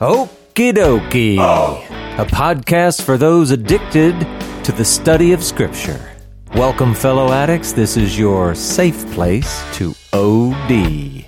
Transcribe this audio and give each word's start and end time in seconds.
Okie 0.00 0.72
dokie. 0.72 1.36
Oh. 1.38 1.80
A 2.20 2.26
podcast 2.26 3.02
for 3.02 3.16
those 3.16 3.52
addicted 3.52 4.18
to 4.64 4.72
the 4.72 4.84
study 4.84 5.32
of 5.32 5.40
Scripture. 5.40 6.10
Welcome, 6.56 6.94
fellow 6.94 7.30
addicts. 7.30 7.72
This 7.72 7.96
is 7.96 8.18
your 8.18 8.56
safe 8.56 9.08
place 9.12 9.62
to 9.76 9.94
OD. 10.12 11.26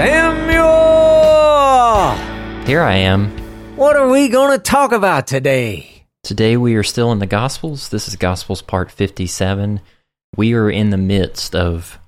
Samuel! 0.00 2.14
Here 2.64 2.82
I 2.82 2.94
am. 2.94 3.36
What 3.74 3.96
are 3.96 4.08
we 4.08 4.28
going 4.28 4.56
to 4.56 4.62
talk 4.62 4.92
about 4.92 5.26
today? 5.26 6.04
Today 6.22 6.56
we 6.56 6.76
are 6.76 6.84
still 6.84 7.10
in 7.10 7.18
the 7.18 7.26
Gospels. 7.26 7.88
This 7.88 8.06
is 8.06 8.14
Gospels 8.14 8.62
part 8.62 8.92
57. 8.92 9.80
We 10.36 10.54
are 10.54 10.70
in 10.70 10.90
the 10.90 10.96
midst 10.96 11.56
of, 11.56 11.98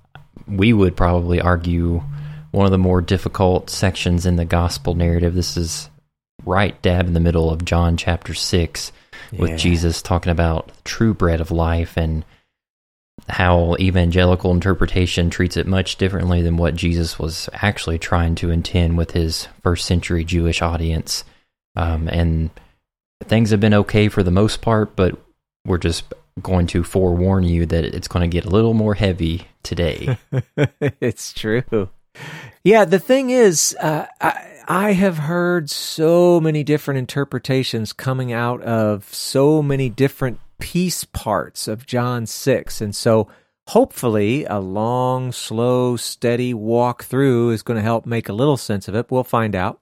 we 0.46 0.72
would 0.72 0.96
probably 0.96 1.40
argue, 1.40 2.02
one 2.50 2.66
of 2.66 2.72
the 2.72 2.78
more 2.78 3.00
difficult 3.00 3.70
sections 3.70 4.26
in 4.26 4.36
the 4.36 4.44
Gospel 4.44 4.94
narrative. 4.94 5.34
This 5.34 5.56
is 5.56 5.88
right 6.44 6.80
dab 6.82 7.06
in 7.06 7.14
the 7.14 7.20
middle 7.20 7.50
of 7.50 7.64
John 7.64 7.96
chapter 7.96 8.34
6, 8.34 8.92
with 9.32 9.50
Yeah. 9.50 9.56
Jesus 9.56 10.02
talking 10.02 10.32
about 10.32 10.70
true 10.84 11.14
bread 11.14 11.40
of 11.40 11.50
life 11.50 11.96
and 11.96 12.24
how 13.28 13.76
evangelical 13.78 14.50
interpretation 14.50 15.30
treats 15.30 15.56
it 15.56 15.66
much 15.66 15.96
differently 15.96 16.42
than 16.42 16.56
what 16.56 16.74
Jesus 16.74 17.18
was 17.18 17.48
actually 17.52 17.98
trying 17.98 18.34
to 18.36 18.50
intend 18.50 18.98
with 18.98 19.12
his 19.12 19.46
first 19.62 19.86
century 19.86 20.24
Jewish 20.24 20.60
audience. 20.60 21.24
Um, 21.76 22.08
and 22.08 22.50
things 23.24 23.50
have 23.50 23.60
been 23.60 23.74
okay 23.74 24.08
for 24.08 24.22
the 24.22 24.30
most 24.30 24.60
part, 24.60 24.96
but 24.96 25.16
we're 25.64 25.78
just 25.78 26.12
going 26.40 26.66
to 26.68 26.82
forewarn 26.82 27.44
you 27.44 27.66
that 27.66 27.84
it's 27.84 28.08
going 28.08 28.28
to 28.28 28.32
get 28.32 28.44
a 28.46 28.50
little 28.50 28.74
more 28.74 28.94
heavy 28.94 29.46
today. 29.62 30.16
it's 30.80 31.32
true. 31.32 31.90
Yeah, 32.64 32.84
the 32.84 32.98
thing 32.98 33.30
is, 33.30 33.76
uh, 33.80 34.06
I, 34.20 34.52
I 34.68 34.92
have 34.92 35.18
heard 35.18 35.68
so 35.70 36.40
many 36.40 36.62
different 36.62 36.98
interpretations 36.98 37.92
coming 37.92 38.32
out 38.32 38.62
of 38.62 39.12
so 39.12 39.62
many 39.62 39.88
different 39.88 40.38
piece 40.60 41.04
parts 41.04 41.66
of 41.66 41.86
John 41.86 42.26
6. 42.26 42.80
And 42.80 42.94
so 42.94 43.28
hopefully 43.68 44.44
a 44.44 44.60
long, 44.60 45.32
slow, 45.32 45.96
steady 45.96 46.54
walk 46.54 47.04
through 47.04 47.50
is 47.50 47.62
going 47.62 47.76
to 47.76 47.82
help 47.82 48.06
make 48.06 48.28
a 48.28 48.32
little 48.32 48.56
sense 48.56 48.88
of 48.88 48.94
it. 48.94 49.10
We'll 49.10 49.24
find 49.24 49.54
out. 49.54 49.80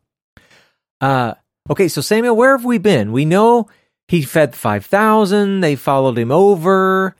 Uh, 1.01 1.35
okay, 1.69 1.89
so 1.89 2.01
Samuel, 2.01 2.37
where 2.37 2.57
have 2.57 2.65
we 2.65 2.79
been? 2.79 3.13
We 3.13 3.25
know 3.25 3.69
he 4.11 4.23
fed 4.23 4.57
5,000, 4.57 5.61
they 5.61 5.77
followed 5.77 6.19
him 6.19 6.33
over. 6.33 7.15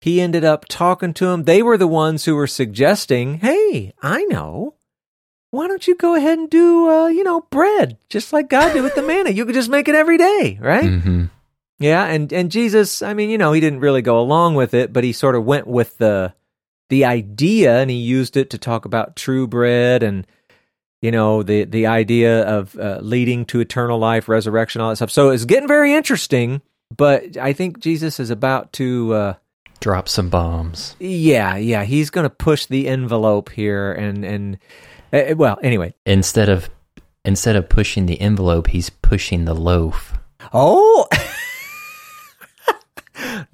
He 0.00 0.18
ended 0.18 0.44
up 0.44 0.64
talking 0.66 1.12
to 1.12 1.26
them. 1.26 1.44
They 1.44 1.62
were 1.62 1.76
the 1.76 1.86
ones 1.86 2.24
who 2.24 2.34
were 2.34 2.46
suggesting, 2.46 3.34
hey, 3.40 3.92
I 4.02 4.24
know. 4.24 4.74
Why 5.50 5.68
don't 5.68 5.86
you 5.86 5.94
go 5.94 6.14
ahead 6.14 6.38
and 6.38 6.48
do, 6.48 6.88
uh, 6.88 7.08
you 7.08 7.22
know, 7.22 7.42
bread, 7.50 7.98
just 8.08 8.32
like 8.32 8.48
God 8.48 8.72
did 8.72 8.82
with 8.82 8.94
the 8.94 9.02
manna? 9.02 9.28
You 9.28 9.44
could 9.44 9.54
just 9.54 9.68
make 9.68 9.88
it 9.88 9.94
every 9.94 10.16
day, 10.16 10.58
right? 10.58 10.88
hmm 10.88 11.24
Yeah, 11.78 12.06
and 12.06 12.32
and 12.32 12.50
Jesus, 12.50 13.02
I 13.02 13.12
mean, 13.12 13.28
you 13.28 13.36
know, 13.36 13.52
he 13.52 13.60
didn't 13.60 13.80
really 13.80 14.00
go 14.00 14.18
along 14.18 14.54
with 14.54 14.72
it, 14.72 14.90
but 14.90 15.04
he 15.04 15.12
sort 15.12 15.34
of 15.34 15.44
went 15.44 15.66
with 15.66 15.98
the 15.98 16.32
the 16.88 17.04
idea 17.04 17.78
and 17.78 17.90
he 17.90 17.96
used 17.98 18.38
it 18.38 18.48
to 18.50 18.58
talk 18.58 18.86
about 18.86 19.16
true 19.16 19.46
bread 19.46 20.02
and 20.02 20.26
you 21.02 21.10
know, 21.10 21.42
the 21.42 21.64
the 21.64 21.86
idea 21.86 22.42
of 22.44 22.78
uh, 22.78 23.00
leading 23.02 23.44
to 23.46 23.60
eternal 23.60 23.98
life, 23.98 24.28
resurrection, 24.28 24.80
all 24.80 24.88
that 24.90 24.96
stuff. 24.96 25.10
So 25.10 25.30
it's 25.30 25.44
getting 25.44 25.68
very 25.68 25.92
interesting, 25.92 26.62
but 26.96 27.36
I 27.36 27.52
think 27.52 27.80
Jesus 27.80 28.18
is 28.18 28.30
about 28.30 28.72
to 28.74 29.12
uh 29.12 29.34
Drop 29.80 30.08
some 30.08 30.28
bombs. 30.28 30.94
yeah, 31.00 31.56
yeah, 31.56 31.82
he's 31.82 32.08
going 32.10 32.22
to 32.22 32.30
push 32.30 32.66
the 32.66 32.86
envelope 32.86 33.50
here 33.50 33.92
and 33.92 34.24
and 34.24 34.58
uh, 35.12 35.34
well, 35.36 35.58
anyway. 35.60 35.92
Instead 36.06 36.48
of 36.48 36.70
instead 37.24 37.56
of 37.56 37.68
pushing 37.68 38.06
the 38.06 38.20
envelope, 38.20 38.68
he's 38.68 38.90
pushing 38.90 39.44
the 39.44 39.54
loaf. 39.54 40.14
Oh, 40.52 41.08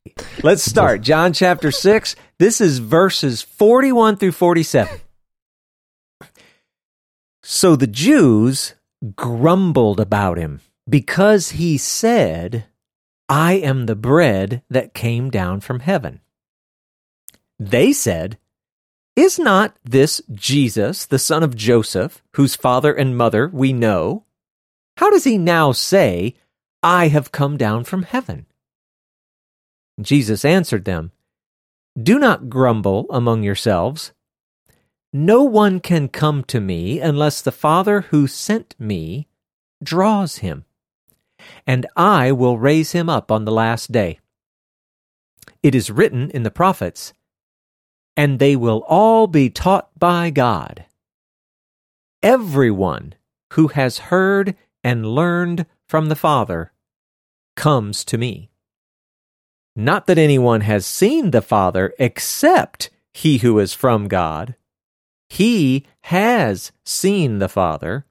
let's 0.43 0.63
start. 0.63 1.01
John 1.01 1.33
chapter 1.33 1.71
6. 1.71 2.15
This 2.39 2.61
is 2.61 2.79
verses 2.79 3.41
41 3.43 4.17
through 4.17 4.33
47. 4.33 5.01
So 7.51 7.77
the 7.77 7.87
Jews 7.87 8.75
grumbled 9.17 10.01
about 10.01 10.37
him 10.37 10.61
because 10.87 11.53
he 11.53 11.79
said, 11.79 12.67
I 13.27 13.55
am 13.55 13.87
the 13.87 13.97
bread 13.97 14.61
that 14.69 14.93
came 14.93 15.31
down 15.31 15.61
from 15.61 15.81
heaven. 15.81 16.21
They 17.59 17.95
said, 17.95 18.37
Is 19.17 19.39
not 19.39 19.75
this 19.83 20.21
Jesus, 20.31 21.07
the 21.07 21.19
son 21.19 21.43
of 21.43 21.57
Joseph, 21.57 22.23
whose 22.35 22.55
father 22.55 22.93
and 22.93 23.17
mother 23.17 23.49
we 23.49 23.73
know? 23.73 24.27
How 24.99 25.09
does 25.09 25.25
he 25.25 25.39
now 25.39 25.73
say, 25.73 26.35
I 26.83 27.09
have 27.09 27.33
come 27.33 27.57
down 27.57 27.85
from 27.85 28.03
heaven? 28.03 28.45
Jesus 29.99 30.45
answered 30.45 30.85
them, 30.85 31.13
Do 32.01 32.19
not 32.19 32.51
grumble 32.51 33.07
among 33.09 33.43
yourselves. 33.43 34.13
No 35.13 35.43
one 35.43 35.81
can 35.81 36.09
come 36.09 36.45
to 36.45 36.61
me 36.61 37.01
unless 37.01 37.41
the 37.41 37.53
Father 37.53 38.03
who 38.03 38.27
sent 38.27 38.75
me 38.79 39.27
draws 39.83 40.39
him, 40.39 40.65
and 41.67 41.87
I 41.97 42.33
will 42.33 42.59
raise 42.59 42.93
him 42.93 43.09
up 43.09 43.33
on 43.33 43.45
the 43.45 43.53
last 43.53 43.91
day. 43.91 44.21
It 45.63 45.75
is 45.75 45.91
written 45.91 46.31
in 46.31 46.43
the 46.43 46.51
prophets, 46.51 47.15
and 48.17 48.39
they 48.39 48.55
will 48.55 48.85
all 48.87 49.27
be 49.27 49.49
taught 49.49 49.91
by 49.99 50.31
God. 50.31 50.85
Everyone 52.23 53.15
who 53.55 53.69
has 53.69 53.99
heard 53.99 54.57
and 54.85 55.07
learned 55.07 55.67
from 55.89 56.09
the 56.09 56.17
Father 56.17 56.73
comes 57.57 58.05
to 58.05 58.19
me. 58.19 58.51
Not 59.75 60.07
that 60.07 60.19
anyone 60.19 60.63
has 60.63 60.85
seen 60.85 61.31
the 61.31 61.41
Father 61.41 61.95
except 61.99 62.91
he 63.15 63.39
who 63.39 63.59
is 63.59 63.73
from 63.73 64.09
God. 64.09 64.55
He 65.29 65.87
has 66.03 66.73
seen 66.85 67.39
the 67.39 67.49
Father. 67.49 68.07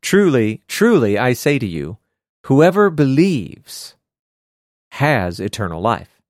Truly, 0.00 0.62
truly, 0.66 1.18
I 1.18 1.32
say 1.32 1.58
to 1.58 1.66
you, 1.66 1.98
whoever 2.46 2.90
believes 2.90 3.94
has 4.92 5.40
eternal 5.40 5.80
life. 5.80 6.20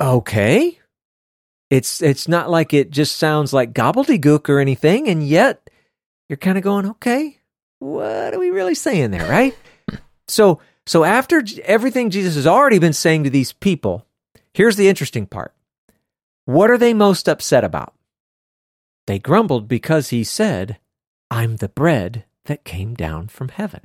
Okay. 0.00 0.78
It's 1.70 2.02
it's 2.02 2.28
not 2.28 2.50
like 2.50 2.74
it 2.74 2.90
just 2.90 3.16
sounds 3.16 3.52
like 3.52 3.72
gobbledygook 3.72 4.48
or 4.48 4.58
anything, 4.58 5.08
and 5.08 5.26
yet 5.26 5.70
you're 6.28 6.36
kind 6.36 6.58
of 6.58 6.64
going, 6.64 6.86
okay, 6.86 7.38
what 7.78 8.34
are 8.34 8.38
we 8.38 8.50
really 8.50 8.74
saying 8.74 9.10
there, 9.10 9.28
right? 9.28 9.56
so 10.28 10.60
so 10.86 11.04
after 11.04 11.42
everything 11.64 12.10
Jesus 12.10 12.34
has 12.34 12.46
already 12.46 12.78
been 12.78 12.92
saying 12.92 13.24
to 13.24 13.30
these 13.30 13.52
people, 13.52 14.06
here's 14.52 14.76
the 14.76 14.88
interesting 14.88 15.26
part. 15.26 15.54
What 16.44 16.70
are 16.70 16.78
they 16.78 16.94
most 16.94 17.28
upset 17.28 17.64
about? 17.64 17.94
They 19.06 19.18
grumbled 19.18 19.68
because 19.68 20.08
he 20.10 20.24
said, 20.24 20.78
I'm 21.30 21.56
the 21.56 21.68
bread 21.68 22.24
that 22.44 22.64
came 22.64 22.94
down 22.94 23.28
from 23.28 23.48
heaven. 23.48 23.80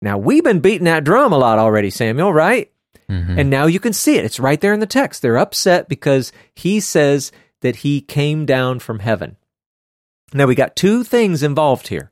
Now, 0.00 0.18
we've 0.18 0.44
been 0.44 0.60
beating 0.60 0.84
that 0.84 1.04
drum 1.04 1.32
a 1.32 1.38
lot 1.38 1.58
already, 1.58 1.90
Samuel, 1.90 2.32
right? 2.32 2.70
Mhm. 3.08 3.38
And 3.38 3.50
now 3.50 3.66
you 3.66 3.80
can 3.80 3.92
see 3.92 4.16
it. 4.16 4.24
It's 4.24 4.38
right 4.38 4.60
there 4.60 4.72
in 4.72 4.80
the 4.80 4.86
text. 4.86 5.22
They're 5.22 5.38
upset 5.38 5.88
because 5.88 6.30
he 6.54 6.78
says 6.78 7.32
that 7.62 7.76
he 7.76 8.00
came 8.00 8.46
down 8.46 8.78
from 8.78 9.00
heaven. 9.00 9.36
Now, 10.32 10.46
we 10.46 10.54
got 10.54 10.76
two 10.76 11.02
things 11.04 11.42
involved 11.42 11.88
here. 11.88 12.10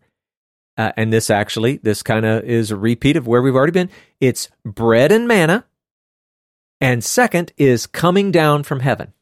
Uh, 0.78 0.92
and 0.96 1.12
this 1.12 1.30
actually, 1.30 1.76
this 1.78 2.02
kind 2.02 2.26
of 2.26 2.44
is 2.44 2.70
a 2.70 2.76
repeat 2.76 3.16
of 3.16 3.26
where 3.26 3.40
we've 3.42 3.54
already 3.54 3.72
been. 3.72 3.90
It's 4.20 4.48
bread 4.64 5.12
and 5.12 5.28
manna. 5.28 5.64
And 6.80 7.02
second 7.04 7.52
is 7.56 7.86
coming 7.86 8.30
down 8.30 8.62
from 8.62 8.80
heaven. 8.80 9.12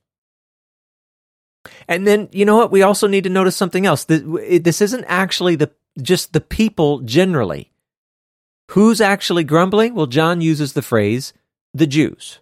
And 1.88 2.06
then, 2.06 2.28
you 2.32 2.44
know 2.44 2.56
what? 2.56 2.70
We 2.70 2.82
also 2.82 3.06
need 3.06 3.25
to 3.25 3.31
notice 3.31 3.56
something 3.56 3.87
else. 3.87 4.05
This 4.05 4.81
isn't 4.81 5.05
actually 5.05 5.56
the 5.56 5.70
just 6.00 6.32
the 6.32 6.40
people 6.40 7.00
generally. 7.00 7.70
Who's 8.70 9.00
actually 9.00 9.44
grumbling? 9.44 9.94
Well, 9.94 10.06
John 10.06 10.40
uses 10.40 10.72
the 10.72 10.82
phrase 10.82 11.32
the 11.72 11.87
Jews. 11.87 12.40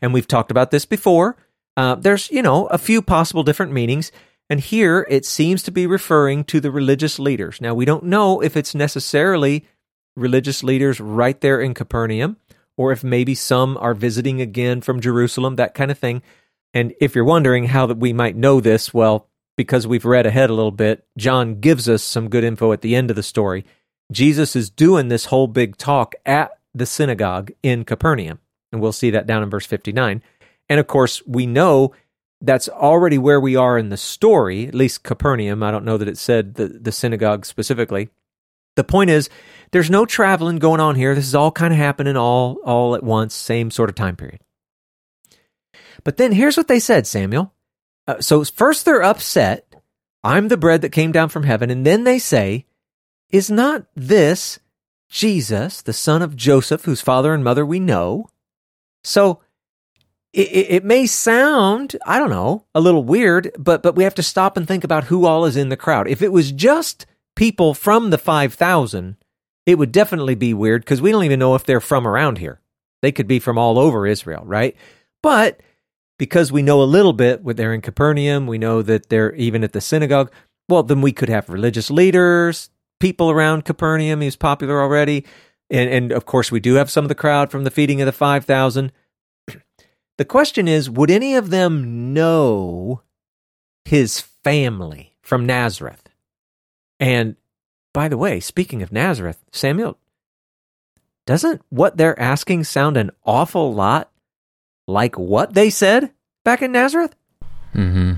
And 0.00 0.14
we've 0.14 0.28
talked 0.28 0.50
about 0.50 0.70
this 0.70 0.84
before. 0.84 1.36
Uh, 1.76 1.94
there's, 1.94 2.30
you 2.30 2.42
know, 2.42 2.66
a 2.66 2.78
few 2.78 3.02
possible 3.02 3.42
different 3.42 3.72
meanings. 3.72 4.12
And 4.48 4.60
here 4.60 5.06
it 5.08 5.24
seems 5.24 5.62
to 5.64 5.70
be 5.70 5.86
referring 5.86 6.44
to 6.44 6.60
the 6.60 6.70
religious 6.70 7.18
leaders. 7.18 7.60
Now, 7.60 7.74
we 7.74 7.84
don't 7.84 8.04
know 8.04 8.40
if 8.40 8.56
it's 8.56 8.74
necessarily 8.74 9.66
religious 10.16 10.62
leaders 10.64 11.00
right 11.00 11.40
there 11.40 11.60
in 11.60 11.74
Capernaum, 11.74 12.36
or 12.76 12.92
if 12.92 13.04
maybe 13.04 13.34
some 13.34 13.76
are 13.76 13.94
visiting 13.94 14.40
again 14.40 14.80
from 14.80 15.00
Jerusalem, 15.00 15.56
that 15.56 15.74
kind 15.74 15.90
of 15.90 15.98
thing. 15.98 16.22
And 16.72 16.94
if 17.00 17.14
you're 17.14 17.24
wondering 17.24 17.64
how 17.64 17.86
that 17.86 17.98
we 17.98 18.12
might 18.12 18.36
know 18.36 18.60
this, 18.60 18.94
well, 18.94 19.28
because 19.56 19.86
we've 19.86 20.04
read 20.04 20.26
ahead 20.26 20.50
a 20.50 20.54
little 20.54 20.70
bit, 20.70 21.06
John 21.18 21.60
gives 21.60 21.88
us 21.88 22.02
some 22.02 22.28
good 22.28 22.44
info 22.44 22.72
at 22.72 22.80
the 22.80 22.94
end 22.94 23.10
of 23.10 23.16
the 23.16 23.22
story. 23.22 23.64
Jesus 24.12 24.56
is 24.56 24.70
doing 24.70 25.08
this 25.08 25.26
whole 25.26 25.46
big 25.46 25.76
talk 25.76 26.14
at 26.24 26.52
the 26.74 26.86
synagogue 26.86 27.50
in 27.62 27.84
Capernaum. 27.84 28.38
And 28.72 28.80
we'll 28.80 28.92
see 28.92 29.10
that 29.10 29.26
down 29.26 29.42
in 29.42 29.50
verse 29.50 29.66
59. 29.66 30.22
And 30.68 30.80
of 30.80 30.86
course, 30.86 31.22
we 31.26 31.46
know 31.46 31.92
that's 32.40 32.68
already 32.68 33.18
where 33.18 33.40
we 33.40 33.56
are 33.56 33.76
in 33.76 33.90
the 33.90 33.96
story, 33.96 34.66
at 34.66 34.74
least 34.74 35.02
Capernaum. 35.02 35.62
I 35.62 35.70
don't 35.70 35.84
know 35.84 35.98
that 35.98 36.08
it 36.08 36.18
said 36.18 36.54
the, 36.54 36.68
the 36.68 36.92
synagogue 36.92 37.44
specifically. 37.44 38.08
The 38.76 38.84
point 38.84 39.10
is, 39.10 39.28
there's 39.72 39.90
no 39.90 40.06
traveling 40.06 40.56
going 40.56 40.80
on 40.80 40.94
here. 40.94 41.14
This 41.14 41.26
is 41.26 41.34
all 41.34 41.50
kind 41.50 41.72
of 41.72 41.78
happening 41.78 42.16
all, 42.16 42.58
all 42.64 42.94
at 42.94 43.02
once, 43.02 43.34
same 43.34 43.70
sort 43.70 43.90
of 43.90 43.96
time 43.96 44.16
period. 44.16 44.40
But 46.04 46.16
then 46.16 46.32
here's 46.32 46.56
what 46.56 46.68
they 46.68 46.80
said, 46.80 47.06
Samuel. 47.06 47.52
Uh, 48.06 48.20
so 48.20 48.44
first 48.44 48.84
they're 48.84 49.02
upset. 49.02 49.66
I'm 50.22 50.48
the 50.48 50.56
bread 50.56 50.82
that 50.82 50.90
came 50.90 51.12
down 51.12 51.28
from 51.28 51.44
heaven. 51.44 51.70
And 51.70 51.86
then 51.86 52.04
they 52.04 52.18
say, 52.18 52.66
Is 53.30 53.50
not 53.50 53.86
this 53.94 54.58
Jesus, 55.08 55.82
the 55.82 55.92
son 55.92 56.22
of 56.22 56.36
Joseph, 56.36 56.84
whose 56.84 57.00
father 57.00 57.34
and 57.34 57.42
mother 57.42 57.64
we 57.64 57.80
know? 57.80 58.28
So 59.02 59.40
it, 60.32 60.66
it, 60.70 60.84
may 60.84 61.06
sound, 61.06 61.96
I 62.06 62.18
don't 62.18 62.30
know, 62.30 62.66
a 62.74 62.80
little 62.80 63.02
weird, 63.02 63.50
but 63.58 63.82
but 63.82 63.96
we 63.96 64.04
have 64.04 64.14
to 64.16 64.22
stop 64.22 64.56
and 64.56 64.66
think 64.66 64.84
about 64.84 65.04
who 65.04 65.26
all 65.26 65.44
is 65.44 65.56
in 65.56 65.70
the 65.70 65.76
crowd. 65.76 66.06
If 66.06 66.22
it 66.22 66.32
was 66.32 66.52
just 66.52 67.06
people 67.34 67.74
from 67.74 68.10
the 68.10 68.18
5,000, 68.18 69.16
it 69.66 69.76
would 69.76 69.92
definitely 69.92 70.34
be 70.34 70.54
weird 70.54 70.82
because 70.82 71.02
we 71.02 71.10
don't 71.10 71.24
even 71.24 71.40
know 71.40 71.54
if 71.54 71.64
they're 71.64 71.80
from 71.80 72.06
around 72.06 72.38
here. 72.38 72.60
They 73.02 73.12
could 73.12 73.26
be 73.26 73.40
from 73.40 73.58
all 73.58 73.78
over 73.78 74.06
Israel, 74.06 74.44
right? 74.44 74.76
But 75.22 75.60
because 76.20 76.52
we 76.52 76.60
know 76.60 76.82
a 76.82 76.84
little 76.84 77.14
bit, 77.14 77.42
with 77.42 77.56
they're 77.56 77.72
in 77.72 77.80
Capernaum, 77.80 78.46
we 78.46 78.58
know 78.58 78.82
that 78.82 79.08
they're 79.08 79.34
even 79.36 79.64
at 79.64 79.72
the 79.72 79.80
synagogue. 79.80 80.30
Well, 80.68 80.82
then 80.82 81.00
we 81.00 81.12
could 81.12 81.30
have 81.30 81.48
religious 81.48 81.90
leaders, 81.90 82.68
people 82.98 83.30
around 83.30 83.64
Capernaum. 83.64 84.20
He's 84.20 84.36
popular 84.36 84.82
already. 84.82 85.24
And, 85.70 85.88
and 85.88 86.12
of 86.12 86.26
course, 86.26 86.52
we 86.52 86.60
do 86.60 86.74
have 86.74 86.90
some 86.90 87.06
of 87.06 87.08
the 87.08 87.14
crowd 87.14 87.50
from 87.50 87.64
the 87.64 87.70
feeding 87.70 88.02
of 88.02 88.06
the 88.06 88.12
5,000. 88.12 88.92
the 90.18 90.24
question 90.26 90.68
is 90.68 90.90
would 90.90 91.10
any 91.10 91.36
of 91.36 91.48
them 91.48 92.12
know 92.12 93.00
his 93.86 94.20
family 94.20 95.16
from 95.22 95.46
Nazareth? 95.46 96.02
And 96.98 97.36
by 97.94 98.08
the 98.08 98.18
way, 98.18 98.40
speaking 98.40 98.82
of 98.82 98.92
Nazareth, 98.92 99.42
Samuel, 99.52 99.96
doesn't 101.26 101.62
what 101.70 101.96
they're 101.96 102.20
asking 102.20 102.64
sound 102.64 102.98
an 102.98 103.10
awful 103.24 103.72
lot 103.72 104.09
like 104.90 105.18
what 105.18 105.54
they 105.54 105.70
said 105.70 106.12
back 106.44 106.62
in 106.62 106.72
Nazareth? 106.72 107.14
Mm-hmm. 107.74 108.14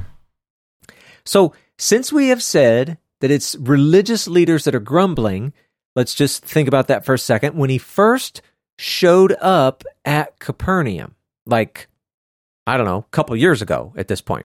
So, 1.25 1.55
since 1.79 2.13
we 2.13 2.29
have 2.29 2.43
said 2.43 2.99
that 3.21 3.31
it's 3.31 3.55
religious 3.57 4.27
leaders 4.27 4.65
that 4.65 4.75
are 4.75 4.81
grumbling, 4.81 5.53
let's 5.95 6.15
just 6.15 6.45
think 6.45 6.69
about 6.69 6.89
that 6.89 7.05
for 7.05 7.15
a 7.15 7.19
second. 7.19 7.57
When 7.57 7.71
he 7.71 7.79
first 7.79 8.43
showed 8.79 9.33
up 9.41 9.85
at 10.05 10.39
Capernaum, 10.41 11.15
like, 11.47 11.89
I 12.67 12.77
don't 12.77 12.87
know, 12.87 12.99
a 12.99 13.11
couple 13.11 13.37
years 13.37 13.63
ago 13.63 13.93
at 13.97 14.09
this 14.09 14.21
point, 14.21 14.47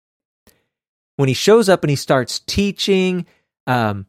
when 1.18 1.28
he 1.28 1.34
shows 1.34 1.68
up 1.68 1.84
and 1.84 1.90
he 1.90 1.96
starts 1.96 2.40
teaching, 2.40 3.26
um, 3.68 4.06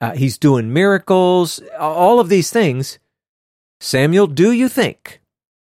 uh, 0.00 0.12
he's 0.12 0.36
doing 0.36 0.72
miracles, 0.72 1.60
all 1.78 2.20
of 2.20 2.28
these 2.28 2.50
things. 2.50 2.98
Samuel, 3.80 4.26
do 4.26 4.52
you 4.52 4.68
think 4.68 5.21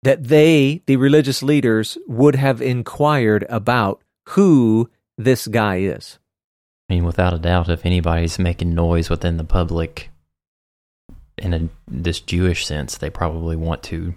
that 0.05 0.25
they, 0.25 0.83
the 0.87 0.97
religious 0.97 1.43
leaders, 1.43 1.99
would 2.07 2.37
have 2.37 2.61
inquired 2.61 3.45
about 3.49 4.03
who 4.31 4.91
this 5.17 5.47
guy 5.47 5.79
is? 5.79 6.19
I 6.89 6.95
mean, 6.95 7.05
without 7.05 7.33
a 7.33 7.39
doubt, 7.39 7.71
if 7.71 7.87
anybody's 7.87 8.39
making 8.39 8.75
noise 8.75 9.09
within 9.09 9.39
the 9.39 9.45
public 9.45 10.11
in 11.39 11.55
a, 11.55 11.69
this 11.89 12.21
Jewish 12.21 12.67
sense, 12.67 12.99
they 12.99 13.09
probably 13.09 13.57
want 13.57 13.83
to 13.85 14.15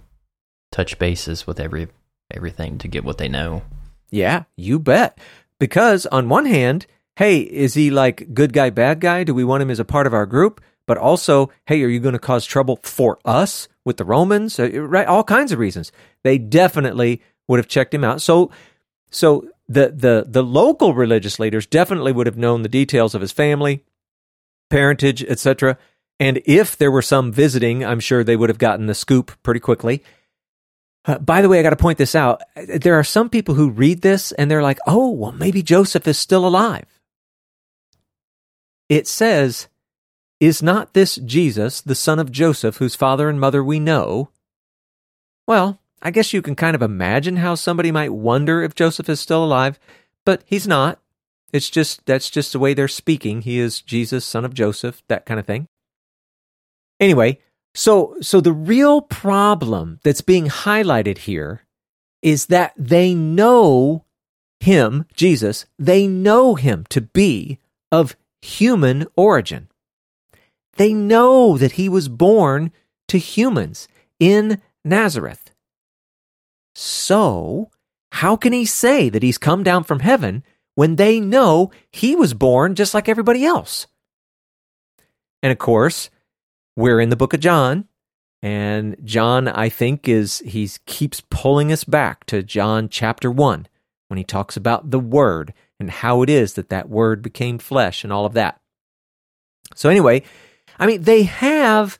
touch 0.70 0.98
bases 0.98 1.46
with 1.46 1.58
every 1.58 1.88
everything 2.30 2.76
to 2.78 2.88
get 2.88 3.04
what 3.04 3.16
they 3.16 3.28
know. 3.28 3.62
Yeah, 4.10 4.44
you 4.56 4.78
bet. 4.78 5.18
Because 5.58 6.04
on 6.06 6.28
one 6.28 6.44
hand, 6.44 6.86
hey, 7.16 7.40
is 7.40 7.72
he 7.72 7.90
like 7.90 8.34
good 8.34 8.52
guy, 8.52 8.68
bad 8.68 9.00
guy? 9.00 9.24
Do 9.24 9.32
we 9.32 9.44
want 9.44 9.62
him 9.62 9.70
as 9.70 9.80
a 9.80 9.84
part 9.86 10.06
of 10.06 10.12
our 10.12 10.26
group? 10.26 10.60
But 10.88 10.96
also, 10.96 11.50
hey, 11.66 11.82
are 11.84 11.88
you 11.88 12.00
going 12.00 12.14
to 12.14 12.18
cause 12.18 12.46
trouble 12.46 12.80
for 12.82 13.18
us 13.22 13.68
with 13.84 13.98
the 13.98 14.06
Romans? 14.06 14.58
Uh, 14.58 14.70
right, 14.80 15.06
all 15.06 15.22
kinds 15.22 15.52
of 15.52 15.58
reasons. 15.58 15.92
They 16.24 16.38
definitely 16.38 17.20
would 17.46 17.58
have 17.58 17.68
checked 17.68 17.92
him 17.92 18.04
out. 18.04 18.22
So, 18.22 18.50
so 19.10 19.46
the 19.68 19.92
the 19.94 20.24
the 20.26 20.42
local 20.42 20.94
religious 20.94 21.38
leaders 21.38 21.66
definitely 21.66 22.12
would 22.12 22.26
have 22.26 22.38
known 22.38 22.62
the 22.62 22.70
details 22.70 23.14
of 23.14 23.20
his 23.20 23.32
family, 23.32 23.84
parentage, 24.70 25.22
etc. 25.22 25.76
And 26.18 26.40
if 26.46 26.78
there 26.78 26.90
were 26.90 27.02
some 27.02 27.32
visiting, 27.32 27.84
I'm 27.84 28.00
sure 28.00 28.24
they 28.24 28.36
would 28.36 28.48
have 28.48 28.56
gotten 28.56 28.86
the 28.86 28.94
scoop 28.94 29.30
pretty 29.42 29.60
quickly. 29.60 30.02
Uh, 31.04 31.18
by 31.18 31.42
the 31.42 31.50
way, 31.50 31.60
I 31.60 31.62
got 31.62 31.70
to 31.70 31.76
point 31.76 31.98
this 31.98 32.14
out. 32.14 32.40
There 32.56 32.98
are 32.98 33.04
some 33.04 33.28
people 33.28 33.54
who 33.54 33.68
read 33.68 34.00
this 34.00 34.32
and 34.32 34.50
they're 34.50 34.62
like, 34.62 34.78
"Oh, 34.86 35.10
well, 35.10 35.32
maybe 35.32 35.62
Joseph 35.62 36.08
is 36.08 36.18
still 36.18 36.46
alive." 36.46 36.86
it 38.88 39.06
says, 39.06 39.68
Is 40.40 40.62
not 40.62 40.94
this 40.94 41.16
Jesus, 41.16 41.80
the 41.80 41.96
son 41.96 42.18
of 42.18 42.30
Joseph, 42.30 42.76
whose 42.76 42.94
father 42.94 43.28
and 43.28 43.40
mother 43.40 43.62
we 43.64 43.80
know? 43.80 44.30
Well, 45.46 45.80
I 46.00 46.10
guess 46.12 46.32
you 46.32 46.42
can 46.42 46.54
kind 46.54 46.76
of 46.76 46.82
imagine 46.82 47.36
how 47.36 47.56
somebody 47.56 47.90
might 47.90 48.12
wonder 48.12 48.62
if 48.62 48.74
Joseph 48.74 49.08
is 49.08 49.18
still 49.18 49.44
alive, 49.44 49.80
but 50.24 50.42
he's 50.46 50.68
not. 50.68 51.00
It's 51.52 51.70
just 51.70 52.04
that's 52.06 52.30
just 52.30 52.52
the 52.52 52.58
way 52.58 52.74
they're 52.74 52.88
speaking. 52.88 53.42
He 53.42 53.58
is 53.58 53.80
Jesus, 53.80 54.24
son 54.24 54.44
of 54.44 54.54
Joseph, 54.54 55.02
that 55.08 55.26
kind 55.26 55.40
of 55.40 55.46
thing. 55.46 55.66
Anyway, 57.00 57.38
so 57.74 58.16
so 58.20 58.40
the 58.40 58.52
real 58.52 59.00
problem 59.00 59.98
that's 60.04 60.20
being 60.20 60.46
highlighted 60.46 61.18
here 61.18 61.62
is 62.22 62.46
that 62.46 62.74
they 62.76 63.14
know 63.14 64.04
him, 64.60 65.06
Jesus, 65.14 65.66
they 65.78 66.06
know 66.06 66.54
him 66.54 66.84
to 66.90 67.00
be 67.00 67.58
of 67.90 68.16
human 68.42 69.06
origin. 69.16 69.67
They 70.78 70.94
know 70.94 71.58
that 71.58 71.72
he 71.72 71.88
was 71.88 72.08
born 72.08 72.72
to 73.08 73.18
humans 73.18 73.88
in 74.18 74.62
Nazareth. 74.84 75.50
So, 76.74 77.70
how 78.12 78.36
can 78.36 78.52
he 78.52 78.64
say 78.64 79.08
that 79.08 79.24
he's 79.24 79.38
come 79.38 79.64
down 79.64 79.82
from 79.82 80.00
heaven 80.00 80.44
when 80.76 80.94
they 80.94 81.18
know 81.18 81.72
he 81.90 82.14
was 82.14 82.32
born 82.32 82.76
just 82.76 82.94
like 82.94 83.08
everybody 83.08 83.44
else? 83.44 83.88
And 85.42 85.50
of 85.50 85.58
course, 85.58 86.10
we're 86.76 87.00
in 87.00 87.08
the 87.08 87.16
book 87.16 87.34
of 87.34 87.40
John, 87.40 87.88
and 88.40 88.96
John, 89.02 89.48
I 89.48 89.68
think, 89.68 90.08
is 90.08 90.38
he 90.46 90.70
keeps 90.86 91.22
pulling 91.28 91.72
us 91.72 91.82
back 91.82 92.24
to 92.26 92.42
John 92.44 92.88
chapter 92.88 93.32
1 93.32 93.66
when 94.06 94.18
he 94.18 94.24
talks 94.24 94.56
about 94.56 94.92
the 94.92 95.00
Word 95.00 95.52
and 95.80 95.90
how 95.90 96.22
it 96.22 96.30
is 96.30 96.54
that 96.54 96.68
that 96.68 96.88
word 96.88 97.20
became 97.20 97.58
flesh 97.58 98.04
and 98.04 98.12
all 98.12 98.26
of 98.26 98.34
that. 98.34 98.60
So, 99.74 99.88
anyway, 99.88 100.22
I 100.78 100.86
mean, 100.86 101.02
they 101.02 101.24
have, 101.24 101.98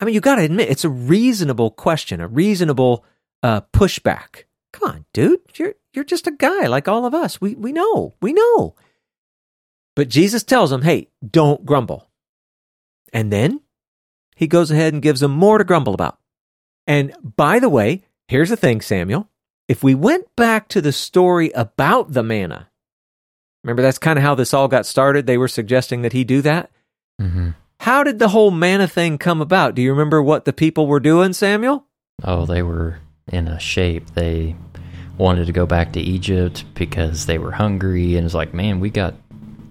I 0.00 0.04
mean, 0.04 0.14
you 0.14 0.20
got 0.20 0.36
to 0.36 0.42
admit, 0.42 0.70
it's 0.70 0.84
a 0.84 0.90
reasonable 0.90 1.70
question, 1.70 2.20
a 2.20 2.28
reasonable 2.28 3.04
uh, 3.42 3.62
pushback. 3.72 4.44
Come 4.72 4.90
on, 4.90 5.04
dude, 5.12 5.40
you're, 5.54 5.74
you're 5.92 6.04
just 6.04 6.26
a 6.26 6.32
guy 6.32 6.66
like 6.66 6.88
all 6.88 7.06
of 7.06 7.14
us. 7.14 7.40
We, 7.40 7.54
we 7.54 7.72
know, 7.72 8.14
we 8.20 8.32
know. 8.32 8.74
But 9.96 10.08
Jesus 10.08 10.44
tells 10.44 10.70
them, 10.70 10.82
hey, 10.82 11.08
don't 11.28 11.64
grumble. 11.64 12.08
And 13.12 13.32
then 13.32 13.60
he 14.36 14.46
goes 14.46 14.70
ahead 14.70 14.92
and 14.92 15.02
gives 15.02 15.20
them 15.20 15.32
more 15.32 15.58
to 15.58 15.64
grumble 15.64 15.94
about. 15.94 16.18
And 16.86 17.14
by 17.36 17.58
the 17.58 17.68
way, 17.68 18.04
here's 18.28 18.50
the 18.50 18.56
thing, 18.56 18.80
Samuel. 18.80 19.28
If 19.66 19.82
we 19.82 19.94
went 19.94 20.34
back 20.36 20.68
to 20.68 20.80
the 20.80 20.92
story 20.92 21.50
about 21.52 22.12
the 22.12 22.22
manna, 22.22 22.68
Remember, 23.64 23.82
that's 23.82 23.98
kind 23.98 24.18
of 24.18 24.22
how 24.22 24.34
this 24.34 24.54
all 24.54 24.68
got 24.68 24.86
started. 24.86 25.26
They 25.26 25.38
were 25.38 25.48
suggesting 25.48 26.02
that 26.02 26.12
he 26.12 26.24
do 26.24 26.42
that. 26.42 26.70
Mm-hmm. 27.20 27.50
How 27.88 28.04
did 28.04 28.18
the 28.18 28.28
whole 28.28 28.50
manna 28.50 28.86
thing 28.86 29.16
come 29.16 29.40
about? 29.40 29.74
Do 29.74 29.80
you 29.80 29.92
remember 29.92 30.22
what 30.22 30.44
the 30.44 30.52
people 30.52 30.86
were 30.86 31.00
doing, 31.00 31.32
Samuel? 31.32 31.86
Oh, 32.22 32.44
they 32.44 32.62
were 32.62 32.98
in 33.28 33.48
a 33.48 33.58
shape. 33.58 34.10
They 34.10 34.56
wanted 35.16 35.46
to 35.46 35.54
go 35.54 35.64
back 35.64 35.94
to 35.94 36.00
Egypt 36.00 36.66
because 36.74 37.24
they 37.24 37.38
were 37.38 37.52
hungry, 37.52 38.16
and 38.16 38.26
it's 38.26 38.34
like, 38.34 38.52
man, 38.52 38.80
we 38.80 38.90
got 38.90 39.14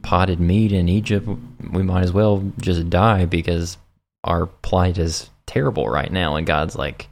potted 0.01 0.39
meat 0.39 0.71
in 0.71 0.89
Egypt. 0.89 1.29
We 1.71 1.83
might 1.83 2.05
as 2.05 2.11
well 2.11 2.51
just 2.59 2.89
die 2.89 3.25
because 3.25 3.77
our 4.23 4.47
plight 4.47 4.97
is 4.97 5.29
terrible 5.45 5.87
right 5.87 6.11
now. 6.11 6.37
And 6.37 6.47
God's 6.47 6.75
like, 6.75 7.09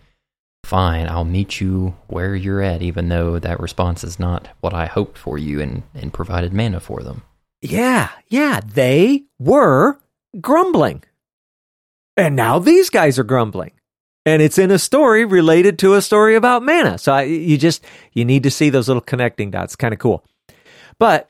fine, 0.64 1.08
I'll 1.08 1.24
meet 1.24 1.62
you 1.62 1.96
where 2.08 2.36
you're 2.36 2.64
at, 2.64 2.82
even 2.82 3.10
though 3.10 3.38
that 3.38 3.60
response 3.60 4.04
is 4.04 4.20
not 4.20 4.48
what 4.60 4.74
I 4.74 4.88
hoped 4.88 5.20
for 5.20 5.38
you 5.38 5.62
and, 5.62 5.84
and 5.94 6.12
provided 6.12 6.52
manna 6.52 6.80
for 6.80 7.04
them. 7.04 7.22
Yeah, 7.62 8.10
yeah, 8.28 8.60
they 8.66 9.26
were 9.38 10.00
grumbling. 10.42 11.04
And 12.18 12.36
now 12.36 12.60
these 12.60 12.90
guys 12.90 13.20
are 13.20 13.24
grumbling. 13.24 13.72
And 14.26 14.42
it's 14.42 14.58
in 14.58 14.72
a 14.72 14.80
story 14.80 15.24
related 15.24 15.78
to 15.80 15.94
a 15.94 16.02
story 16.02 16.36
about 16.36 16.64
manna. 16.64 16.98
So 16.98 17.14
I, 17.14 17.24
you 17.24 17.58
just, 17.58 17.86
you 18.14 18.26
need 18.26 18.44
to 18.44 18.52
see 18.52 18.70
those 18.70 18.88
little 18.88 19.02
connecting 19.02 19.52
dots. 19.52 19.76
Kind 19.76 19.94
of 19.94 20.00
cool. 20.00 20.26
But 20.98 21.30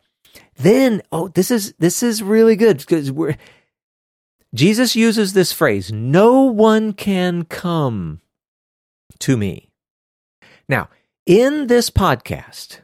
then, 0.55 1.01
oh, 1.11 1.27
this 1.27 1.51
is, 1.51 1.73
this 1.79 2.01
is 2.01 2.23
really 2.23 2.55
good 2.55 2.77
because 2.77 3.11
we're, 3.11 3.35
Jesus 4.53 4.95
uses 4.95 5.33
this 5.33 5.51
phrase, 5.51 5.91
no 5.91 6.43
one 6.43 6.93
can 6.93 7.43
come 7.43 8.21
to 9.19 9.35
me. 9.35 9.69
Now, 10.69 10.87
in 11.25 11.67
this 11.67 11.89
podcast, 11.89 12.79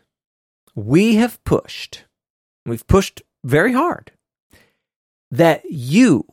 we 0.76 1.16
have 1.16 1.42
pushed, 1.46 2.04
we've 2.66 2.86
pushed 2.88 3.22
very 3.46 3.72
hard, 3.72 4.12
that 5.32 5.64
you, 5.66 6.26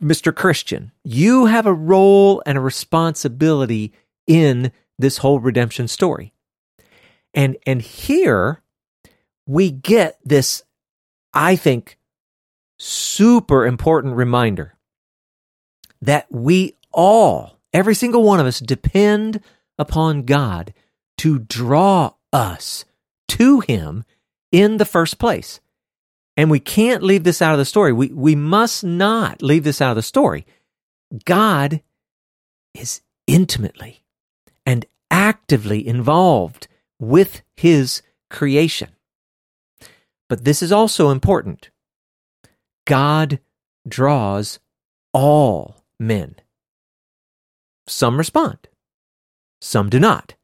Mr. 0.00 0.34
Christian, 0.34 0.92
you 1.04 1.46
have 1.46 1.66
a 1.66 1.72
role 1.72 2.42
and 2.46 2.58
a 2.58 2.62
responsibility 2.62 3.92
in 4.26 4.72
this 4.98 5.18
whole 5.18 5.38
redemption 5.38 5.86
story. 5.88 6.32
And 7.34 7.56
and 7.66 7.80
here 7.82 8.62
we 9.46 9.70
get 9.70 10.18
this 10.24 10.62
I 11.32 11.56
think 11.56 11.98
super 12.78 13.66
important 13.66 14.16
reminder 14.16 14.74
that 16.00 16.26
we 16.30 16.76
all 16.92 17.58
every 17.72 17.94
single 17.94 18.22
one 18.22 18.40
of 18.40 18.46
us 18.46 18.60
depend 18.60 19.40
upon 19.78 20.24
God 20.24 20.72
to 21.18 21.38
draw 21.38 22.14
us 22.32 22.84
to 23.28 23.60
him 23.60 24.04
in 24.50 24.78
the 24.78 24.84
first 24.84 25.18
place. 25.18 25.60
And 26.38 26.52
we 26.52 26.60
can't 26.60 27.02
leave 27.02 27.24
this 27.24 27.42
out 27.42 27.52
of 27.52 27.58
the 27.58 27.64
story. 27.64 27.92
We, 27.92 28.12
we 28.12 28.36
must 28.36 28.84
not 28.84 29.42
leave 29.42 29.64
this 29.64 29.80
out 29.80 29.90
of 29.90 29.96
the 29.96 30.02
story. 30.02 30.46
God 31.24 31.82
is 32.74 33.00
intimately 33.26 34.04
and 34.64 34.86
actively 35.10 35.84
involved 35.84 36.68
with 37.00 37.42
his 37.56 38.02
creation. 38.30 38.90
But 40.28 40.44
this 40.44 40.62
is 40.62 40.70
also 40.70 41.10
important. 41.10 41.70
God 42.86 43.40
draws 43.88 44.60
all 45.12 45.82
men. 45.98 46.36
Some 47.88 48.16
respond, 48.16 48.68
some 49.60 49.90
do 49.90 49.98
not. 49.98 50.34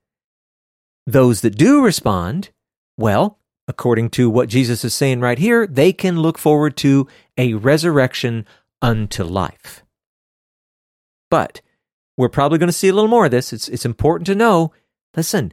Those 1.07 1.43
that 1.43 1.57
do 1.57 1.85
respond, 1.85 2.51
well, 2.97 3.39
according 3.69 4.11
to 4.11 4.29
what 4.29 4.49
Jesus 4.49 4.85
is 4.85 4.95
saying 4.95 5.21
right 5.21 5.39
here, 5.39 5.67
they 5.67 5.93
can 5.93 6.21
look 6.21 6.39
forward 6.39 6.77
to 6.79 7.09
a 7.37 7.55
resurrection 7.55 8.47
unto 8.83 9.25
life. 9.25 9.85
But 11.31 11.61
we're 12.17 12.29
probably 12.29 12.59
going 12.59 12.69
to 12.69 12.73
see 12.73 12.89
a 12.89 12.93
little 12.93 13.09
more 13.09 13.25
of 13.25 13.31
this. 13.31 13.53
It's, 13.53 13.69
it's 13.69 13.85
important 13.85 14.27
to 14.27 14.35
know 14.35 14.73
listen, 15.17 15.53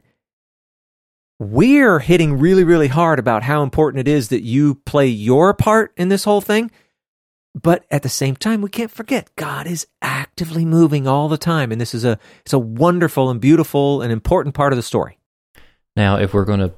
we're 1.38 2.00
hitting 2.00 2.38
really, 2.38 2.64
really 2.64 2.88
hard 2.88 3.18
about 3.18 3.42
how 3.42 3.62
important 3.62 4.06
it 4.06 4.10
is 4.10 4.28
that 4.28 4.42
you 4.42 4.76
play 4.76 5.06
your 5.06 5.54
part 5.54 5.92
in 5.96 6.08
this 6.08 6.24
whole 6.24 6.40
thing. 6.40 6.70
But 7.54 7.84
at 7.90 8.02
the 8.02 8.08
same 8.08 8.34
time, 8.36 8.62
we 8.62 8.70
can't 8.70 8.90
forget 8.90 9.34
God 9.36 9.66
is 9.66 9.86
actively 10.00 10.64
moving 10.64 11.06
all 11.06 11.28
the 11.28 11.36
time. 11.36 11.70
And 11.70 11.80
this 11.80 11.94
is 11.94 12.04
a, 12.04 12.18
it's 12.40 12.52
a 12.52 12.58
wonderful 12.58 13.28
and 13.28 13.40
beautiful 13.40 14.00
and 14.00 14.10
important 14.10 14.54
part 14.54 14.72
of 14.72 14.78
the 14.78 14.82
story. 14.82 15.18
Now, 15.94 16.16
if 16.16 16.32
we're 16.32 16.46
going 16.46 16.60
to 16.60 16.72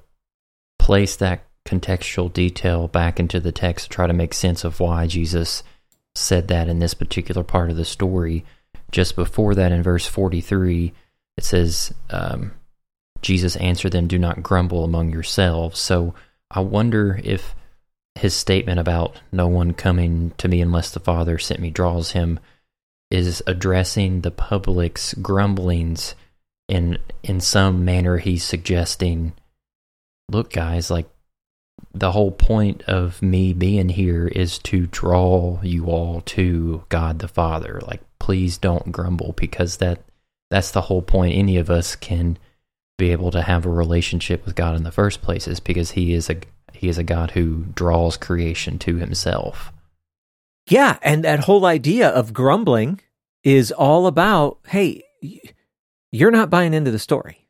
place 0.85 1.17
that 1.17 1.43
contextual 1.67 2.31
detail 2.31 2.89
back 2.89 3.19
into 3.19 3.41
the 3.41 3.51
text 3.51 3.87
to 3.87 3.91
try 3.91 4.07
to 4.07 4.13
make 4.13 4.35
sense 4.35 4.65
of 4.65 4.81
why 4.81 5.07
Jesus 5.07 5.63
said 6.15 6.49
that 6.49 6.69
in 6.69 6.79
this 6.79 6.93
particular 6.93 7.43
part 7.43 7.71
of 7.71 7.77
the 7.77 7.87
story. 7.87 8.45
Just 8.93 9.17
before 9.17 9.55
that, 9.55 9.73
in 9.73 9.83
verse 9.83 10.07
43, 10.07 10.93
it 11.39 11.45
says, 11.45 11.95
um, 12.11 12.53
Jesus 13.23 13.57
answered 13.57 13.93
them, 13.93 14.09
Do 14.09 14.19
not 14.19 14.43
grumble 14.43 14.85
among 14.85 15.09
yourselves. 15.09 15.81
So 15.81 16.15
I 16.51 16.61
wonder 16.61 17.19
if 17.25 17.55
his 18.15 18.35
statement 18.35 18.79
about 18.79 19.19
no 19.33 19.49
one 19.49 19.73
coming 19.73 20.33
to 20.37 20.49
me 20.49 20.61
unless 20.61 20.91
the 20.91 21.01
Father 21.01 21.39
sent 21.39 21.61
me 21.61 21.71
draws 21.71 22.13
him 22.13 22.39
is 23.11 23.43
addressing 23.47 24.21
the 24.21 24.31
public's 24.31 25.15
grumblings 25.15 26.15
in 26.69 26.99
in 27.23 27.41
some 27.41 27.85
manner 27.87 28.19
he's 28.19 28.45
suggesting 28.45 29.33
look 30.31 30.53
guys 30.53 30.91
like 30.91 31.09
the 31.93 32.13
whole 32.13 32.31
point 32.31 32.83
of 32.83 33.23
me 33.23 33.53
being 33.53 33.89
here 33.89 34.27
is 34.27 34.59
to 34.59 34.87
draw 34.87 35.61
you 35.63 35.87
all 35.87 36.21
to 36.23 36.85
God 36.89 37.19
the 37.19 37.29
Father. 37.29 37.81
Like 37.87 38.01
please 38.19 38.59
don't 38.59 38.93
grumble 38.93 39.33
because 39.37 39.79
that 39.79 40.01
that's 40.51 40.71
the 40.71 40.83
whole 40.83 41.03
point. 41.03 41.37
Any 41.37 41.57
of 41.57 41.71
us 41.71 41.97
can 41.97 42.39
be 42.97 43.11
able 43.11 43.31
to 43.33 43.43
have 43.43 43.67
a 43.67 43.71
relationship 43.71 44.45
with 44.45 44.55
God 44.55 44.77
in 44.77 44.85
the 44.85 44.93
first 44.93 45.21
place 45.21 45.49
is 45.49 45.61
because 45.61 45.93
he 45.93 46.15
is 46.15 46.31
a 46.31 46.37
he 46.73 46.89
is 46.89 46.99
a 46.99 47.05
God 47.05 47.33
who 47.33 47.67
draws 47.75 48.17
creation 48.17 48.79
to 48.81 48.97
himself. 48.97 49.73
Yeah 50.69 50.99
and 51.03 51.25
that 51.25 51.41
whole 51.41 51.67
idea 51.67 52.09
of 52.09 52.33
grumbling 52.33 53.01
is 53.43 53.71
all 53.71 54.07
about 54.07 54.59
hey 54.69 55.03
you're 56.11 56.31
not 56.31 56.51
buying 56.51 56.75
into 56.75 56.91
the 56.91 56.99
story. 56.99 57.44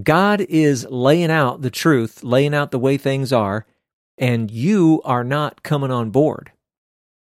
God 0.00 0.40
is 0.40 0.86
laying 0.88 1.30
out 1.30 1.62
the 1.62 1.70
truth, 1.70 2.24
laying 2.24 2.54
out 2.54 2.70
the 2.70 2.78
way 2.78 2.96
things 2.96 3.32
are, 3.32 3.66
and 4.16 4.50
you 4.50 5.02
are 5.04 5.24
not 5.24 5.62
coming 5.62 5.90
on 5.90 6.10
board. 6.10 6.52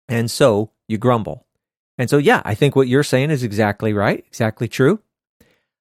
And 0.07 0.29
so 0.29 0.71
you 0.87 0.97
grumble. 0.97 1.45
And 1.97 2.09
so, 2.09 2.17
yeah, 2.17 2.41
I 2.45 2.55
think 2.55 2.75
what 2.75 2.87
you're 2.87 3.03
saying 3.03 3.31
is 3.31 3.43
exactly 3.43 3.93
right, 3.93 4.23
exactly 4.27 4.67
true. 4.67 4.99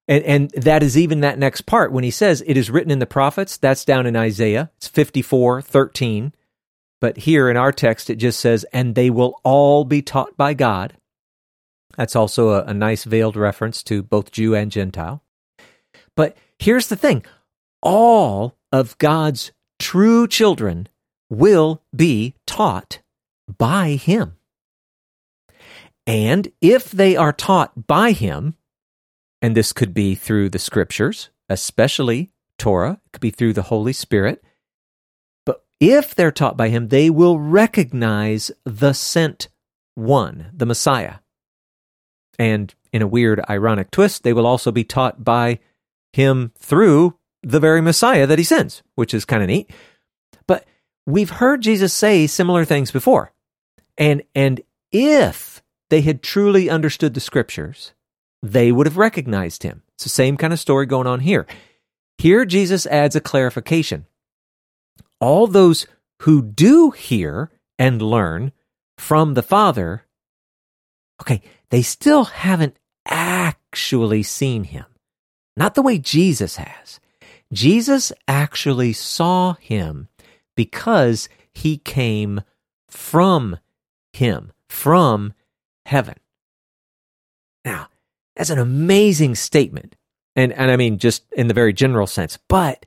And, 0.07 0.23
and 0.23 0.49
that 0.51 0.81
is 0.81 0.97
even 0.97 1.21
that 1.21 1.37
next 1.37 1.61
part 1.61 1.91
when 1.91 2.03
he 2.03 2.11
says 2.11 2.43
it 2.45 2.57
is 2.57 2.71
written 2.71 2.91
in 2.91 2.99
the 2.99 3.05
prophets. 3.05 3.57
That's 3.57 3.85
down 3.85 4.07
in 4.07 4.15
Isaiah. 4.15 4.71
It's 4.77 4.87
54, 4.87 5.61
13. 5.61 6.33
But 6.99 7.17
here 7.17 7.49
in 7.49 7.55
our 7.55 7.71
text, 7.71 8.09
it 8.09 8.15
just 8.15 8.39
says, 8.39 8.65
and 8.73 8.95
they 8.95 9.09
will 9.09 9.39
all 9.43 9.85
be 9.85 10.01
taught 10.01 10.35
by 10.35 10.53
God. 10.53 10.97
That's 11.95 12.15
also 12.15 12.49
a, 12.49 12.63
a 12.63 12.73
nice 12.73 13.03
veiled 13.03 13.35
reference 13.35 13.83
to 13.83 14.03
both 14.03 14.31
Jew 14.31 14.55
and 14.55 14.71
Gentile. 14.71 15.23
But 16.19 16.35
here's 16.57 16.89
the 16.89 16.97
thing 16.97 17.23
all 17.81 18.57
of 18.73 18.97
God's 18.97 19.53
true 19.79 20.27
children 20.27 20.89
will 21.29 21.81
be 21.95 22.35
taught 22.45 22.99
by 23.57 23.91
Him. 23.91 24.35
And 26.05 26.51
if 26.59 26.91
they 26.91 27.15
are 27.15 27.31
taught 27.31 27.87
by 27.87 28.11
Him, 28.11 28.55
and 29.41 29.55
this 29.55 29.71
could 29.71 29.93
be 29.93 30.13
through 30.13 30.49
the 30.49 30.59
scriptures, 30.59 31.29
especially 31.47 32.31
Torah, 32.57 32.99
it 33.05 33.11
could 33.13 33.21
be 33.21 33.31
through 33.31 33.53
the 33.53 33.71
Holy 33.71 33.93
Spirit, 33.93 34.43
but 35.45 35.63
if 35.79 36.13
they're 36.13 36.33
taught 36.33 36.57
by 36.57 36.67
Him, 36.67 36.89
they 36.89 37.09
will 37.09 37.39
recognize 37.39 38.51
the 38.65 38.91
sent 38.91 39.47
one, 39.95 40.51
the 40.53 40.65
Messiah. 40.65 41.19
And 42.37 42.75
in 42.91 43.01
a 43.01 43.07
weird, 43.07 43.39
ironic 43.49 43.89
twist, 43.89 44.23
they 44.23 44.33
will 44.33 44.45
also 44.45 44.69
be 44.73 44.83
taught 44.83 45.23
by 45.23 45.59
him 46.13 46.51
through 46.57 47.17
the 47.43 47.59
very 47.59 47.81
Messiah 47.81 48.27
that 48.27 48.39
he 48.39 48.43
sends, 48.43 48.83
which 48.95 49.13
is 49.13 49.25
kind 49.25 49.41
of 49.41 49.47
neat. 49.47 49.71
But 50.47 50.65
we've 51.05 51.29
heard 51.29 51.61
Jesus 51.61 51.93
say 51.93 52.27
similar 52.27 52.65
things 52.65 52.91
before. 52.91 53.33
And, 53.97 54.23
and 54.35 54.61
if 54.91 55.61
they 55.89 56.01
had 56.01 56.21
truly 56.21 56.69
understood 56.69 57.13
the 57.13 57.19
scriptures, 57.19 57.93
they 58.41 58.71
would 58.71 58.87
have 58.87 58.97
recognized 58.97 59.63
him. 59.63 59.83
It's 59.95 60.03
the 60.03 60.09
same 60.09 60.37
kind 60.37 60.53
of 60.53 60.59
story 60.59 60.85
going 60.85 61.07
on 61.07 61.19
here. 61.19 61.45
Here, 62.17 62.45
Jesus 62.45 62.85
adds 62.87 63.15
a 63.15 63.21
clarification. 63.21 64.05
All 65.19 65.47
those 65.47 65.87
who 66.21 66.41
do 66.41 66.91
hear 66.91 67.49
and 67.77 68.01
learn 68.01 68.51
from 68.97 69.33
the 69.33 69.41
Father, 69.41 70.05
okay, 71.21 71.41
they 71.69 71.81
still 71.81 72.25
haven't 72.25 72.77
actually 73.05 74.23
seen 74.23 74.65
him. 74.65 74.85
Not 75.57 75.75
the 75.75 75.81
way 75.81 75.97
Jesus 75.97 76.57
has. 76.57 76.99
Jesus 77.51 78.11
actually 78.27 78.93
saw 78.93 79.53
him 79.53 80.07
because 80.55 81.29
he 81.53 81.77
came 81.77 82.41
from 82.87 83.57
him, 84.13 84.51
from 84.67 85.33
heaven. 85.85 86.15
Now, 87.65 87.87
that's 88.35 88.49
an 88.49 88.59
amazing 88.59 89.35
statement. 89.35 89.95
And, 90.35 90.53
and 90.53 90.71
I 90.71 90.77
mean, 90.77 90.97
just 90.97 91.23
in 91.33 91.47
the 91.47 91.53
very 91.53 91.73
general 91.73 92.07
sense. 92.07 92.37
But 92.47 92.85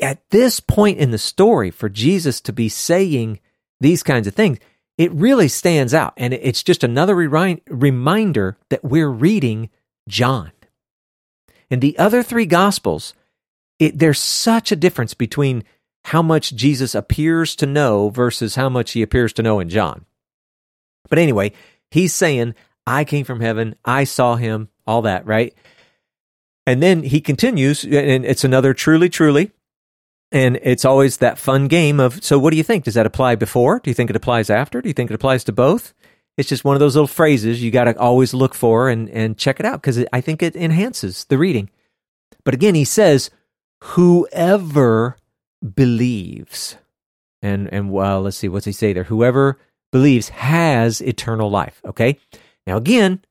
at 0.00 0.28
this 0.30 0.60
point 0.60 0.98
in 0.98 1.10
the 1.10 1.18
story, 1.18 1.70
for 1.70 1.88
Jesus 1.88 2.40
to 2.42 2.52
be 2.52 2.68
saying 2.68 3.40
these 3.80 4.02
kinds 4.02 4.26
of 4.26 4.34
things, 4.34 4.58
it 4.98 5.12
really 5.12 5.48
stands 5.48 5.94
out. 5.94 6.14
And 6.16 6.32
it's 6.34 6.62
just 6.62 6.82
another 6.82 7.14
reminder 7.14 8.56
that 8.70 8.84
we're 8.84 9.10
reading 9.10 9.70
John. 10.08 10.52
In 11.70 11.80
the 11.80 11.98
other 11.98 12.22
three 12.22 12.46
Gospels, 12.46 13.14
it, 13.78 13.98
there's 13.98 14.18
such 14.18 14.72
a 14.72 14.76
difference 14.76 15.14
between 15.14 15.64
how 16.04 16.22
much 16.22 16.54
Jesus 16.54 16.94
appears 16.94 17.56
to 17.56 17.66
know 17.66 18.10
versus 18.10 18.54
how 18.54 18.68
much 18.68 18.92
he 18.92 19.02
appears 19.02 19.32
to 19.34 19.42
know 19.42 19.58
in 19.58 19.68
John. 19.68 20.04
But 21.08 21.18
anyway, 21.18 21.52
he's 21.90 22.14
saying, 22.14 22.54
I 22.86 23.04
came 23.04 23.24
from 23.24 23.40
heaven, 23.40 23.74
I 23.84 24.04
saw 24.04 24.36
him, 24.36 24.68
all 24.86 25.02
that, 25.02 25.26
right? 25.26 25.52
And 26.66 26.82
then 26.82 27.02
he 27.02 27.20
continues, 27.20 27.84
and 27.84 28.24
it's 28.24 28.44
another 28.44 28.74
truly, 28.74 29.08
truly. 29.08 29.52
And 30.32 30.58
it's 30.62 30.84
always 30.84 31.18
that 31.18 31.38
fun 31.38 31.68
game 31.68 32.00
of 32.00 32.24
so 32.24 32.38
what 32.38 32.50
do 32.50 32.56
you 32.56 32.64
think? 32.64 32.84
Does 32.84 32.94
that 32.94 33.06
apply 33.06 33.36
before? 33.36 33.78
Do 33.78 33.90
you 33.90 33.94
think 33.94 34.10
it 34.10 34.16
applies 34.16 34.50
after? 34.50 34.82
Do 34.82 34.88
you 34.88 34.92
think 34.92 35.10
it 35.10 35.14
applies 35.14 35.44
to 35.44 35.52
both? 35.52 35.94
It's 36.36 36.48
just 36.48 36.64
one 36.64 36.76
of 36.76 36.80
those 36.80 36.94
little 36.94 37.06
phrases 37.06 37.62
you 37.62 37.70
got 37.70 37.84
to 37.84 37.98
always 37.98 38.34
look 38.34 38.54
for 38.54 38.88
and, 38.88 39.08
and 39.10 39.38
check 39.38 39.58
it 39.58 39.66
out 39.66 39.80
because 39.80 40.04
I 40.12 40.20
think 40.20 40.42
it 40.42 40.54
enhances 40.54 41.24
the 41.24 41.38
reading. 41.38 41.70
But 42.44 42.54
again, 42.54 42.74
he 42.74 42.84
says, 42.84 43.30
whoever 43.82 45.16
believes. 45.74 46.76
And 47.42 47.72
and 47.72 47.90
well, 47.90 48.22
let's 48.22 48.36
see, 48.36 48.48
what's 48.48 48.66
he 48.66 48.72
say 48.72 48.92
there? 48.92 49.04
Whoever 49.04 49.58
believes 49.92 50.30
has 50.30 51.00
eternal 51.00 51.50
life. 51.50 51.80
Okay. 51.84 52.18
Now 52.66 52.76
again, 52.76 53.22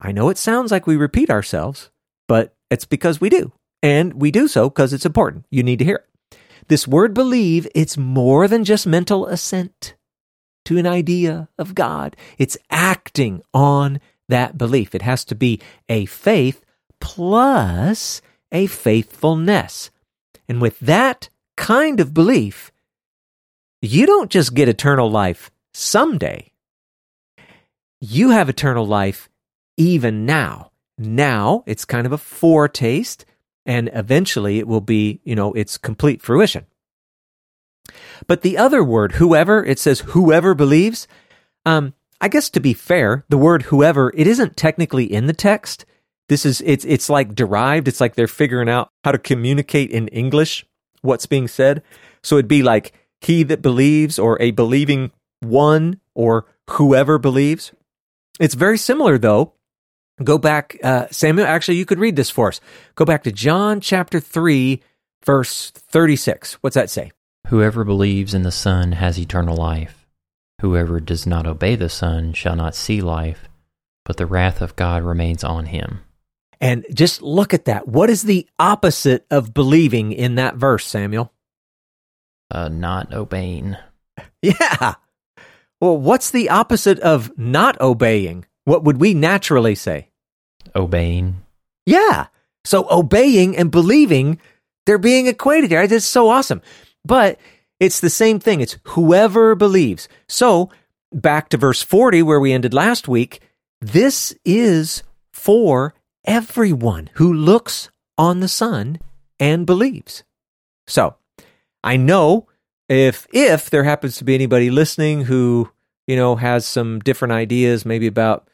I 0.00 0.12
know 0.12 0.28
it 0.28 0.38
sounds 0.38 0.70
like 0.70 0.86
we 0.86 0.96
repeat 0.96 1.30
ourselves, 1.30 1.90
but 2.28 2.54
it's 2.70 2.84
because 2.84 3.20
we 3.20 3.28
do. 3.28 3.52
And 3.82 4.14
we 4.14 4.30
do 4.30 4.48
so 4.48 4.68
because 4.68 4.92
it's 4.92 5.06
important. 5.06 5.46
You 5.50 5.62
need 5.62 5.78
to 5.80 5.84
hear 5.84 5.96
it. 5.96 6.38
This 6.68 6.88
word 6.88 7.12
believe, 7.12 7.68
it's 7.74 7.98
more 7.98 8.48
than 8.48 8.64
just 8.64 8.86
mental 8.86 9.26
assent 9.26 9.94
to 10.64 10.78
an 10.78 10.86
idea 10.86 11.48
of 11.58 11.74
God. 11.74 12.16
It's 12.38 12.56
acting 12.70 13.42
on 13.52 14.00
that 14.28 14.56
belief. 14.56 14.94
It 14.94 15.02
has 15.02 15.24
to 15.26 15.34
be 15.34 15.60
a 15.88 16.06
faith 16.06 16.64
plus 17.00 18.22
a 18.50 18.66
faithfulness. 18.66 19.90
And 20.48 20.60
with 20.60 20.78
that 20.80 21.28
kind 21.56 22.00
of 22.00 22.14
belief, 22.14 22.72
you 23.82 24.06
don't 24.06 24.30
just 24.30 24.54
get 24.54 24.68
eternal 24.68 25.10
life 25.10 25.50
someday. 25.72 26.52
You 28.00 28.30
have 28.30 28.48
eternal 28.48 28.86
life 28.86 29.28
even 29.76 30.24
now. 30.24 30.70
Now 30.96 31.64
it's 31.66 31.84
kind 31.84 32.06
of 32.06 32.12
a 32.12 32.18
foretaste, 32.18 33.24
and 33.66 33.90
eventually 33.92 34.58
it 34.58 34.68
will 34.68 34.80
be, 34.80 35.20
you 35.24 35.34
know, 35.34 35.52
its 35.54 35.76
complete 35.76 36.22
fruition. 36.22 36.66
But 38.26 38.42
the 38.42 38.58
other 38.58 38.82
word, 38.82 39.12
whoever, 39.12 39.64
it 39.64 39.78
says 39.78 40.00
whoever 40.00 40.54
believes. 40.54 41.06
Um, 41.66 41.94
I 42.20 42.28
guess 42.28 42.48
to 42.50 42.60
be 42.60 42.74
fair, 42.74 43.24
the 43.28 43.38
word 43.38 43.64
whoever, 43.64 44.12
it 44.14 44.26
isn't 44.26 44.56
technically 44.56 45.04
in 45.04 45.26
the 45.26 45.32
text. 45.32 45.84
This 46.28 46.46
is 46.46 46.62
it's 46.62 46.84
it's 46.84 47.10
like 47.10 47.34
derived. 47.34 47.86
It's 47.86 48.00
like 48.00 48.14
they're 48.14 48.26
figuring 48.26 48.68
out 48.68 48.90
how 49.04 49.12
to 49.12 49.18
communicate 49.18 49.90
in 49.90 50.08
English 50.08 50.64
what's 51.02 51.26
being 51.26 51.48
said. 51.48 51.82
So 52.22 52.36
it'd 52.36 52.48
be 52.48 52.62
like 52.62 52.94
he 53.20 53.42
that 53.44 53.60
believes 53.60 54.18
or 54.18 54.40
a 54.40 54.52
believing 54.52 55.10
one 55.40 56.00
or 56.14 56.46
whoever 56.70 57.18
believes. 57.18 57.72
It's 58.40 58.54
very 58.54 58.78
similar 58.78 59.18
though. 59.18 59.52
Go 60.22 60.38
back, 60.38 60.78
uh, 60.82 61.08
Samuel. 61.10 61.46
Actually, 61.46 61.76
you 61.76 61.86
could 61.86 61.98
read 61.98 62.14
this 62.16 62.30
for 62.30 62.48
us. 62.48 62.60
Go 62.94 63.04
back 63.04 63.24
to 63.24 63.32
John 63.32 63.80
chapter 63.80 64.20
3, 64.20 64.80
verse 65.24 65.72
36. 65.72 66.54
What's 66.54 66.74
that 66.74 66.88
say? 66.88 67.10
Whoever 67.48 67.84
believes 67.84 68.32
in 68.32 68.42
the 68.42 68.50
Son 68.50 68.92
has 68.92 69.18
eternal 69.18 69.56
life. 69.56 70.06
Whoever 70.60 70.98
does 70.98 71.26
not 71.26 71.46
obey 71.46 71.76
the 71.76 71.90
Son 71.90 72.32
shall 72.32 72.56
not 72.56 72.74
see 72.74 73.00
life, 73.02 73.48
but 74.04 74.16
the 74.16 74.26
wrath 74.26 74.62
of 74.62 74.76
God 74.76 75.02
remains 75.02 75.44
on 75.44 75.66
him. 75.66 76.00
And 76.60 76.86
just 76.94 77.20
look 77.20 77.52
at 77.52 77.66
that. 77.66 77.86
What 77.86 78.08
is 78.08 78.22
the 78.22 78.48
opposite 78.58 79.26
of 79.30 79.52
believing 79.52 80.12
in 80.12 80.36
that 80.36 80.56
verse, 80.56 80.86
Samuel? 80.86 81.32
Uh, 82.50 82.68
not 82.68 83.12
obeying. 83.12 83.76
Yeah. 84.42 84.94
Well, 85.80 85.96
what's 85.96 86.30
the 86.30 86.50
opposite 86.50 86.98
of 87.00 87.36
not 87.38 87.80
obeying? 87.80 88.44
What 88.64 88.84
would 88.84 88.98
we 88.98 89.14
naturally 89.14 89.74
say? 89.74 90.08
Obeying. 90.76 91.42
Yeah. 91.86 92.26
So 92.64 92.86
obeying 92.90 93.56
and 93.56 93.70
believing, 93.70 94.38
they're 94.86 94.98
being 94.98 95.26
equated 95.26 95.70
here. 95.70 95.86
That's 95.86 96.04
so 96.04 96.28
awesome. 96.28 96.60
But 97.04 97.38
it's 97.80 98.00
the 98.00 98.10
same 98.10 98.38
thing. 98.38 98.60
It's 98.60 98.78
whoever 98.88 99.54
believes. 99.54 100.08
So 100.28 100.70
back 101.12 101.48
to 101.50 101.56
verse 101.56 101.82
40, 101.82 102.22
where 102.22 102.40
we 102.40 102.52
ended 102.52 102.74
last 102.74 103.08
week, 103.08 103.40
this 103.80 104.34
is 104.44 105.02
for 105.32 105.94
everyone 106.24 107.10
who 107.14 107.32
looks 107.32 107.90
on 108.16 108.40
the 108.40 108.48
Son 108.48 108.98
and 109.38 109.66
believes. 109.66 110.24
So 110.86 111.16
I 111.82 111.96
know 111.96 112.48
if 112.88 113.26
if 113.32 113.70
there 113.70 113.84
happens 113.84 114.16
to 114.16 114.24
be 114.24 114.34
anybody 114.34 114.70
listening 114.70 115.24
who 115.24 115.70
you 116.06 116.16
know 116.16 116.36
has 116.36 116.66
some 116.66 117.00
different 117.00 117.32
ideas, 117.32 117.84
maybe 117.84 118.06
about 118.06 118.48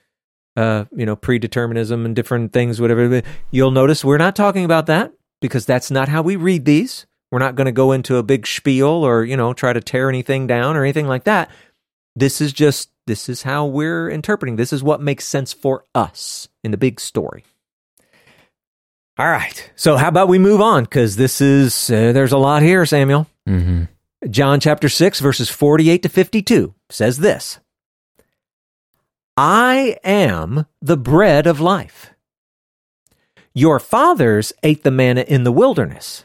uh, 0.57 0.85
you 0.95 1.07
know 1.07 1.17
predeterminism 1.17 2.05
and 2.05 2.15
different 2.17 2.53
things, 2.53 2.81
whatever, 2.81 3.23
you'll 3.51 3.71
notice 3.71 4.05
we're 4.05 4.19
not 4.19 4.37
talking 4.37 4.65
about 4.65 4.87
that 4.87 5.13
because 5.41 5.67
that's 5.67 5.91
not 5.91 6.09
how 6.09 6.23
we 6.23 6.37
read 6.37 6.65
these. 6.65 7.07
We're 7.31 7.39
not 7.39 7.55
going 7.55 7.67
to 7.67 7.73
go 7.73 7.93
into 7.93 8.17
a 8.17 8.23
big 8.23 8.47
spiel 8.47 8.89
or, 8.89 9.25
you 9.25 9.37
know, 9.37 9.53
try 9.53 9.73
to 9.73 9.81
tear 9.81 10.09
anything 10.09 10.47
down 10.47 10.77
or 10.77 10.83
anything 10.83 11.07
like 11.07 11.25
that. 11.25 11.51
This 12.17 12.41
is 12.41 12.53
just, 12.53 12.91
this 13.07 13.29
is 13.29 13.43
how 13.43 13.67
we're 13.67 14.11
interpreting. 14.11 14.57
This 14.57 14.73
is 14.73 14.83
what 14.83 15.01
makes 15.01 15.25
sense 15.25 15.53
for 15.53 15.85
us 15.95 16.49
in 16.65 16.73
the 16.73 16.77
big 16.77 16.99
story. 16.99 17.45
All 19.17 19.29
right. 19.29 19.71
So 19.77 19.97
how 19.97 20.09
about 20.09 20.29
we 20.29 20.39
move 20.39 20.61
on? 20.61 20.85
Because 20.85 21.17
this 21.17 21.41
is, 21.41 21.91
uh, 21.91 22.13
there's 22.13 22.33
a 22.33 22.39
lot 22.39 22.63
here, 22.63 22.85
Samuel. 22.85 23.27
Mm-hmm. 23.49 23.85
John 24.29 24.61
chapter 24.61 24.89
6, 24.89 25.21
verses 25.21 25.49
48 25.49 26.03
to 26.03 26.09
52 26.09 26.75
says 26.91 27.19
this 27.19 27.61
I 29.37 29.97
am 30.05 30.67
the 30.83 30.97
bread 30.97 31.47
of 31.47 31.61
life. 31.61 32.11
Your 33.55 33.79
fathers 33.79 34.53
ate 34.63 34.83
the 34.83 34.91
manna 34.91 35.23
in 35.23 35.45
the 35.45 35.53
wilderness 35.53 36.25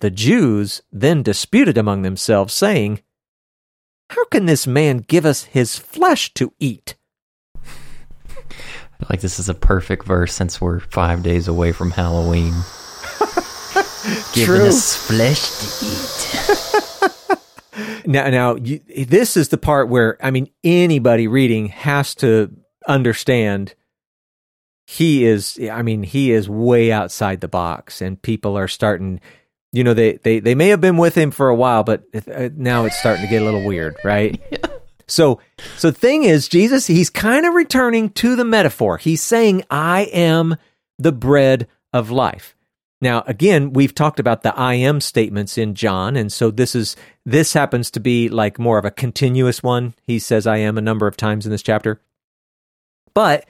The 0.00 0.10
Jews 0.10 0.82
then 0.92 1.22
disputed 1.22 1.76
among 1.76 2.02
themselves, 2.02 2.54
saying, 2.54 3.02
How 4.10 4.24
can 4.26 4.46
this 4.46 4.66
man 4.66 4.98
give 4.98 5.26
us 5.26 5.44
his 5.44 5.76
flesh 5.76 6.32
to 6.34 6.52
eat? 6.58 6.94
like 9.10 9.20
this 9.20 9.38
is 9.38 9.48
a 9.48 9.54
perfect 9.54 10.04
verse 10.04 10.34
since 10.34 10.60
we're 10.60 10.80
five 10.80 11.22
days 11.22 11.48
away 11.48 11.72
from 11.72 11.90
Halloween. 11.90 12.52
Giving 14.32 14.62
us 14.62 14.96
flesh 14.96 15.48
to 15.58 15.86
eat. 17.86 18.06
now, 18.06 18.28
now 18.28 18.54
you, 18.56 18.80
this 19.06 19.36
is 19.36 19.48
the 19.48 19.58
part 19.58 19.88
where 19.88 20.16
I 20.24 20.30
mean 20.30 20.48
anybody 20.64 21.26
reading 21.28 21.68
has 21.68 22.14
to 22.16 22.54
understand 22.86 23.74
he 24.86 25.26
is 25.26 25.60
i 25.70 25.82
mean 25.82 26.02
he 26.02 26.32
is 26.32 26.48
way 26.48 26.90
outside 26.90 27.42
the 27.42 27.48
box 27.48 28.00
and 28.00 28.22
people 28.22 28.56
are 28.56 28.66
starting 28.66 29.20
you 29.72 29.84
know 29.84 29.94
they 29.94 30.14
they 30.18 30.40
they 30.40 30.54
may 30.54 30.68
have 30.68 30.80
been 30.80 30.96
with 30.96 31.14
him 31.14 31.30
for 31.30 31.48
a 31.48 31.54
while 31.54 31.84
but 31.84 32.04
uh, 32.32 32.48
now 32.56 32.84
it's 32.84 32.98
starting 32.98 33.22
to 33.24 33.30
get 33.30 33.42
a 33.42 33.44
little 33.44 33.64
weird 33.64 33.96
right? 34.04 34.40
Yeah. 34.50 34.58
so 35.06 35.40
so 35.76 35.90
the 35.90 35.98
thing 35.98 36.24
is 36.24 36.48
jesus 36.48 36.86
he's 36.86 37.10
kind 37.10 37.46
of 37.46 37.54
returning 37.54 38.10
to 38.10 38.36
the 38.36 38.44
metaphor. 38.44 38.98
He's 38.98 39.22
saying 39.22 39.64
i 39.70 40.02
am 40.12 40.56
the 40.98 41.12
bread 41.12 41.68
of 41.92 42.10
life. 42.10 42.54
Now 43.00 43.22
again 43.26 43.72
we've 43.72 43.94
talked 43.94 44.20
about 44.20 44.42
the 44.42 44.56
i 44.58 44.74
am 44.74 45.00
statements 45.00 45.58
in 45.58 45.74
john 45.74 46.16
and 46.16 46.32
so 46.32 46.50
this 46.50 46.74
is 46.74 46.96
this 47.24 47.52
happens 47.52 47.90
to 47.92 48.00
be 48.00 48.28
like 48.28 48.58
more 48.58 48.78
of 48.78 48.84
a 48.84 48.90
continuous 48.90 49.62
one. 49.62 49.94
He 50.06 50.18
says 50.18 50.46
i 50.46 50.56
am 50.56 50.78
a 50.78 50.82
number 50.82 51.06
of 51.06 51.16
times 51.16 51.46
in 51.46 51.52
this 51.52 51.62
chapter. 51.62 52.00
But 53.14 53.46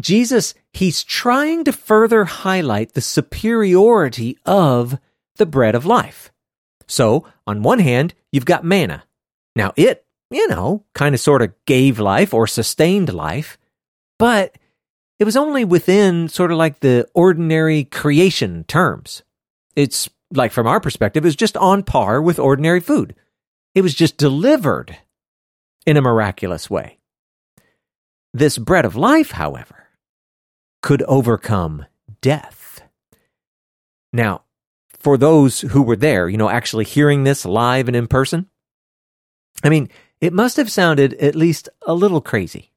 Jesus, 0.00 0.54
he's 0.72 1.04
trying 1.04 1.64
to 1.64 1.72
further 1.72 2.24
highlight 2.24 2.94
the 2.94 3.00
superiority 3.02 4.38
of 4.46 4.98
the 5.36 5.46
bread 5.46 5.74
of 5.74 5.86
life. 5.86 6.32
So, 6.86 7.26
on 7.46 7.62
one 7.62 7.78
hand, 7.78 8.14
you've 8.32 8.44
got 8.44 8.64
manna. 8.64 9.04
Now, 9.56 9.72
it, 9.76 10.04
you 10.30 10.48
know, 10.48 10.84
kind 10.94 11.14
of 11.14 11.20
sort 11.20 11.42
of 11.42 11.52
gave 11.66 11.98
life 11.98 12.34
or 12.34 12.46
sustained 12.46 13.12
life, 13.12 13.58
but 14.18 14.56
it 15.18 15.24
was 15.24 15.36
only 15.36 15.64
within 15.64 16.28
sort 16.28 16.50
of 16.50 16.58
like 16.58 16.80
the 16.80 17.08
ordinary 17.14 17.84
creation 17.84 18.64
terms. 18.64 19.22
It's 19.76 20.10
like 20.32 20.52
from 20.52 20.66
our 20.66 20.80
perspective, 20.80 21.24
it's 21.24 21.36
just 21.36 21.56
on 21.56 21.82
par 21.82 22.20
with 22.20 22.38
ordinary 22.38 22.80
food. 22.80 23.14
It 23.74 23.82
was 23.82 23.94
just 23.94 24.16
delivered 24.16 24.96
in 25.86 25.96
a 25.96 26.02
miraculous 26.02 26.68
way. 26.70 26.98
This 28.32 28.58
bread 28.58 28.84
of 28.84 28.96
life, 28.96 29.32
however, 29.32 29.88
could 30.82 31.02
overcome 31.02 31.86
death. 32.20 32.82
Now, 34.12 34.43
for 35.04 35.18
those 35.18 35.60
who 35.60 35.82
were 35.82 35.96
there, 35.96 36.30
you 36.30 36.38
know, 36.38 36.48
actually 36.48 36.84
hearing 36.84 37.22
this 37.24 37.44
live 37.44 37.88
and 37.88 37.96
in 37.96 38.06
person? 38.06 38.48
I 39.62 39.68
mean, 39.68 39.90
it 40.20 40.32
must 40.32 40.56
have 40.56 40.72
sounded 40.72 41.12
at 41.14 41.34
least 41.34 41.68
a 41.86 41.92
little 41.92 42.22
crazy, 42.22 42.72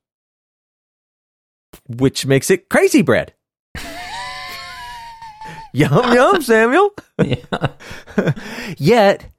which 1.87 2.25
makes 2.25 2.51
it 2.51 2.67
crazy 2.67 3.01
bread. 3.01 3.33
yum, 5.73 6.13
yum, 6.13 6.41
Samuel. 6.41 6.93
yeah. 7.23 7.69
Yet, 8.77 9.31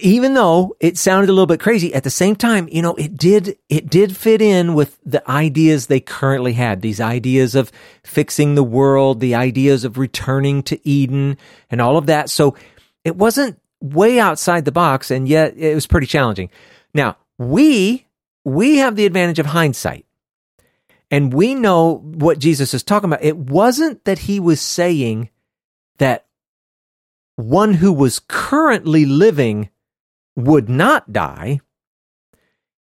even 0.00 0.34
though 0.34 0.76
it 0.80 0.98
sounded 0.98 1.28
a 1.28 1.32
little 1.32 1.46
bit 1.46 1.60
crazy, 1.60 1.94
at 1.94 2.02
the 2.02 2.10
same 2.10 2.34
time, 2.34 2.68
you 2.72 2.82
know, 2.82 2.94
it 2.94 3.16
did 3.16 3.56
it 3.68 3.88
did 3.88 4.16
fit 4.16 4.42
in 4.42 4.74
with 4.74 4.98
the 5.04 5.28
ideas 5.30 5.86
they 5.86 6.00
currently 6.00 6.52
had. 6.52 6.82
These 6.82 7.00
ideas 7.00 7.54
of 7.54 7.70
fixing 8.02 8.54
the 8.54 8.64
world, 8.64 9.20
the 9.20 9.36
ideas 9.36 9.84
of 9.84 9.96
returning 9.96 10.62
to 10.64 10.88
Eden, 10.88 11.36
and 11.70 11.80
all 11.80 11.96
of 11.96 12.06
that. 12.06 12.28
So 12.28 12.56
it 13.04 13.16
wasn't 13.16 13.60
way 13.80 14.18
outside 14.18 14.64
the 14.64 14.72
box, 14.72 15.12
and 15.12 15.28
yet 15.28 15.56
it 15.56 15.74
was 15.74 15.86
pretty 15.86 16.08
challenging. 16.08 16.50
Now 16.92 17.16
we 17.38 18.06
we 18.44 18.78
have 18.78 18.96
the 18.96 19.06
advantage 19.06 19.38
of 19.38 19.46
hindsight. 19.46 20.06
And 21.10 21.32
we 21.32 21.54
know 21.54 21.96
what 21.96 22.38
Jesus 22.38 22.74
is 22.74 22.82
talking 22.82 23.08
about. 23.08 23.24
It 23.24 23.36
wasn't 23.36 24.04
that 24.04 24.18
he 24.18 24.40
was 24.40 24.60
saying 24.60 25.30
that 25.96 26.26
one 27.38 27.74
who 27.74 27.92
was 27.92 28.18
currently 28.26 29.04
living 29.04 29.68
would 30.34 30.68
not 30.68 31.12
die. 31.12 31.60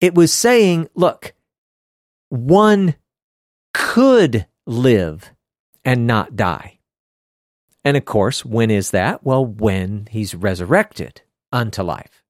It 0.00 0.14
was 0.14 0.32
saying, 0.32 0.88
look, 0.94 1.34
one 2.28 2.94
could 3.74 4.46
live 4.64 5.32
and 5.84 6.06
not 6.06 6.36
die. 6.36 6.78
And 7.84 7.96
of 7.96 8.04
course, 8.04 8.44
when 8.44 8.70
is 8.70 8.92
that? 8.92 9.24
Well, 9.24 9.44
when 9.44 10.06
he's 10.08 10.36
resurrected 10.36 11.22
unto 11.50 11.82
life. 11.82 12.22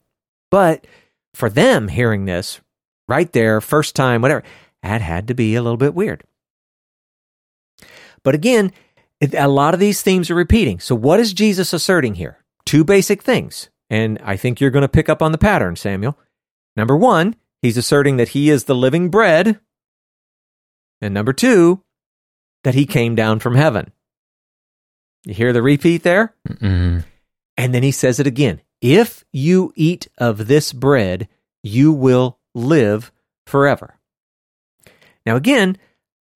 But 0.51 0.87
for 1.35 1.51
them 1.51 1.89
hearing 1.89 2.25
this 2.25 2.63
right 3.07 3.31
there, 3.35 3.61
first 3.61 3.95
time, 3.95 4.23
whatever, 4.23 4.45
that 4.83 5.03
had 5.03 5.29
to 5.29 5.35
be 5.35 5.57
a 5.57 5.63
little 5.63 5.77
bit 5.77 5.95
weird. 5.95 6.25
But 8.23 8.35
again, 8.35 8.73
it, 9.21 9.35
a 9.35 9.49
lot 9.49 9.75
of 9.75 9.81
these 9.81 10.03
themes 10.03 10.31
are 10.31 10.35
repeating. 10.35 10.81
So, 10.81 10.95
what 10.95 11.21
is 11.21 11.33
Jesus 11.33 11.73
asserting 11.73 12.15
here? 12.15 12.39
Two 12.65 12.85
basic 12.85 13.23
things. 13.23 13.69
And 13.91 14.19
I 14.23 14.37
think 14.37 14.61
you're 14.61 14.71
going 14.71 14.83
to 14.83 14.89
pick 14.89 15.09
up 15.09 15.23
on 15.23 15.33
the 15.33 15.39
pattern, 15.39 15.77
Samuel. 15.77 16.19
Number 16.77 16.97
one, 16.97 17.37
he's 17.63 17.77
asserting 17.77 18.17
that 18.19 18.31
he 18.31 18.51
is 18.51 18.65
the 18.65 18.75
living 18.75 19.09
bread. 19.11 19.59
And 21.01 21.15
number 21.15 21.33
two, 21.33 21.83
that 22.65 22.75
he 22.75 22.87
came 22.87 23.15
down 23.15 23.39
from 23.39 23.55
heaven. 23.55 23.93
You 25.25 25.35
hear 25.35 25.53
the 25.53 25.63
repeat 25.63 26.03
there? 26.03 26.35
Mm-mm. 26.49 27.05
And 27.57 27.75
then 27.75 27.83
he 27.83 27.91
says 27.91 28.21
it 28.21 28.27
again 28.27 28.61
If 28.81 29.25
you 29.33 29.73
eat 29.75 30.09
of 30.19 30.47
this 30.47 30.73
bread, 30.73 31.29
you 31.63 31.93
will 31.93 32.39
live 32.55 33.11
forever. 33.47 33.99
Now, 35.27 35.37
again, 35.37 35.77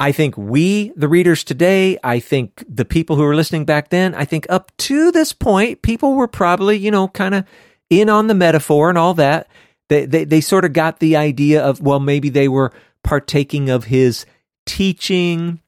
I 0.02 0.10
think 0.10 0.36
we, 0.36 0.88
the 0.96 1.06
readers 1.06 1.44
today, 1.44 1.96
I 2.02 2.18
think 2.18 2.64
the 2.68 2.84
people 2.84 3.14
who 3.14 3.22
were 3.22 3.36
listening 3.36 3.64
back 3.64 3.90
then, 3.90 4.16
I 4.16 4.24
think 4.24 4.46
up 4.48 4.76
to 4.78 5.12
this 5.12 5.32
point, 5.32 5.82
people 5.82 6.14
were 6.14 6.26
probably, 6.26 6.76
you 6.76 6.90
know, 6.90 7.06
kind 7.06 7.36
of 7.36 7.44
in 7.88 8.08
on 8.08 8.26
the 8.26 8.34
metaphor 8.34 8.88
and 8.88 8.98
all 8.98 9.14
that. 9.14 9.46
They, 9.88 10.06
they, 10.06 10.24
they 10.24 10.40
sort 10.40 10.64
of 10.64 10.72
got 10.72 10.98
the 10.98 11.14
idea 11.14 11.62
of, 11.62 11.80
well, 11.80 12.00
maybe 12.00 12.30
they 12.30 12.48
were 12.48 12.72
partaking 13.04 13.70
of 13.70 13.84
his 13.84 14.26
teaching 14.66 15.60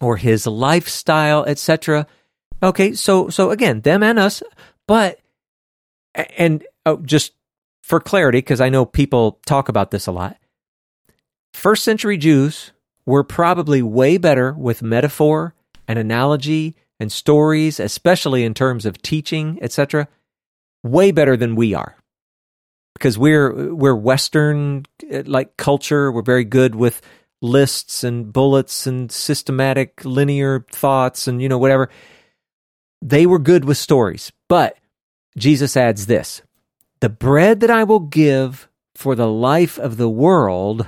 or 0.00 0.16
his 0.16 0.48
lifestyle, 0.48 1.44
etc. 1.44 2.08
Okay, 2.64 2.94
so 2.94 3.28
so 3.28 3.52
again, 3.52 3.82
them 3.82 4.02
and 4.02 4.18
us, 4.18 4.42
but 4.88 5.20
and 6.36 6.66
oh, 6.86 6.96
just 6.96 7.34
for 7.84 8.00
clarity, 8.00 8.38
because 8.38 8.60
I 8.60 8.68
know 8.68 8.84
people 8.84 9.38
talk 9.46 9.68
about 9.68 9.92
this 9.92 10.08
a 10.08 10.12
lot. 10.12 10.36
First 11.52 11.84
century 11.84 12.16
Jews 12.16 12.72
were 13.10 13.24
probably 13.24 13.82
way 13.82 14.16
better 14.16 14.54
with 14.54 14.82
metaphor 14.82 15.54
and 15.86 15.98
analogy 15.98 16.76
and 17.00 17.10
stories, 17.10 17.80
especially 17.80 18.44
in 18.44 18.54
terms 18.54 18.86
of 18.86 19.02
teaching, 19.02 19.58
etc. 19.60 20.06
Way 20.84 21.10
better 21.10 21.36
than 21.36 21.56
we 21.56 21.74
are, 21.74 21.96
because 22.94 23.18
we're 23.18 23.74
we're 23.74 23.96
Western 23.96 24.86
uh, 25.12 25.24
like 25.26 25.56
culture. 25.56 26.12
We're 26.12 26.22
very 26.22 26.44
good 26.44 26.74
with 26.74 27.02
lists 27.42 28.04
and 28.04 28.32
bullets 28.32 28.86
and 28.86 29.10
systematic 29.10 30.04
linear 30.04 30.64
thoughts 30.70 31.26
and 31.26 31.42
you 31.42 31.48
know 31.48 31.58
whatever. 31.58 31.90
They 33.02 33.26
were 33.26 33.38
good 33.38 33.64
with 33.64 33.76
stories, 33.76 34.30
but 34.48 34.78
Jesus 35.36 35.76
adds 35.76 36.06
this: 36.06 36.42
the 37.00 37.10
bread 37.10 37.60
that 37.60 37.70
I 37.70 37.84
will 37.84 38.00
give 38.00 38.68
for 38.94 39.14
the 39.14 39.28
life 39.28 39.78
of 39.78 39.96
the 39.96 40.10
world 40.10 40.86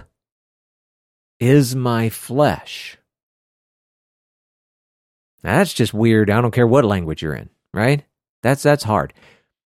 is 1.42 1.74
my 1.74 2.08
flesh. 2.08 2.96
That's 5.42 5.74
just 5.74 5.92
weird. 5.92 6.30
I 6.30 6.40
don't 6.40 6.54
care 6.54 6.68
what 6.68 6.84
language 6.84 7.20
you're 7.20 7.34
in, 7.34 7.50
right? 7.74 8.04
That's 8.44 8.62
that's 8.62 8.84
hard. 8.84 9.12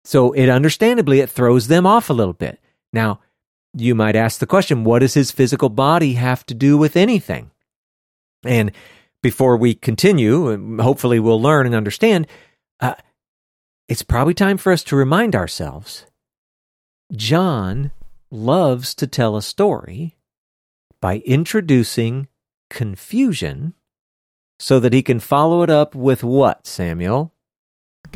So 0.02 0.33
it 0.33 0.48
understandably 0.48 1.20
it 1.20 1.28
throws 1.28 1.68
them 1.68 1.85
off 1.85 2.09
a 2.09 2.14
little 2.14 2.33
bit. 2.33 2.59
Now, 2.94 3.20
you 3.74 3.94
might 3.94 4.16
ask 4.16 4.40
the 4.40 4.46
question, 4.46 4.83
what 4.83 5.00
does 5.00 5.12
his 5.12 5.31
physical 5.31 5.68
body 5.68 6.14
have 6.14 6.46
to 6.46 6.54
do 6.54 6.78
with 6.78 6.96
anything? 6.96 7.50
And 8.44 8.72
before 9.22 9.59
we 9.59 9.74
continue, 9.74 10.81
hopefully 10.83 11.20
we'll 11.20 11.42
learn 11.42 11.66
and 11.66 11.74
understand, 11.74 12.28
uh, 12.81 12.94
it's 13.88 14.02
probably 14.02 14.33
time 14.33 14.57
for 14.57 14.72
us 14.72 14.83
to 14.85 14.96
remind 14.96 15.37
ourselves 15.37 16.07
John 17.14 17.90
loves 18.31 18.94
to 18.94 19.07
tell 19.07 19.37
a 19.37 19.42
story 19.42 20.17
by 21.00 21.18
introducing 21.18 22.28
confusion 22.70 23.74
so 24.58 24.80
that 24.80 24.92
he 24.92 25.02
can 25.02 25.20
follow 25.20 25.62
it 25.62 25.70
up 25.70 25.94
with 25.94 26.24
what, 26.24 26.66
Samuel? 26.66 27.32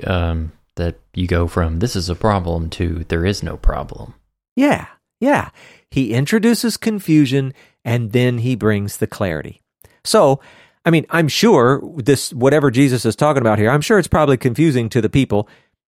Um, 0.05 0.53
that 0.77 0.99
you 1.14 1.27
go 1.27 1.47
from 1.47 1.79
this 1.79 1.95
is 1.95 2.09
a 2.09 2.14
problem 2.14 2.71
to 2.71 3.05
there 3.09 3.27
is 3.27 3.42
no 3.42 3.57
problem. 3.57 4.14
Yeah, 4.57 4.87
yeah. 5.21 5.51
He 5.90 6.14
introduces 6.14 6.77
confusion 6.77 7.53
and 7.85 8.12
then 8.12 8.38
he 8.38 8.55
brings 8.55 8.97
the 8.97 9.07
clarity. 9.07 9.61
So, 10.05 10.40
I 10.85 10.90
mean, 10.90 11.07
I'm 11.11 11.29
sure 11.29 11.83
this, 11.97 12.33
whatever 12.33 12.71
Jesus 12.71 13.05
is 13.05 13.14
talking 13.14 13.40
about 13.40 13.59
here, 13.59 13.71
I'm 13.71 13.83
sure 13.83 13.99
it's 13.99 14.09
probably 14.09 14.37
confusing 14.37 14.88
to 14.90 15.01
the 15.01 15.11
people, 15.11 15.49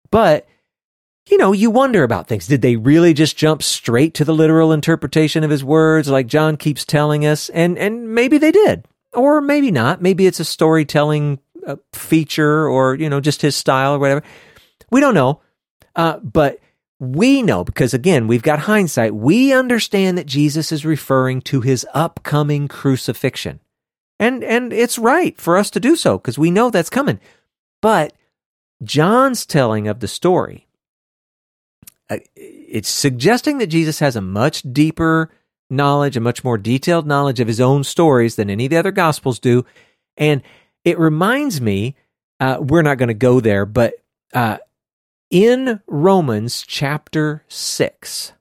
but 0.10 0.47
you 1.29 1.38
know, 1.38 1.51
you 1.51 1.69
wonder 1.69 2.03
about 2.03 2.27
things. 2.27 2.47
Did 2.47 2.62
they 2.62 2.75
really 2.75 3.13
just 3.13 3.38
jump 3.38 3.62
straight 3.62 4.13
to 4.15 4.25
the 4.25 4.34
literal 4.34 4.71
interpretation 4.71 5.43
of 5.43 5.51
his 5.51 5.63
words 5.63 6.10
like 6.10 6.27
John 6.27 6.57
keeps 6.57 6.84
telling 6.84 7.25
us? 7.25 7.49
And 7.49 7.77
and 7.77 8.13
maybe 8.13 8.38
they 8.38 8.51
did. 8.51 8.86
Or 9.13 9.41
maybe 9.41 9.71
not. 9.71 10.01
Maybe 10.01 10.25
it's 10.25 10.39
a 10.39 10.45
storytelling 10.45 11.39
uh, 11.67 11.75
feature 11.93 12.67
or, 12.67 12.95
you 12.95 13.10
know, 13.10 13.19
just 13.19 13.41
his 13.41 13.55
style 13.55 13.93
or 13.93 13.99
whatever. 13.99 14.23
We 14.89 14.99
don't 14.99 15.13
know. 15.13 15.41
Uh, 15.95 16.17
but 16.17 16.60
we 16.99 17.41
know 17.41 17.63
because 17.63 17.93
again, 17.93 18.27
we've 18.27 18.43
got 18.43 18.60
hindsight. 18.60 19.13
We 19.13 19.53
understand 19.53 20.17
that 20.17 20.27
Jesus 20.27 20.71
is 20.71 20.86
referring 20.86 21.41
to 21.43 21.62
his 21.62 21.86
upcoming 21.93 22.67
crucifixion. 22.67 23.60
And 24.19 24.43
and 24.43 24.71
it's 24.71 24.99
right 24.99 25.39
for 25.39 25.57
us 25.57 25.69
to 25.71 25.79
do 25.79 25.95
so 25.95 26.17
because 26.17 26.38
we 26.38 26.51
know 26.51 26.69
that's 26.69 26.91
coming. 26.91 27.19
But 27.81 28.13
John's 28.84 29.45
telling 29.45 29.88
of 29.88 29.99
the 29.99 30.07
story 30.07 30.67
it's 32.36 32.89
suggesting 32.89 33.58
that 33.60 33.67
Jesus 33.67 34.00
has 34.00 34.15
a 34.15 34.21
much 34.21 34.63
deeper 34.74 35.32
knowledge, 35.69 36.17
a 36.17 36.21
much 36.21 36.43
more 36.43 36.58
detailed 36.58 37.08
knowledge 37.08 37.39
of 37.39 37.47
his 37.47 37.62
own 37.62 37.84
stories 37.84 38.36
than 38.36 38.50
any 38.50 38.65
of 38.65 38.69
the 38.69 38.78
other 38.78 38.91
gospels 38.91 39.39
do. 39.39 39.65
And 40.17 40.41
it 40.84 41.00
reminds 41.00 41.62
me, 41.62 41.95
uh, 42.39 42.58
we're 42.60 42.82
not 42.82 42.97
going 42.97 43.08
to 43.08 43.13
go 43.13 43.39
there, 43.39 43.65
but 43.65 43.93
uh, 44.34 44.58
in 45.30 45.82
Romans 45.88 46.63
chapter 46.67 47.43
6, 47.47 48.34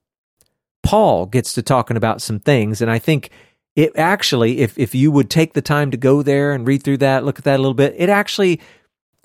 Paul 0.82 1.26
gets 1.26 1.52
to 1.52 1.62
talking 1.62 1.96
about 1.96 2.22
some 2.22 2.40
things. 2.40 2.82
And 2.82 2.90
I 2.90 2.98
think 2.98 3.30
it 3.76 3.92
actually, 3.96 4.58
if, 4.58 4.76
if 4.78 4.94
you 4.94 5.12
would 5.12 5.30
take 5.30 5.52
the 5.52 5.62
time 5.62 5.90
to 5.92 5.96
go 5.96 6.22
there 6.22 6.52
and 6.52 6.66
read 6.66 6.82
through 6.82 6.98
that, 6.98 7.24
look 7.24 7.38
at 7.38 7.44
that 7.44 7.56
a 7.56 7.62
little 7.62 7.74
bit, 7.74 7.94
it 7.96 8.08
actually, 8.08 8.60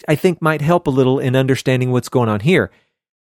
I 0.08 0.16
think, 0.16 0.42
might 0.42 0.62
help 0.62 0.86
a 0.88 0.92
little 0.92 1.20
in 1.20 1.36
understanding 1.36 1.92
what's 1.92 2.10
going 2.10 2.30
on 2.30 2.42
here. 2.42 2.70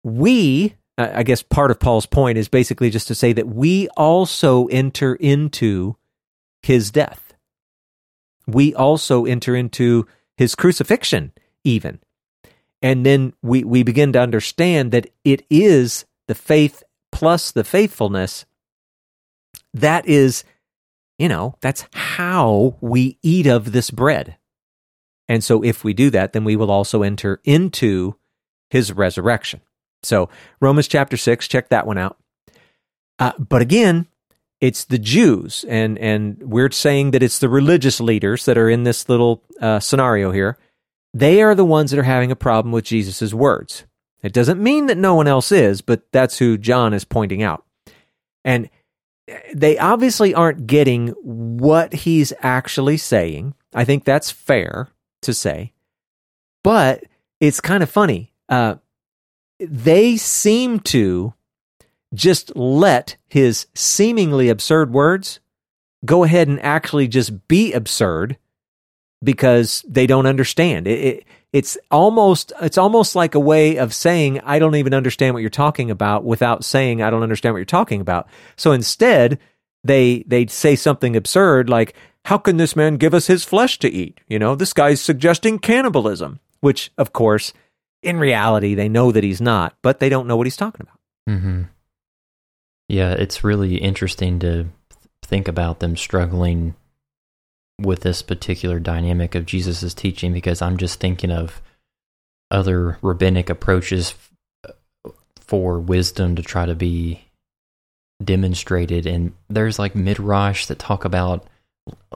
We, 0.02 0.76
I 0.98 1.22
guess 1.22 1.42
part 1.42 1.70
of 1.70 1.80
Paul's 1.80 2.06
point 2.06 2.36
is 2.36 2.48
basically 2.48 2.90
just 2.90 3.08
to 3.08 3.14
say 3.14 3.32
that 3.32 3.48
we 3.48 3.88
also 3.96 4.66
enter 4.66 5.14
into 5.14 5.96
his 6.62 6.90
death. 6.90 7.32
We 8.46 8.74
also 8.74 9.24
enter 9.24 9.56
into 9.56 10.06
his 10.36 10.54
crucifixion, 10.54 11.32
even. 11.64 12.00
And 12.82 13.06
then 13.06 13.32
we, 13.42 13.64
we 13.64 13.82
begin 13.82 14.12
to 14.12 14.20
understand 14.20 14.92
that 14.92 15.08
it 15.24 15.46
is 15.48 16.04
the 16.28 16.34
faith 16.34 16.82
plus 17.10 17.52
the 17.52 17.64
faithfulness 17.64 18.44
that 19.74 20.06
is, 20.06 20.44
you 21.18 21.28
know, 21.28 21.56
that's 21.60 21.86
how 21.92 22.76
we 22.80 23.18
eat 23.22 23.46
of 23.46 23.72
this 23.72 23.90
bread. 23.90 24.36
And 25.28 25.42
so 25.42 25.62
if 25.64 25.84
we 25.84 25.94
do 25.94 26.10
that, 26.10 26.32
then 26.32 26.44
we 26.44 26.56
will 26.56 26.70
also 26.70 27.02
enter 27.02 27.40
into 27.44 28.16
his 28.68 28.92
resurrection. 28.92 29.60
So, 30.02 30.28
Romans 30.60 30.88
chapter 30.88 31.16
6, 31.16 31.48
check 31.48 31.68
that 31.68 31.86
one 31.86 31.98
out. 31.98 32.16
Uh, 33.18 33.32
but 33.38 33.62
again, 33.62 34.06
it's 34.60 34.84
the 34.84 34.98
Jews, 34.98 35.64
and, 35.68 35.98
and 35.98 36.38
we're 36.42 36.70
saying 36.70 37.12
that 37.12 37.22
it's 37.22 37.38
the 37.38 37.48
religious 37.48 38.00
leaders 38.00 38.44
that 38.44 38.58
are 38.58 38.70
in 38.70 38.84
this 38.84 39.08
little 39.08 39.42
uh, 39.60 39.80
scenario 39.80 40.30
here. 40.30 40.56
they 41.14 41.42
are 41.42 41.54
the 41.54 41.64
ones 41.64 41.90
that 41.90 42.00
are 42.00 42.04
having 42.04 42.30
a 42.30 42.36
problem 42.36 42.72
with 42.72 42.84
Jesus' 42.84 43.34
words. 43.34 43.84
It 44.22 44.32
doesn't 44.32 44.62
mean 44.62 44.86
that 44.86 44.96
no 44.96 45.14
one 45.14 45.26
else 45.26 45.50
is, 45.52 45.80
but 45.80 46.02
that's 46.12 46.38
who 46.38 46.56
John 46.56 46.94
is 46.94 47.04
pointing 47.04 47.42
out. 47.42 47.64
And 48.44 48.70
they 49.54 49.78
obviously 49.78 50.34
aren't 50.34 50.66
getting 50.66 51.08
what 51.08 51.92
he's 51.92 52.32
actually 52.40 52.96
saying. 52.96 53.54
I 53.74 53.84
think 53.84 54.04
that's 54.04 54.30
fair 54.30 54.88
to 55.22 55.34
say. 55.34 55.72
But 56.62 57.04
it's 57.40 57.60
kind 57.60 57.82
of 57.82 57.90
funny. 57.90 58.32
Uh, 58.48 58.76
they 59.68 60.16
seem 60.16 60.80
to 60.80 61.34
just 62.14 62.54
let 62.56 63.16
his 63.28 63.66
seemingly 63.74 64.48
absurd 64.48 64.92
words 64.92 65.40
go 66.04 66.24
ahead 66.24 66.48
and 66.48 66.60
actually 66.60 67.08
just 67.08 67.48
be 67.48 67.72
absurd 67.72 68.36
because 69.22 69.84
they 69.88 70.06
don't 70.06 70.26
understand. 70.26 70.86
It, 70.86 71.04
it, 71.04 71.24
it's 71.52 71.76
almost 71.90 72.52
it's 72.62 72.78
almost 72.78 73.14
like 73.14 73.34
a 73.34 73.40
way 73.40 73.76
of 73.76 73.92
saying 73.92 74.40
I 74.40 74.58
don't 74.58 74.74
even 74.74 74.94
understand 74.94 75.34
what 75.34 75.40
you're 75.40 75.50
talking 75.50 75.90
about 75.90 76.24
without 76.24 76.64
saying 76.64 77.02
I 77.02 77.10
don't 77.10 77.22
understand 77.22 77.52
what 77.52 77.58
you're 77.58 77.66
talking 77.66 78.00
about. 78.00 78.26
So 78.56 78.72
instead, 78.72 79.38
they 79.84 80.24
they 80.26 80.46
say 80.46 80.76
something 80.76 81.14
absurd 81.14 81.68
like 81.68 81.94
how 82.24 82.38
can 82.38 82.56
this 82.56 82.76
man 82.76 82.96
give 82.96 83.14
us 83.14 83.26
his 83.26 83.44
flesh 83.44 83.78
to 83.80 83.90
eat? 83.90 84.20
You 84.28 84.38
know, 84.38 84.54
this 84.54 84.72
guy's 84.72 85.00
suggesting 85.00 85.58
cannibalism, 85.58 86.40
which 86.60 86.90
of 86.96 87.12
course, 87.12 87.52
in 88.02 88.18
reality 88.18 88.74
they 88.74 88.88
know 88.88 89.12
that 89.12 89.24
he's 89.24 89.40
not, 89.40 89.74
but 89.82 90.00
they 90.00 90.08
don't 90.08 90.26
know 90.26 90.36
what 90.36 90.46
he's 90.46 90.56
talking 90.56 90.82
about. 90.82 90.98
Mm-hmm. 91.28 91.62
Yeah, 92.88 93.12
it's 93.12 93.44
really 93.44 93.76
interesting 93.76 94.38
to 94.40 94.66
think 95.22 95.48
about 95.48 95.80
them 95.80 95.96
struggling 95.96 96.74
with 97.80 98.00
this 98.00 98.22
particular 98.22 98.78
dynamic 98.78 99.34
of 99.34 99.46
Jesus' 99.46 99.94
teaching 99.94 100.32
because 100.32 100.60
I'm 100.60 100.76
just 100.76 101.00
thinking 101.00 101.30
of 101.30 101.62
other 102.50 102.98
rabbinic 103.00 103.48
approaches 103.48 104.14
for 105.38 105.80
wisdom 105.80 106.36
to 106.36 106.42
try 106.42 106.66
to 106.66 106.74
be 106.74 107.24
demonstrated. 108.22 109.06
And 109.06 109.32
there's 109.48 109.78
like 109.78 109.94
midrash 109.94 110.66
that 110.66 110.78
talk 110.78 111.04
about 111.04 111.46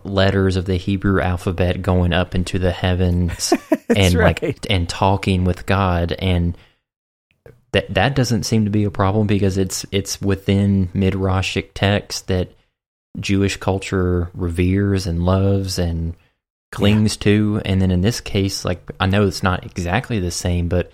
letters 0.04 0.56
of 0.56 0.66
the 0.66 0.76
Hebrew 0.76 1.20
alphabet 1.20 1.82
going 1.82 2.12
up 2.12 2.34
into 2.34 2.58
the 2.58 2.72
heavens 2.72 3.52
and 3.88 4.14
right. 4.14 4.40
like 4.40 4.66
and 4.70 4.88
talking 4.88 5.44
with 5.44 5.66
God 5.66 6.12
and 6.12 6.56
that 7.72 7.92
that 7.92 8.14
doesn't 8.14 8.44
seem 8.44 8.64
to 8.64 8.70
be 8.70 8.84
a 8.84 8.90
problem 8.90 9.26
because 9.26 9.58
it's 9.58 9.84
it's 9.92 10.20
within 10.20 10.88
midrashic 10.94 11.70
text 11.74 12.28
that 12.28 12.52
Jewish 13.20 13.56
culture 13.56 14.30
reveres 14.34 15.06
and 15.06 15.24
loves 15.24 15.78
and 15.78 16.14
clings 16.72 17.16
yeah. 17.16 17.24
to. 17.24 17.62
And 17.64 17.80
then 17.80 17.90
in 17.90 18.00
this 18.00 18.20
case, 18.20 18.64
like 18.64 18.90
I 19.00 19.06
know 19.06 19.26
it's 19.26 19.42
not 19.42 19.64
exactly 19.64 20.20
the 20.20 20.30
same, 20.30 20.68
but 20.68 20.92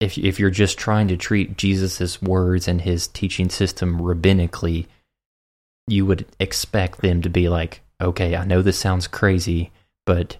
if 0.00 0.16
if 0.16 0.38
you're 0.38 0.50
just 0.50 0.78
trying 0.78 1.08
to 1.08 1.16
treat 1.16 1.56
Jesus's 1.56 2.22
words 2.22 2.68
and 2.68 2.80
his 2.80 3.08
teaching 3.08 3.50
system 3.50 3.98
rabbinically, 3.98 4.86
you 5.90 6.06
would 6.06 6.26
expect 6.38 7.00
them 7.00 7.22
to 7.22 7.28
be 7.28 7.48
like, 7.48 7.80
okay, 8.00 8.36
I 8.36 8.44
know 8.44 8.62
this 8.62 8.78
sounds 8.78 9.06
crazy, 9.06 9.72
but 10.06 10.36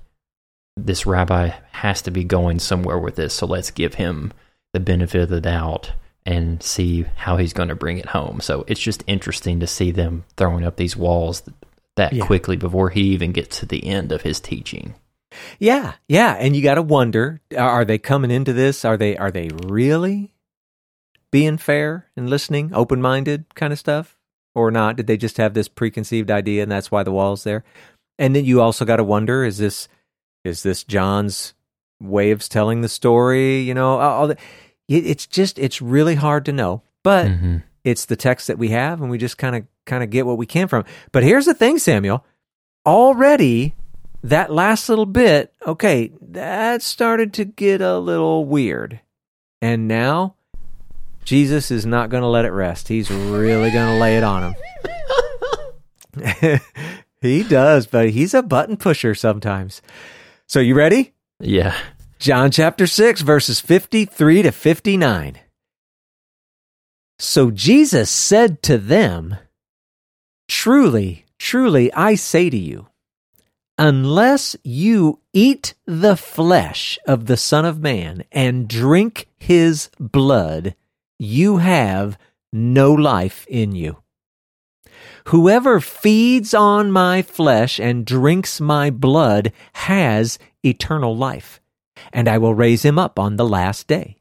this 0.77 1.07
rabbi 1.07 1.51
has 1.73 2.03
to 2.03 2.11
be 2.11 2.25
going 2.25 2.59
somewhere 2.59 2.99
with 2.99 3.17
this, 3.17 3.35
so 3.35 3.47
let's 3.47 3.71
give 3.71 3.95
him 3.95 4.33
the 4.73 4.81
benefit 4.81 5.23
of 5.23 5.29
the 5.29 5.41
doubt 5.41 5.93
and 6.25 6.63
see 6.63 7.05
how 7.17 7.37
he's 7.37 7.53
going 7.53 7.69
to 7.69 7.75
bring 7.75 7.99
it 7.99 8.07
home. 8.07 8.41
So 8.41 8.65
it's 8.69 8.81
just 8.81 9.03
interesting 9.07 9.61
to 9.61 9.67
see 9.67 9.91
them 9.91 10.25
throwing 10.37 10.65
up 10.65 10.77
these 10.77 10.97
walls 10.97 11.43
that 11.97 12.13
yeah. 12.13 12.25
quickly 12.25 12.57
before 12.57 12.91
he 12.91 13.03
even 13.13 13.33
gets 13.33 13.59
to 13.61 13.67
the 13.67 13.87
end 13.87 14.13
of 14.13 14.23
his 14.23 14.41
teaching. 14.41 14.95
Yeah, 15.59 15.95
yeah, 16.09 16.35
and 16.35 16.57
you 16.57 16.63
got 16.63 16.75
to 16.75 16.83
wonder: 16.83 17.41
Are 17.57 17.85
they 17.85 17.99
coming 17.99 18.31
into 18.31 18.53
this? 18.53 18.85
Are 18.85 18.97
they 18.97 19.17
are 19.17 19.31
they 19.31 19.49
really 19.65 20.33
being 21.31 21.57
fair 21.57 22.07
and 22.17 22.29
listening, 22.29 22.73
open 22.75 23.01
minded 23.01 23.55
kind 23.55 23.73
of 23.73 23.79
stuff, 23.79 24.19
or 24.55 24.71
not? 24.71 24.97
Did 24.97 25.07
they 25.07 25.17
just 25.17 25.37
have 25.37 25.55
this 25.55 25.69
preconceived 25.69 26.31
idea, 26.31 26.63
and 26.63 26.71
that's 26.71 26.91
why 26.91 27.03
the 27.03 27.13
wall's 27.13 27.45
there? 27.45 27.65
And 28.19 28.35
then 28.35 28.45
you 28.45 28.61
also 28.61 28.85
got 28.85 28.97
to 28.97 29.05
wonder: 29.05 29.45
Is 29.45 29.59
this 29.59 29.89
is 30.45 30.63
this 30.63 30.85
John's 30.85 31.55
way 32.01 32.31
of 32.31 32.47
telling 32.49 32.81
the 32.81 32.89
story? 32.89 33.61
You 33.61 33.75
know, 33.75 33.99
all 33.99 34.29
the, 34.29 34.37
it's 34.89 35.27
just 35.27 35.59
it's 35.59 35.81
really 35.81 36.15
hard 36.15 36.45
to 36.47 36.53
know, 36.53 36.83
but 37.03 37.29
mm-hmm. 37.29 37.59
it's 37.85 38.07
the 38.07 38.17
text 38.17 38.49
that 38.49 38.59
we 38.59 38.69
have, 38.69 39.01
and 39.01 39.11
we 39.11 39.19
just 39.19 39.39
kind 39.39 39.57
of 39.57 39.67
kind 39.87 40.03
of 40.03 40.11
get 40.11 40.27
what 40.27 40.39
we 40.39 40.47
can 40.47 40.69
from. 40.69 40.85
But 41.13 41.23
here's 41.23 41.47
the 41.47 41.55
thing, 41.55 41.79
Samuel. 41.79 42.25
Already, 42.87 43.75
that 44.23 44.53
last 44.53 44.89
little 44.89 45.07
bit, 45.07 45.53
okay, 45.67 46.13
that 46.21 46.83
started 46.83 47.35
to 47.35 47.45
get 47.45 47.81
a 47.81 47.99
little 47.99 48.45
weird, 48.45 49.01
and 49.63 49.87
now 49.87 50.35
Jesus 51.25 51.71
is 51.71 51.87
not 51.87 52.11
going 52.11 52.23
to 52.23 52.29
let 52.29 52.45
it 52.45 52.51
rest. 52.51 52.89
He's 52.89 53.11
really 53.11 53.71
going 53.71 53.95
to 53.95 54.01
lay 54.01 54.17
it 54.17 54.25
on 54.25 54.55
him. 56.15 56.61
he 57.21 57.43
does, 57.43 57.87
but 57.87 58.11
he's 58.11 58.35
a 58.35 58.43
button 58.43 58.77
pusher 58.77 59.15
sometimes. 59.15 59.83
So 60.47 60.61
you 60.61 60.75
ready? 60.75 61.15
Yeah. 61.39 61.77
John 62.19 62.51
chapter 62.51 62.87
6, 62.87 63.21
verses 63.23 63.61
53 63.61 64.43
to 64.43 64.53
59. 64.53 65.41
So 67.19 67.51
Jesus 67.51 68.11
said 68.11 68.63
to 68.65 68.79
them, 68.79 69.37
Truly, 70.49 71.27
truly, 71.39 71.93
I 71.93 72.15
say 72.15 72.51
to 72.51 72.57
you, 72.57 72.89
unless 73.79 74.57
you 74.63 75.21
eat 75.33 75.75
the 75.87 76.17
flesh 76.17 76.99
of 77.07 77.27
the 77.27 77.37
Son 77.37 77.65
of 77.65 77.81
Man 77.81 78.25
and 78.33 78.69
drink 78.69 79.29
his 79.39 79.91
blood, 79.99 80.75
you 81.21 81.59
have 81.59 82.19
no 82.53 82.93
life 82.93 83.47
in 83.49 83.77
you. 83.77 83.99
Whoever 85.27 85.81
feeds 85.81 86.53
on 86.55 86.91
my 86.91 87.23
flesh 87.23 87.79
and 87.79 88.05
drinks 88.05 88.61
my 88.61 88.91
blood 88.91 89.53
has 89.73 90.39
eternal 90.65 91.17
life 91.17 91.61
and 92.13 92.29
I 92.29 92.39
will 92.39 92.55
raise 92.55 92.85
him 92.85 92.99
up 92.99 93.19
on 93.19 93.37
the 93.37 93.47
last 93.47 93.87
day. 93.87 94.17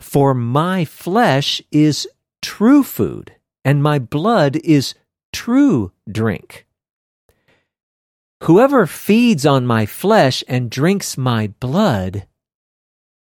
For 0.00 0.34
my 0.34 0.84
flesh 0.84 1.62
is 1.70 2.08
true 2.42 2.82
food, 2.82 3.34
and 3.64 3.82
my 3.82 3.98
blood 3.98 4.56
is 4.56 4.94
true 5.32 5.92
drink. 6.10 6.66
Whoever 8.42 8.86
feeds 8.86 9.46
on 9.46 9.66
my 9.66 9.86
flesh 9.86 10.44
and 10.46 10.70
drinks 10.70 11.16
my 11.16 11.48
blood 11.60 12.26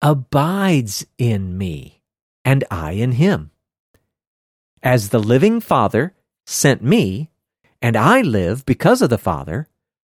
abides 0.02 1.06
in 1.16 1.56
me, 1.56 1.97
and 2.48 2.64
I 2.70 2.92
in 2.92 3.12
him. 3.12 3.50
As 4.82 5.10
the 5.10 5.24
living 5.32 5.60
Father 5.60 6.14
sent 6.46 6.82
me, 6.82 7.30
and 7.82 7.96
I 7.96 8.22
live 8.22 8.64
because 8.64 9.02
of 9.02 9.10
the 9.10 9.24
Father, 9.30 9.68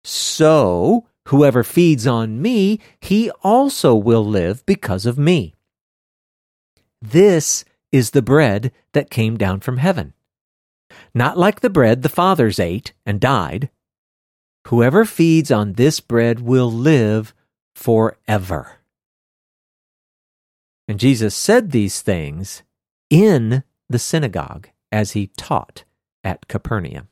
so 0.03 1.05
Whoever 1.27 1.63
feeds 1.63 2.05
on 2.05 2.41
me, 2.41 2.79
he 2.99 3.31
also 3.43 3.95
will 3.95 4.25
live 4.25 4.65
because 4.65 5.05
of 5.05 5.17
me. 5.17 5.55
This 7.01 7.63
is 7.91 8.11
the 8.11 8.21
bread 8.21 8.71
that 8.93 9.09
came 9.09 9.37
down 9.37 9.61
from 9.61 9.77
heaven. 9.77 10.13
Not 11.13 11.37
like 11.37 11.61
the 11.61 11.69
bread 11.69 12.01
the 12.01 12.09
fathers 12.09 12.59
ate 12.59 12.93
and 13.05 13.19
died. 13.19 13.69
Whoever 14.67 15.05
feeds 15.05 15.51
on 15.51 15.73
this 15.73 15.99
bread 15.99 16.39
will 16.39 16.71
live 16.71 17.33
forever. 17.75 18.79
And 20.87 20.99
Jesus 20.99 21.35
said 21.35 21.71
these 21.71 22.01
things 22.01 22.63
in 23.09 23.63
the 23.89 23.99
synagogue 23.99 24.69
as 24.91 25.11
he 25.11 25.27
taught 25.37 25.83
at 26.23 26.47
Capernaum. 26.47 27.07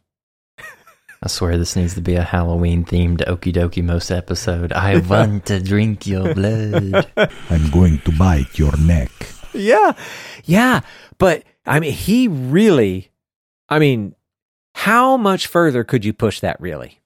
I 1.24 1.28
swear 1.28 1.56
this 1.56 1.76
needs 1.76 1.94
to 1.94 2.02
be 2.02 2.16
a 2.16 2.24
Halloween 2.24 2.84
themed 2.84 3.24
Okie 3.28 3.54
Dokie 3.54 3.84
Most 3.84 4.10
episode. 4.10 4.74
I 4.74 4.98
want 4.98 5.46
to 5.46 5.62
drink 5.62 6.08
your 6.08 6.34
blood. 6.34 7.12
I'm 7.50 7.70
going 7.70 8.00
to 8.00 8.12
bite 8.12 8.58
your 8.58 8.76
neck. 8.78 9.12
Yeah. 9.54 9.94
Yeah. 10.46 10.82
But 11.20 11.44
I 11.66 11.80
mean, 11.80 11.94
he 11.94 12.28
really, 12.28 13.12
I 13.70 13.78
mean, 13.78 14.16
how 14.74 15.16
much 15.16 15.46
further 15.46 15.84
could 15.84 16.04
you 16.04 16.14
push 16.14 16.40
that 16.40 16.60
really? 16.60 17.01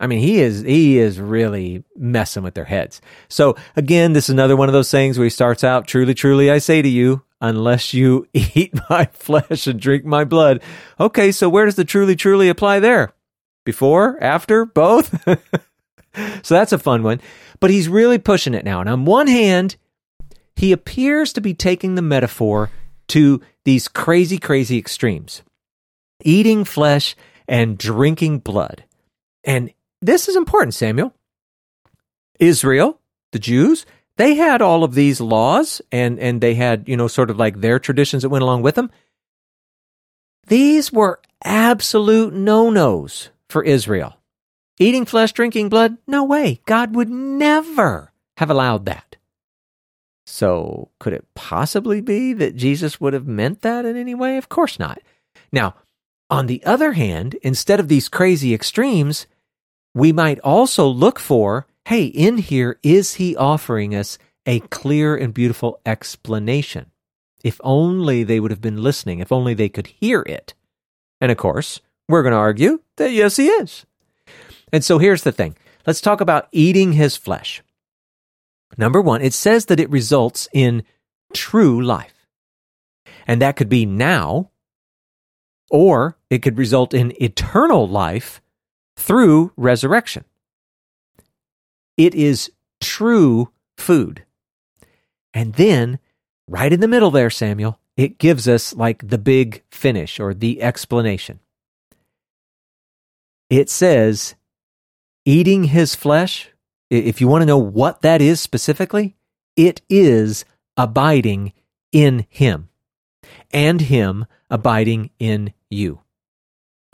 I 0.00 0.06
mean, 0.06 0.20
he 0.20 0.40
is 0.40 0.62
he 0.62 0.98
is 0.98 1.20
really 1.20 1.84
messing 1.96 2.42
with 2.42 2.54
their 2.54 2.64
heads. 2.64 3.00
So 3.28 3.56
again, 3.76 4.12
this 4.12 4.24
is 4.24 4.30
another 4.30 4.56
one 4.56 4.68
of 4.68 4.72
those 4.72 4.90
things 4.90 5.18
where 5.18 5.24
he 5.24 5.30
starts 5.30 5.62
out, 5.62 5.86
truly, 5.86 6.14
truly, 6.14 6.50
I 6.50 6.58
say 6.58 6.82
to 6.82 6.88
you, 6.88 7.22
unless 7.40 7.94
you 7.94 8.26
eat 8.34 8.72
my 8.90 9.06
flesh 9.12 9.66
and 9.66 9.78
drink 9.78 10.04
my 10.04 10.24
blood. 10.24 10.62
Okay, 10.98 11.30
so 11.30 11.48
where 11.48 11.64
does 11.64 11.76
the 11.76 11.84
truly, 11.84 12.16
truly 12.16 12.48
apply 12.48 12.80
there? 12.80 13.12
Before, 13.64 14.22
after, 14.22 14.64
both? 14.66 15.22
so 16.42 16.54
that's 16.54 16.72
a 16.72 16.78
fun 16.78 17.02
one. 17.02 17.20
But 17.60 17.70
he's 17.70 17.88
really 17.88 18.18
pushing 18.18 18.54
it 18.54 18.64
now. 18.64 18.80
And 18.80 18.88
on 18.88 19.04
one 19.04 19.26
hand, 19.26 19.76
he 20.56 20.72
appears 20.72 21.32
to 21.32 21.40
be 21.40 21.54
taking 21.54 21.94
the 21.94 22.02
metaphor 22.02 22.70
to 23.08 23.40
these 23.64 23.88
crazy, 23.88 24.38
crazy 24.38 24.78
extremes 24.78 25.42
eating 26.22 26.64
flesh 26.64 27.14
and 27.46 27.76
drinking 27.76 28.38
blood. 28.38 28.84
And 29.44 29.70
this 30.04 30.28
is 30.28 30.36
important, 30.36 30.74
Samuel. 30.74 31.14
Israel, 32.38 33.00
the 33.32 33.38
Jews, 33.38 33.86
they 34.16 34.34
had 34.34 34.60
all 34.62 34.84
of 34.84 34.94
these 34.94 35.20
laws 35.20 35.80
and, 35.90 36.18
and 36.18 36.40
they 36.40 36.54
had, 36.54 36.88
you 36.88 36.96
know, 36.96 37.08
sort 37.08 37.30
of 37.30 37.38
like 37.38 37.60
their 37.60 37.78
traditions 37.78 38.22
that 38.22 38.28
went 38.28 38.42
along 38.42 38.62
with 38.62 38.74
them. 38.74 38.90
These 40.46 40.92
were 40.92 41.20
absolute 41.42 42.34
no 42.34 42.70
nos 42.70 43.30
for 43.48 43.62
Israel. 43.62 44.18
Eating 44.78 45.06
flesh, 45.06 45.32
drinking 45.32 45.68
blood? 45.68 45.96
No 46.06 46.24
way. 46.24 46.60
God 46.66 46.94
would 46.94 47.08
never 47.08 48.12
have 48.36 48.50
allowed 48.50 48.86
that. 48.86 49.16
So, 50.26 50.90
could 50.98 51.12
it 51.12 51.26
possibly 51.34 52.00
be 52.00 52.32
that 52.32 52.56
Jesus 52.56 53.00
would 53.00 53.12
have 53.12 53.26
meant 53.26 53.62
that 53.62 53.84
in 53.84 53.96
any 53.96 54.14
way? 54.14 54.36
Of 54.36 54.48
course 54.48 54.78
not. 54.78 55.00
Now, 55.52 55.76
on 56.30 56.46
the 56.46 56.64
other 56.64 56.92
hand, 56.92 57.36
instead 57.42 57.78
of 57.78 57.88
these 57.88 58.08
crazy 58.08 58.52
extremes, 58.52 59.26
we 59.94 60.12
might 60.12 60.40
also 60.40 60.86
look 60.86 61.18
for 61.18 61.66
hey, 61.86 62.04
in 62.06 62.38
here, 62.38 62.78
is 62.82 63.14
he 63.14 63.36
offering 63.36 63.94
us 63.94 64.16
a 64.46 64.60
clear 64.60 65.16
and 65.16 65.34
beautiful 65.34 65.80
explanation? 65.84 66.90
If 67.42 67.60
only 67.62 68.24
they 68.24 68.40
would 68.40 68.50
have 68.50 68.62
been 68.62 68.82
listening, 68.82 69.18
if 69.18 69.30
only 69.30 69.52
they 69.52 69.68
could 69.68 69.88
hear 69.88 70.22
it. 70.22 70.54
And 71.20 71.30
of 71.30 71.36
course, 71.36 71.80
we're 72.08 72.22
going 72.22 72.32
to 72.32 72.38
argue 72.38 72.80
that 72.96 73.12
yes, 73.12 73.36
he 73.36 73.48
is. 73.48 73.84
And 74.72 74.82
so 74.82 74.98
here's 74.98 75.22
the 75.22 75.32
thing 75.32 75.56
let's 75.86 76.00
talk 76.00 76.20
about 76.20 76.48
eating 76.52 76.94
his 76.94 77.16
flesh. 77.16 77.62
Number 78.78 79.00
one, 79.00 79.20
it 79.20 79.34
says 79.34 79.66
that 79.66 79.78
it 79.78 79.90
results 79.90 80.48
in 80.52 80.84
true 81.32 81.80
life. 81.80 82.26
And 83.26 83.40
that 83.40 83.56
could 83.56 83.68
be 83.68 83.86
now, 83.86 84.50
or 85.70 86.16
it 86.30 86.42
could 86.42 86.58
result 86.58 86.92
in 86.92 87.12
eternal 87.22 87.86
life 87.86 88.40
through 88.96 89.52
resurrection. 89.56 90.24
It 91.96 92.14
is 92.14 92.50
true 92.80 93.50
food. 93.76 94.24
And 95.32 95.54
then, 95.54 95.98
right 96.48 96.72
in 96.72 96.80
the 96.80 96.88
middle 96.88 97.10
there, 97.10 97.30
Samuel, 97.30 97.78
it 97.96 98.18
gives 98.18 98.48
us 98.48 98.74
like 98.74 99.08
the 99.08 99.18
big 99.18 99.62
finish 99.70 100.18
or 100.18 100.34
the 100.34 100.62
explanation. 100.62 101.40
It 103.50 103.70
says, 103.70 104.34
eating 105.24 105.64
his 105.64 105.94
flesh, 105.94 106.50
if 106.90 107.20
you 107.20 107.28
want 107.28 107.42
to 107.42 107.46
know 107.46 107.58
what 107.58 108.02
that 108.02 108.20
is 108.20 108.40
specifically, 108.40 109.16
it 109.56 109.82
is 109.88 110.44
abiding 110.76 111.52
in 111.92 112.26
him 112.28 112.68
and 113.52 113.80
him 113.82 114.26
abiding 114.50 115.10
in 115.18 115.52
you. 115.70 116.00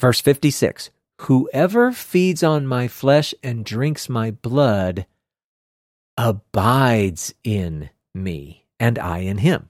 Verse 0.00 0.20
56 0.20 0.90
Whoever 1.24 1.92
feeds 1.92 2.42
on 2.42 2.66
my 2.66 2.88
flesh 2.88 3.34
and 3.42 3.62
drinks 3.62 4.08
my 4.08 4.30
blood 4.30 5.04
abides 6.16 7.34
in 7.44 7.90
me, 8.14 8.64
and 8.78 8.98
I 8.98 9.18
in 9.18 9.36
him. 9.36 9.68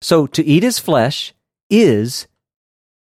So 0.00 0.28
to 0.28 0.44
eat 0.44 0.62
his 0.62 0.78
flesh 0.78 1.34
is 1.68 2.28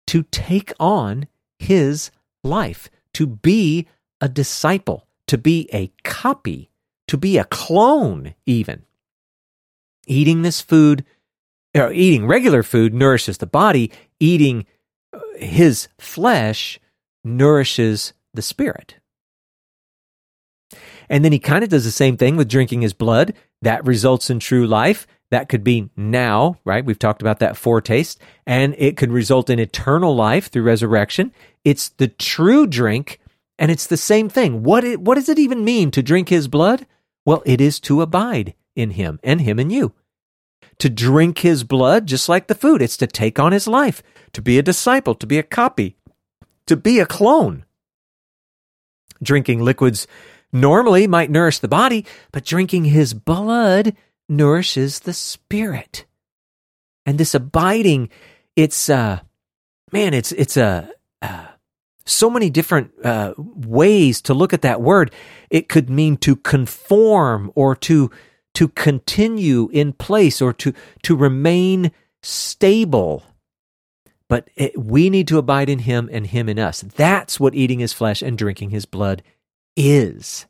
to 0.06 0.22
take 0.22 0.72
on 0.80 1.26
his 1.58 2.10
life, 2.42 2.88
to 3.12 3.26
be 3.26 3.86
a 4.22 4.28
disciple, 4.28 5.06
to 5.26 5.36
be 5.36 5.68
a 5.74 5.92
copy, 6.04 6.70
to 7.08 7.18
be 7.18 7.36
a 7.36 7.44
clone, 7.44 8.34
even. 8.46 8.82
Eating 10.06 10.40
this 10.40 10.62
food, 10.62 11.04
or 11.76 11.92
eating 11.92 12.26
regular 12.26 12.62
food 12.62 12.94
nourishes 12.94 13.36
the 13.38 13.46
body. 13.46 13.92
Eating 14.18 14.64
uh, 15.12 15.20
his 15.36 15.88
flesh 15.98 16.80
nourishes 17.24 18.12
the 18.32 18.42
spirit. 18.42 18.96
And 21.08 21.24
then 21.24 21.32
he 21.32 21.38
kind 21.38 21.64
of 21.64 21.70
does 21.70 21.84
the 21.84 21.90
same 21.90 22.16
thing 22.16 22.36
with 22.36 22.48
drinking 22.48 22.82
his 22.82 22.92
blood. 22.92 23.34
That 23.62 23.86
results 23.86 24.30
in 24.30 24.38
true 24.38 24.66
life. 24.66 25.06
That 25.30 25.48
could 25.48 25.64
be 25.64 25.90
now, 25.96 26.58
right? 26.64 26.84
We've 26.84 26.98
talked 26.98 27.22
about 27.22 27.40
that 27.40 27.56
foretaste. 27.56 28.20
And 28.46 28.74
it 28.78 28.96
could 28.96 29.10
result 29.10 29.50
in 29.50 29.58
eternal 29.58 30.14
life 30.14 30.50
through 30.50 30.62
resurrection. 30.62 31.32
It's 31.64 31.88
the 31.90 32.08
true 32.08 32.66
drink, 32.66 33.20
and 33.58 33.70
it's 33.70 33.86
the 33.86 33.96
same 33.96 34.28
thing. 34.28 34.62
What, 34.62 34.84
it, 34.84 35.00
what 35.00 35.16
does 35.16 35.28
it 35.28 35.38
even 35.38 35.64
mean 35.64 35.90
to 35.92 36.02
drink 36.02 36.28
his 36.28 36.48
blood? 36.48 36.86
Well, 37.26 37.42
it 37.46 37.60
is 37.60 37.80
to 37.80 38.02
abide 38.02 38.54
in 38.76 38.90
him 38.90 39.18
and 39.22 39.40
him 39.40 39.58
in 39.58 39.70
you. 39.70 39.94
To 40.78 40.90
drink 40.90 41.38
his 41.38 41.64
blood, 41.64 42.06
just 42.06 42.28
like 42.28 42.48
the 42.48 42.54
food, 42.54 42.82
it's 42.82 42.96
to 42.98 43.06
take 43.06 43.38
on 43.38 43.52
his 43.52 43.68
life, 43.68 44.02
to 44.32 44.42
be 44.42 44.58
a 44.58 44.62
disciple, 44.62 45.14
to 45.14 45.26
be 45.26 45.38
a 45.38 45.42
copy, 45.42 45.96
to 46.66 46.76
be 46.76 47.00
a 47.00 47.06
clone. 47.06 47.64
Drinking 49.22 49.62
liquids 49.62 50.06
normally 50.52 51.06
might 51.06 51.30
nourish 51.30 51.58
the 51.58 51.68
body, 51.68 52.06
but 52.32 52.44
drinking 52.44 52.86
his 52.86 53.14
blood 53.14 53.96
nourishes 54.28 55.00
the 55.00 55.12
spirit. 55.12 56.06
And 57.06 57.18
this 57.18 57.34
abiding, 57.34 58.08
it's 58.56 58.88
uh 58.88 59.20
man, 59.92 60.14
it's 60.14 60.32
it's 60.32 60.56
a 60.56 60.90
uh, 61.22 61.26
uh, 61.26 61.46
so 62.06 62.28
many 62.28 62.50
different 62.50 62.92
uh, 63.02 63.32
ways 63.38 64.20
to 64.22 64.34
look 64.34 64.52
at 64.52 64.62
that 64.62 64.82
word. 64.82 65.10
It 65.50 65.68
could 65.68 65.88
mean 65.88 66.16
to 66.18 66.36
conform 66.36 67.50
or 67.54 67.74
to 67.76 68.10
to 68.54 68.68
continue 68.68 69.68
in 69.72 69.92
place 69.92 70.42
or 70.42 70.52
to 70.54 70.72
to 71.02 71.16
remain 71.16 71.92
stable 72.22 73.22
but 74.28 74.48
it, 74.56 74.78
we 74.78 75.10
need 75.10 75.28
to 75.28 75.38
abide 75.38 75.68
in 75.68 75.80
him 75.80 76.08
and 76.12 76.26
him 76.26 76.48
in 76.48 76.58
us. 76.58 76.80
That's 76.82 77.38
what 77.38 77.54
eating 77.54 77.80
his 77.80 77.92
flesh 77.92 78.22
and 78.22 78.38
drinking 78.38 78.70
his 78.70 78.86
blood 78.86 79.22
is. 79.76 80.46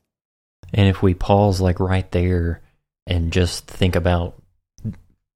And 0.72 0.88
if 0.88 1.02
we 1.02 1.14
pause 1.14 1.60
like 1.60 1.80
right 1.80 2.10
there 2.12 2.62
and 3.06 3.32
just 3.32 3.66
think 3.66 3.96
about 3.96 4.40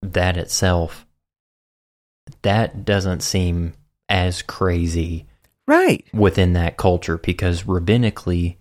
that 0.02 0.36
itself, 0.36 1.06
that 2.42 2.84
doesn't 2.84 3.22
seem 3.22 3.74
as 4.08 4.42
crazy 4.42 5.26
right 5.66 6.04
within 6.12 6.54
that 6.54 6.76
culture 6.76 7.18
because 7.18 7.64
rabbinically 7.64 8.56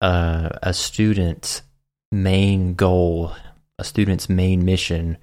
uh, 0.00 0.48
a 0.62 0.72
student's 0.72 1.62
main 2.10 2.74
goal 2.74 3.34
a 3.78 3.84
student's 3.84 4.28
main 4.28 4.64
mission 4.64 5.18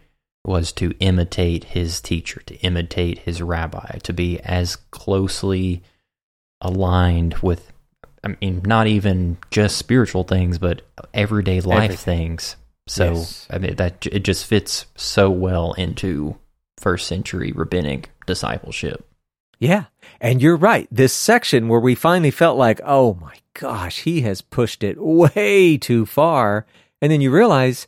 was 0.47 0.71
to 0.73 0.93
imitate 0.99 1.65
his 1.65 1.99
teacher, 1.99 2.41
to 2.45 2.55
imitate 2.58 3.19
his 3.19 3.41
rabbi, 3.41 3.97
to 4.03 4.13
be 4.13 4.39
as 4.41 4.75
closely 4.91 5.81
aligned 6.62 7.36
with, 7.39 7.71
I 8.23 8.36
mean, 8.39 8.62
not 8.65 8.88
even 8.88 9.38
just 9.51 9.77
spiritual 9.77 10.23
things, 10.23 10.58
but 10.58 10.81
everyday 11.13 11.62
life 11.62 11.84
Everything. 11.84 12.27
things. 12.27 12.55
So 12.88 13.13
yes. 13.13 13.47
I 13.49 13.58
mean 13.58 13.75
that 13.77 14.05
it 14.05 14.23
just 14.23 14.45
fits 14.45 14.86
so 14.95 15.29
well 15.29 15.73
into 15.73 16.38
first 16.77 17.08
century 17.08 17.51
rabbinic 17.51 18.12
discipleship. 18.27 19.08
Yeah. 19.60 19.86
And 20.21 20.41
you're 20.41 20.58
right. 20.58 20.88
This 20.91 21.13
section 21.13 21.67
where 21.67 21.79
we 21.79 21.95
finally 21.95 22.31
felt 22.31 22.58
like, 22.58 22.81
oh 22.84 23.15
my 23.15 23.36
gosh, 23.53 24.01
he 24.01 24.21
has 24.21 24.41
pushed 24.41 24.84
it 24.84 24.97
way 24.99 25.77
too 25.77 26.05
far. 26.05 26.65
And 27.01 27.12
then 27.12 27.21
you 27.21 27.31
realize, 27.31 27.88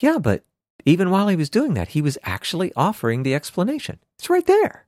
yeah, 0.00 0.18
but 0.18 0.42
even 0.84 1.10
while 1.10 1.28
he 1.28 1.36
was 1.36 1.50
doing 1.50 1.74
that, 1.74 1.88
he 1.88 2.02
was 2.02 2.18
actually 2.22 2.72
offering 2.76 3.22
the 3.22 3.34
explanation. 3.34 3.98
It's 4.18 4.30
right 4.30 4.46
there. 4.46 4.86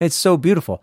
It's 0.00 0.16
so 0.16 0.36
beautiful. 0.36 0.82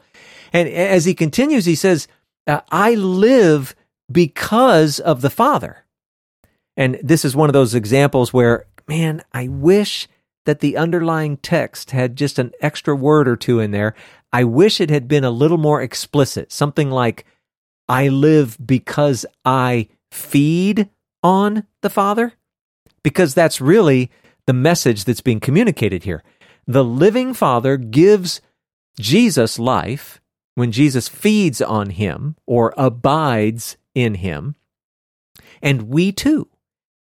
And 0.54 0.68
as 0.70 1.06
he 1.06 1.14
continues, 1.14 1.66
he 1.66 1.76
says, 1.76 2.08
uh, 2.48 2.62
I 2.72 2.96
live 2.96 3.76
because 4.12 5.00
of 5.00 5.22
the 5.22 5.30
Father. 5.30 5.86
And 6.76 7.00
this 7.04 7.24
is 7.24 7.36
one 7.36 7.50
of 7.50 7.54
those 7.54 7.76
examples 7.76 8.34
where, 8.34 8.66
man, 8.88 9.22
I 9.34 9.48
wish 9.48 10.08
that 10.46 10.60
the 10.60 10.78
underlying 10.78 11.38
text 11.38 11.92
had 11.92 12.16
just 12.16 12.40
an 12.40 12.52
extra 12.62 12.96
word 12.96 13.28
or 13.28 13.36
two 13.36 13.60
in 13.60 13.72
there. 13.72 13.94
I 14.34 14.44
wish 14.44 14.82
it 14.82 14.90
had 14.90 15.08
been 15.08 15.24
a 15.24 15.30
little 15.30 15.58
more 15.58 15.82
explicit. 15.82 16.52
Something 16.52 16.90
like, 16.90 17.26
I 17.88 18.08
live 18.08 18.58
because 18.66 19.26
I 19.46 19.90
feed 20.12 20.90
on 21.22 21.68
the 21.82 21.90
Father. 21.90 22.34
Because 23.04 23.34
that's 23.34 23.60
really 23.62 24.10
the 24.46 24.54
message 24.54 25.06
that's 25.06 25.22
being 25.22 25.40
communicated 25.40 26.04
here. 26.04 26.24
The 26.68 26.84
living 26.84 27.34
Father 27.34 27.78
gives 27.78 28.42
Jesus 29.00 29.58
life 29.58 30.22
when 30.56 30.72
Jesus 30.72 31.08
feeds 31.08 31.62
on 31.62 31.92
him 31.92 32.36
or 32.46 32.74
abides 32.78 33.78
in 33.96 34.16
him. 34.16 34.56
And 35.62 35.84
we 35.84 36.12
too 36.12 36.50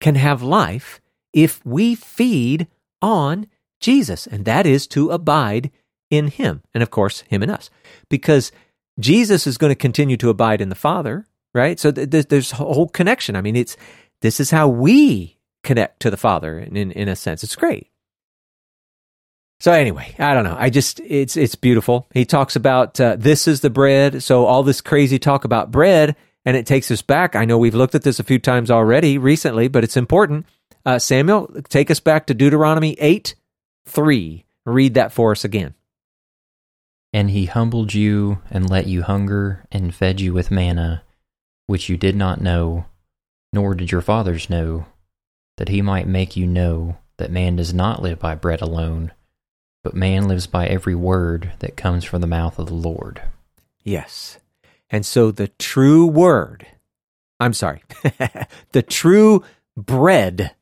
can 0.01 0.14
have 0.14 0.43
life 0.43 1.01
if 1.32 1.64
we 1.64 1.95
feed 1.95 2.66
on 3.03 3.47
Jesus, 3.80 4.26
and 4.26 4.45
that 4.45 4.66
is 4.66 4.87
to 4.89 5.11
abide 5.11 5.70
in 6.11 6.28
him. 6.28 6.62
And 6.72 6.82
of 6.82 6.91
course, 6.91 7.20
him 7.22 7.43
and 7.43 7.51
us. 7.51 7.70
Because 8.09 8.53
Jesus 8.99 9.47
is 9.47 9.59
going 9.59 9.70
to 9.70 9.74
continue 9.74 10.16
to 10.18 10.30
abide 10.30 10.61
in 10.61 10.68
the 10.68 10.74
Father, 10.74 11.26
right? 11.53 11.78
So 11.78 11.91
th- 11.91 12.11
th- 12.11 12.28
there's 12.28 12.53
a 12.53 12.57
whole 12.57 12.89
connection. 12.89 13.37
I 13.37 13.41
mean, 13.41 13.57
it's 13.57 13.76
this 14.20 14.41
is 14.41 14.51
how 14.51 14.68
we 14.68 15.34
connect 15.64 16.00
to 16.00 16.10
the 16.10 16.16
Father 16.16 16.58
in, 16.58 16.76
in, 16.76 16.92
in 16.92 17.08
a 17.08 17.16
sense. 17.16 17.42
It's 17.42 17.56
great. 17.56 17.88
So 19.60 19.72
anyway, 19.72 20.14
I 20.18 20.34
don't 20.34 20.44
know. 20.44 20.56
I 20.58 20.68
just 20.68 21.00
it's 21.00 21.36
it's 21.36 21.54
beautiful. 21.54 22.06
He 22.12 22.24
talks 22.24 22.56
about 22.56 23.00
uh, 23.00 23.16
this 23.18 23.48
is 23.48 23.60
the 23.60 23.70
bread. 23.70 24.22
So 24.22 24.44
all 24.44 24.62
this 24.62 24.80
crazy 24.80 25.18
talk 25.18 25.44
about 25.44 25.70
bread, 25.70 26.16
And 26.44 26.56
it 26.56 26.66
takes 26.66 26.90
us 26.90 27.02
back. 27.02 27.34
I 27.34 27.46
know 27.46 27.56
we've 27.56 27.74
looked 27.74 27.94
at 27.94 28.02
this 28.02 28.18
a 28.18 28.24
few 28.24 28.38
times 28.38 28.70
already 28.70 29.16
recently, 29.16 29.68
but 29.68 29.84
it's 29.84 29.96
important. 29.96 30.46
Uh, 30.84 30.98
Samuel, 30.98 31.48
take 31.68 31.90
us 31.90 32.00
back 32.00 32.26
to 32.26 32.34
Deuteronomy 32.34 32.94
8 33.00 33.34
3. 33.86 34.44
Read 34.66 34.94
that 34.94 35.12
for 35.12 35.32
us 35.32 35.44
again. 35.44 35.74
And 37.12 37.30
he 37.30 37.46
humbled 37.46 37.94
you 37.94 38.42
and 38.50 38.68
let 38.68 38.86
you 38.86 39.02
hunger 39.02 39.64
and 39.70 39.94
fed 39.94 40.20
you 40.20 40.32
with 40.32 40.50
manna, 40.50 41.04
which 41.66 41.88
you 41.88 41.96
did 41.96 42.16
not 42.16 42.40
know, 42.40 42.86
nor 43.52 43.74
did 43.74 43.92
your 43.92 44.02
fathers 44.02 44.50
know, 44.50 44.86
that 45.57 45.68
he 45.68 45.82
might 45.82 46.07
make 46.07 46.36
you 46.36 46.46
know 46.46 46.96
that 47.16 47.30
man 47.30 47.57
does 47.57 47.72
not 47.72 48.02
live 48.02 48.18
by 48.18 48.34
bread 48.34 48.61
alone, 48.61 49.12
but 49.82 49.94
man 49.94 50.28
lives 50.28 50.46
by 50.46 50.66
every 50.66 50.94
word 50.94 51.52
that 51.61 51.76
comes 51.76 52.05
from 52.05 52.20
the 52.20 52.26
mouth 52.26 52.59
of 52.59 52.66
the 52.66 52.74
Lord. 52.74 53.22
Yes. 53.82 54.38
And 54.90 55.05
so 55.05 55.30
the 55.30 55.48
true 55.48 56.07
word, 56.07 56.66
I'm 57.38 57.52
sorry, 57.52 57.82
the 58.72 58.82
true 58.82 59.44
bread, 59.76 60.55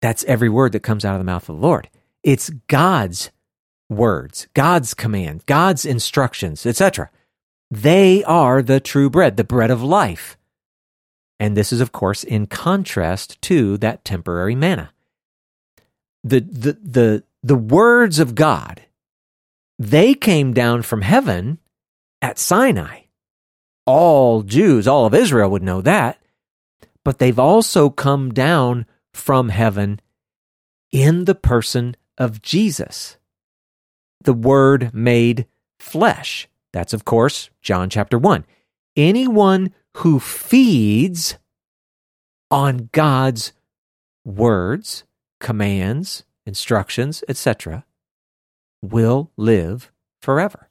that's 0.00 0.24
every 0.24 0.48
word 0.48 0.72
that 0.72 0.80
comes 0.80 1.04
out 1.04 1.14
of 1.14 1.20
the 1.20 1.24
mouth 1.24 1.48
of 1.48 1.56
the 1.56 1.62
Lord. 1.62 1.88
It's 2.22 2.50
God's 2.68 3.30
words, 3.88 4.46
God's 4.54 4.94
command, 4.94 5.44
God's 5.46 5.84
instructions, 5.84 6.64
etc. 6.66 7.10
They 7.70 8.24
are 8.24 8.62
the 8.62 8.80
true 8.80 9.10
bread, 9.10 9.36
the 9.36 9.44
bread 9.44 9.70
of 9.70 9.82
life. 9.82 10.36
And 11.42 11.56
this 11.56 11.72
is, 11.72 11.80
of 11.80 11.90
course, 11.90 12.22
in 12.22 12.46
contrast 12.46 13.42
to 13.42 13.76
that 13.78 14.04
temporary 14.04 14.54
manna. 14.54 14.92
The, 16.22 16.38
the, 16.38 16.72
the, 16.74 17.24
the 17.42 17.56
words 17.56 18.20
of 18.20 18.36
God, 18.36 18.82
they 19.76 20.14
came 20.14 20.54
down 20.54 20.82
from 20.82 21.02
heaven 21.02 21.58
at 22.22 22.38
Sinai. 22.38 23.06
All 23.86 24.42
Jews, 24.42 24.86
all 24.86 25.04
of 25.04 25.14
Israel 25.14 25.50
would 25.50 25.64
know 25.64 25.80
that. 25.80 26.22
But 27.04 27.18
they've 27.18 27.40
also 27.40 27.90
come 27.90 28.32
down 28.32 28.86
from 29.12 29.48
heaven 29.48 29.98
in 30.92 31.24
the 31.24 31.34
person 31.34 31.96
of 32.16 32.40
Jesus. 32.40 33.16
The 34.22 34.32
Word 34.32 34.94
made 34.94 35.46
flesh. 35.80 36.46
That's, 36.72 36.92
of 36.92 37.04
course, 37.04 37.50
John 37.62 37.90
chapter 37.90 38.16
1. 38.16 38.44
Anyone 38.94 39.72
who 39.98 40.18
feeds 40.18 41.36
on 42.50 42.88
God's 42.92 43.52
words, 44.24 45.04
commands, 45.40 46.24
instructions, 46.46 47.22
etc., 47.28 47.84
will 48.82 49.30
live 49.36 49.90
forever. 50.20 50.68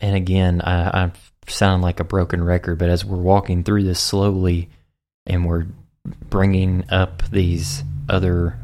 And 0.00 0.16
again, 0.16 0.60
I, 0.62 1.04
I 1.04 1.12
sound 1.48 1.82
like 1.82 2.00
a 2.00 2.04
broken 2.04 2.44
record, 2.44 2.78
but 2.78 2.90
as 2.90 3.04
we're 3.04 3.16
walking 3.16 3.64
through 3.64 3.84
this 3.84 4.00
slowly 4.00 4.68
and 5.26 5.46
we're 5.46 5.66
bringing 6.04 6.84
up 6.90 7.22
these 7.30 7.82
other 8.08 8.58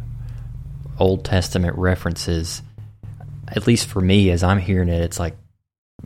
Old 0.99 1.25
Testament 1.25 1.77
references, 1.77 2.63
at 3.49 3.67
least 3.67 3.87
for 3.87 4.01
me, 4.01 4.31
as 4.31 4.43
I'm 4.43 4.59
hearing 4.59 4.89
it, 4.89 5.03
it's 5.03 5.19
like, 5.19 5.37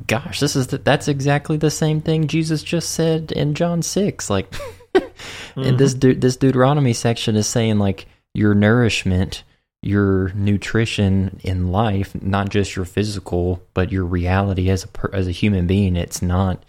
gosh, 0.07 0.41
this 0.41 0.57
is 0.57 0.69
the, 0.69 0.79
that's 0.79 1.09
exactly 1.09 1.57
the 1.57 1.71
same 1.71 2.01
thing 2.01 2.27
Jesus 2.27 2.63
just 2.63 2.91
said 2.91 3.33
in 3.33 3.55
John 3.55 3.83
six. 3.83 4.31
Like, 4.31 4.51
mm-hmm. 4.51 5.09
and 5.61 5.79
this 5.79 5.95
this 5.95 6.37
Deuteronomy 6.37 6.93
section 6.93 7.37
is 7.37 7.47
saying 7.47 7.79
like 7.79 8.07
your 8.35 8.55
nourishment 8.55 9.45
your 9.83 10.31
nutrition 10.35 11.41
in 11.43 11.73
life, 11.73 12.15
not 12.21 12.51
just 12.51 12.77
your 12.77 12.85
physical, 12.85 13.63
but 13.73 13.91
your 13.91 14.05
reality 14.05 14.69
as 14.69 14.85
a 14.85 15.15
as 15.15 15.27
a 15.27 15.33
human 15.33 15.67
being. 15.67 15.97
It's 15.97 16.23
not 16.23 16.65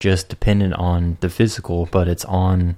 just 0.00 0.28
dependent 0.28 0.74
on 0.74 1.16
the 1.20 1.30
physical, 1.30 1.86
but 1.86 2.08
it's 2.08 2.24
on 2.24 2.76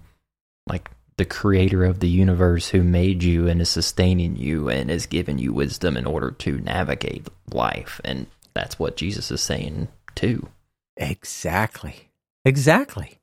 like 0.69 0.91
the 1.17 1.25
creator 1.25 1.85
of 1.85 2.01
the 2.01 2.09
universe 2.09 2.69
who 2.69 2.83
made 2.83 3.23
you 3.23 3.49
and 3.49 3.61
is 3.61 3.71
sustaining 3.71 4.37
you 4.37 4.69
and 4.69 4.91
has 4.91 5.07
given 5.07 5.39
you 5.39 5.53
wisdom 5.53 5.97
in 5.97 6.07
order 6.07 6.31
to 6.31 6.61
navigate 6.61 7.27
life. 7.51 8.01
And 8.05 8.27
that's 8.55 8.79
what 8.79 8.97
Jesus 8.97 9.31
is 9.31 9.41
saying 9.41 9.89
too. 10.19 10.49
Exactly. 10.97 12.11
Exactly. 12.45 13.19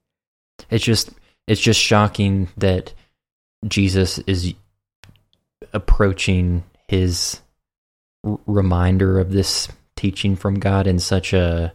It's 0.69 0.83
just 0.83 1.09
it's 1.45 1.59
just 1.59 1.79
shocking 1.79 2.47
that 2.55 2.93
Jesus 3.67 4.17
is 4.19 4.53
approaching 5.73 6.63
his 6.87 7.41
r- 8.23 8.39
reminder 8.47 9.19
of 9.19 9.33
this 9.33 9.67
teaching 9.97 10.37
from 10.37 10.59
God 10.59 10.87
in 10.87 10.99
such 10.99 11.33
a 11.33 11.73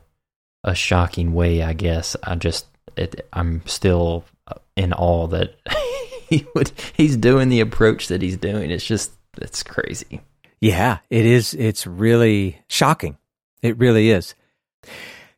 a 0.64 0.74
shocking 0.74 1.34
way. 1.34 1.62
I 1.62 1.74
guess 1.74 2.16
I 2.24 2.34
just 2.36 2.66
it, 2.96 3.26
I'm 3.34 3.62
still 3.66 4.24
uh, 4.46 4.54
in 4.74 4.94
awe 4.94 5.26
that 5.26 5.54
he 6.30 6.46
would 6.54 6.72
he's 6.94 7.18
doing 7.18 7.50
the 7.50 7.60
approach 7.60 8.08
that 8.08 8.22
he's 8.22 8.38
doing. 8.38 8.70
It's 8.70 8.86
just 8.86 9.12
it's 9.36 9.62
crazy. 9.62 10.22
Yeah, 10.62 10.98
it 11.10 11.26
is. 11.26 11.52
It's 11.52 11.86
really 11.86 12.62
shocking. 12.68 13.18
It 13.62 13.76
really 13.76 14.10
is. 14.10 14.34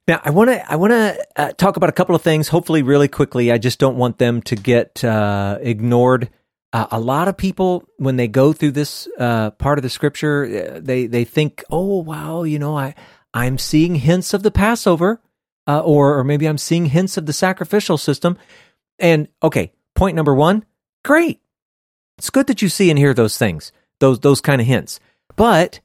Now, 0.08 0.20
I 0.24 0.30
want 0.30 0.50
to 0.50 0.70
I 0.72 0.76
want 0.76 0.90
to 0.92 1.26
uh, 1.36 1.52
talk 1.52 1.76
about 1.76 1.88
a 1.88 1.92
couple 1.92 2.16
of 2.16 2.22
things. 2.22 2.48
Hopefully, 2.48 2.82
really 2.82 3.08
quickly. 3.08 3.52
I 3.52 3.58
just 3.58 3.78
don't 3.78 3.96
want 3.96 4.18
them 4.18 4.42
to 4.42 4.56
get 4.56 5.04
uh, 5.04 5.58
ignored. 5.60 6.28
Uh, 6.72 6.86
a 6.90 6.98
lot 6.98 7.28
of 7.28 7.36
people, 7.36 7.84
when 7.98 8.16
they 8.16 8.26
go 8.26 8.52
through 8.52 8.72
this 8.72 9.06
uh, 9.18 9.50
part 9.50 9.78
of 9.78 9.82
the 9.82 9.90
scripture, 9.90 10.74
uh, 10.76 10.80
they 10.82 11.06
they 11.06 11.24
think, 11.24 11.62
"Oh, 11.70 12.02
wow, 12.02 12.42
you 12.42 12.58
know, 12.58 12.76
I 12.76 12.94
I'm 13.32 13.58
seeing 13.58 13.94
hints 13.94 14.34
of 14.34 14.42
the 14.42 14.50
Passover, 14.50 15.20
uh, 15.68 15.80
or 15.80 16.18
or 16.18 16.24
maybe 16.24 16.46
I'm 16.46 16.58
seeing 16.58 16.86
hints 16.86 17.16
of 17.16 17.26
the 17.26 17.32
sacrificial 17.32 17.96
system." 17.96 18.36
And 18.98 19.28
okay, 19.42 19.72
point 19.94 20.16
number 20.16 20.34
one, 20.34 20.64
great. 21.04 21.40
It's 22.18 22.30
good 22.30 22.48
that 22.48 22.60
you 22.60 22.68
see 22.68 22.90
and 22.90 22.98
hear 22.98 23.14
those 23.14 23.38
things, 23.38 23.70
those 24.00 24.18
those 24.18 24.40
kind 24.40 24.60
of 24.60 24.66
hints, 24.66 24.98
but 25.36 25.78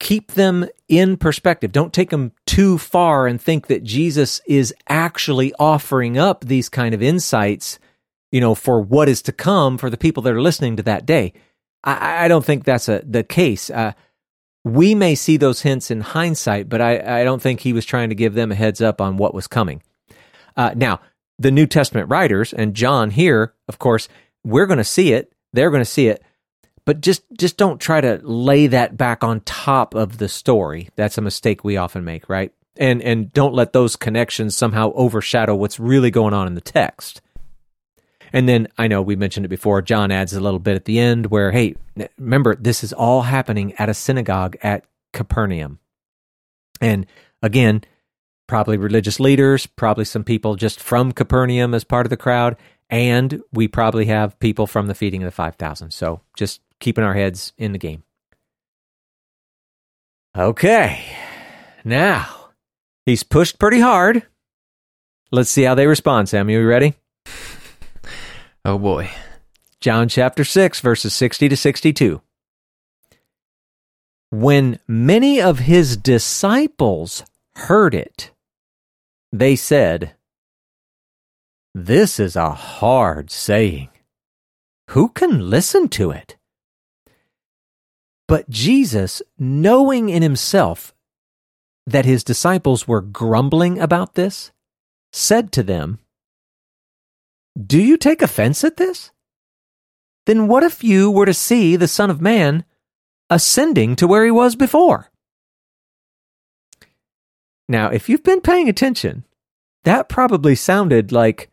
keep 0.00 0.32
them 0.32 0.66
in 0.88 1.16
perspective. 1.16 1.72
Don't 1.72 1.92
take 1.92 2.10
them 2.10 2.32
too 2.46 2.78
far 2.78 3.26
and 3.26 3.40
think 3.40 3.66
that 3.66 3.84
Jesus 3.84 4.40
is 4.46 4.74
actually 4.88 5.52
offering 5.58 6.16
up 6.16 6.44
these 6.44 6.68
kind 6.68 6.94
of 6.94 7.02
insights 7.02 7.78
you 8.30 8.40
know, 8.40 8.54
for 8.54 8.80
what 8.80 9.08
is 9.08 9.22
to 9.22 9.32
come 9.32 9.78
for 9.78 9.90
the 9.90 9.96
people 9.96 10.22
that 10.22 10.32
are 10.32 10.40
listening 10.40 10.76
to 10.76 10.82
that 10.82 11.06
day. 11.06 11.32
I, 11.84 12.24
I 12.24 12.28
don't 12.28 12.44
think 12.44 12.64
that's 12.64 12.88
a, 12.88 13.02
the 13.04 13.24
case. 13.24 13.70
Uh, 13.70 13.92
we 14.64 14.94
may 14.94 15.14
see 15.14 15.36
those 15.36 15.62
hints 15.62 15.90
in 15.90 16.00
hindsight, 16.00 16.68
but 16.68 16.80
I, 16.80 17.20
I, 17.20 17.24
don't 17.24 17.40
think 17.40 17.60
he 17.60 17.72
was 17.72 17.86
trying 17.86 18.10
to 18.10 18.14
give 18.14 18.34
them 18.34 18.52
a 18.52 18.56
heads 18.56 18.82
up 18.82 19.00
on 19.00 19.16
what 19.16 19.32
was 19.32 19.46
coming. 19.46 19.82
Uh, 20.56 20.72
now, 20.74 21.00
the 21.38 21.52
New 21.52 21.66
Testament 21.66 22.10
writers 22.10 22.52
and 22.52 22.74
John 22.74 23.10
here, 23.10 23.54
of 23.68 23.78
course, 23.78 24.08
we're 24.44 24.66
going 24.66 24.78
to 24.78 24.84
see 24.84 25.12
it. 25.12 25.32
They're 25.52 25.70
going 25.70 25.80
to 25.80 25.90
see 25.90 26.08
it, 26.08 26.22
but 26.88 27.02
just 27.02 27.22
just 27.38 27.58
don't 27.58 27.82
try 27.82 28.00
to 28.00 28.18
lay 28.22 28.66
that 28.66 28.96
back 28.96 29.22
on 29.22 29.40
top 29.40 29.94
of 29.94 30.16
the 30.16 30.26
story. 30.26 30.88
That's 30.96 31.18
a 31.18 31.20
mistake 31.20 31.62
we 31.62 31.76
often 31.76 32.02
make, 32.02 32.30
right? 32.30 32.50
And 32.78 33.02
and 33.02 33.30
don't 33.30 33.52
let 33.52 33.74
those 33.74 33.94
connections 33.94 34.56
somehow 34.56 34.92
overshadow 34.94 35.54
what's 35.54 35.78
really 35.78 36.10
going 36.10 36.32
on 36.32 36.46
in 36.46 36.54
the 36.54 36.62
text. 36.62 37.20
And 38.32 38.48
then 38.48 38.68
I 38.78 38.88
know 38.88 39.02
we 39.02 39.16
mentioned 39.16 39.44
it 39.44 39.50
before. 39.50 39.82
John 39.82 40.10
adds 40.10 40.32
a 40.32 40.40
little 40.40 40.58
bit 40.58 40.76
at 40.76 40.86
the 40.86 40.98
end 40.98 41.26
where, 41.26 41.52
hey, 41.52 41.74
remember, 42.16 42.56
this 42.56 42.82
is 42.82 42.94
all 42.94 43.20
happening 43.20 43.74
at 43.74 43.90
a 43.90 43.94
synagogue 43.94 44.56
at 44.62 44.86
Capernaum. 45.12 45.80
And 46.80 47.04
again, 47.42 47.84
probably 48.46 48.78
religious 48.78 49.20
leaders, 49.20 49.66
probably 49.66 50.06
some 50.06 50.24
people 50.24 50.56
just 50.56 50.80
from 50.80 51.12
Capernaum 51.12 51.74
as 51.74 51.84
part 51.84 52.06
of 52.06 52.10
the 52.10 52.16
crowd. 52.16 52.56
And 52.90 53.42
we 53.52 53.68
probably 53.68 54.06
have 54.06 54.38
people 54.38 54.66
from 54.66 54.86
the 54.86 54.94
feeding 54.94 55.22
of 55.22 55.26
the 55.26 55.32
5,000. 55.32 55.90
So 55.90 56.20
just 56.36 56.60
keeping 56.80 57.04
our 57.04 57.14
heads 57.14 57.52
in 57.58 57.72
the 57.72 57.78
game. 57.78 58.02
Okay. 60.36 61.04
Now, 61.84 62.50
he's 63.04 63.22
pushed 63.22 63.58
pretty 63.58 63.80
hard. 63.80 64.22
Let's 65.30 65.50
see 65.50 65.64
how 65.64 65.74
they 65.74 65.86
respond, 65.86 66.28
Sam. 66.28 66.48
Are 66.48 66.50
you 66.50 66.66
ready? 66.66 66.94
Oh 68.64 68.78
boy. 68.78 69.10
John 69.80 70.08
chapter 70.08 70.44
6, 70.44 70.80
verses 70.80 71.14
60 71.14 71.48
to 71.50 71.56
62. 71.56 72.20
When 74.30 74.78
many 74.86 75.40
of 75.40 75.60
his 75.60 75.96
disciples 75.96 77.24
heard 77.54 77.94
it, 77.94 78.30
they 79.32 79.56
said, 79.56 80.14
This 81.80 82.18
is 82.18 82.34
a 82.34 82.50
hard 82.50 83.30
saying. 83.30 83.90
Who 84.90 85.10
can 85.10 85.48
listen 85.48 85.88
to 85.90 86.10
it? 86.10 86.36
But 88.26 88.50
Jesus, 88.50 89.22
knowing 89.38 90.08
in 90.08 90.22
himself 90.22 90.92
that 91.86 92.04
his 92.04 92.24
disciples 92.24 92.88
were 92.88 93.00
grumbling 93.00 93.78
about 93.78 94.14
this, 94.14 94.50
said 95.12 95.52
to 95.52 95.62
them, 95.62 96.00
do 97.56 97.80
you 97.80 97.96
take 97.96 98.22
offense 98.22 98.64
at 98.64 98.76
this? 98.76 99.12
Then 100.26 100.48
what 100.48 100.64
if 100.64 100.82
you 100.82 101.12
were 101.12 101.26
to 101.26 101.34
see 101.34 101.76
the 101.76 101.86
Son 101.86 102.10
of 102.10 102.20
Man 102.20 102.64
ascending 103.30 103.94
to 103.96 104.08
where 104.08 104.24
he 104.24 104.32
was 104.32 104.56
before? 104.56 105.12
Now, 107.68 107.88
if 107.88 108.08
you've 108.08 108.24
been 108.24 108.40
paying 108.40 108.68
attention, 108.68 109.24
that 109.84 110.08
probably 110.08 110.56
sounded 110.56 111.12
like, 111.12 111.50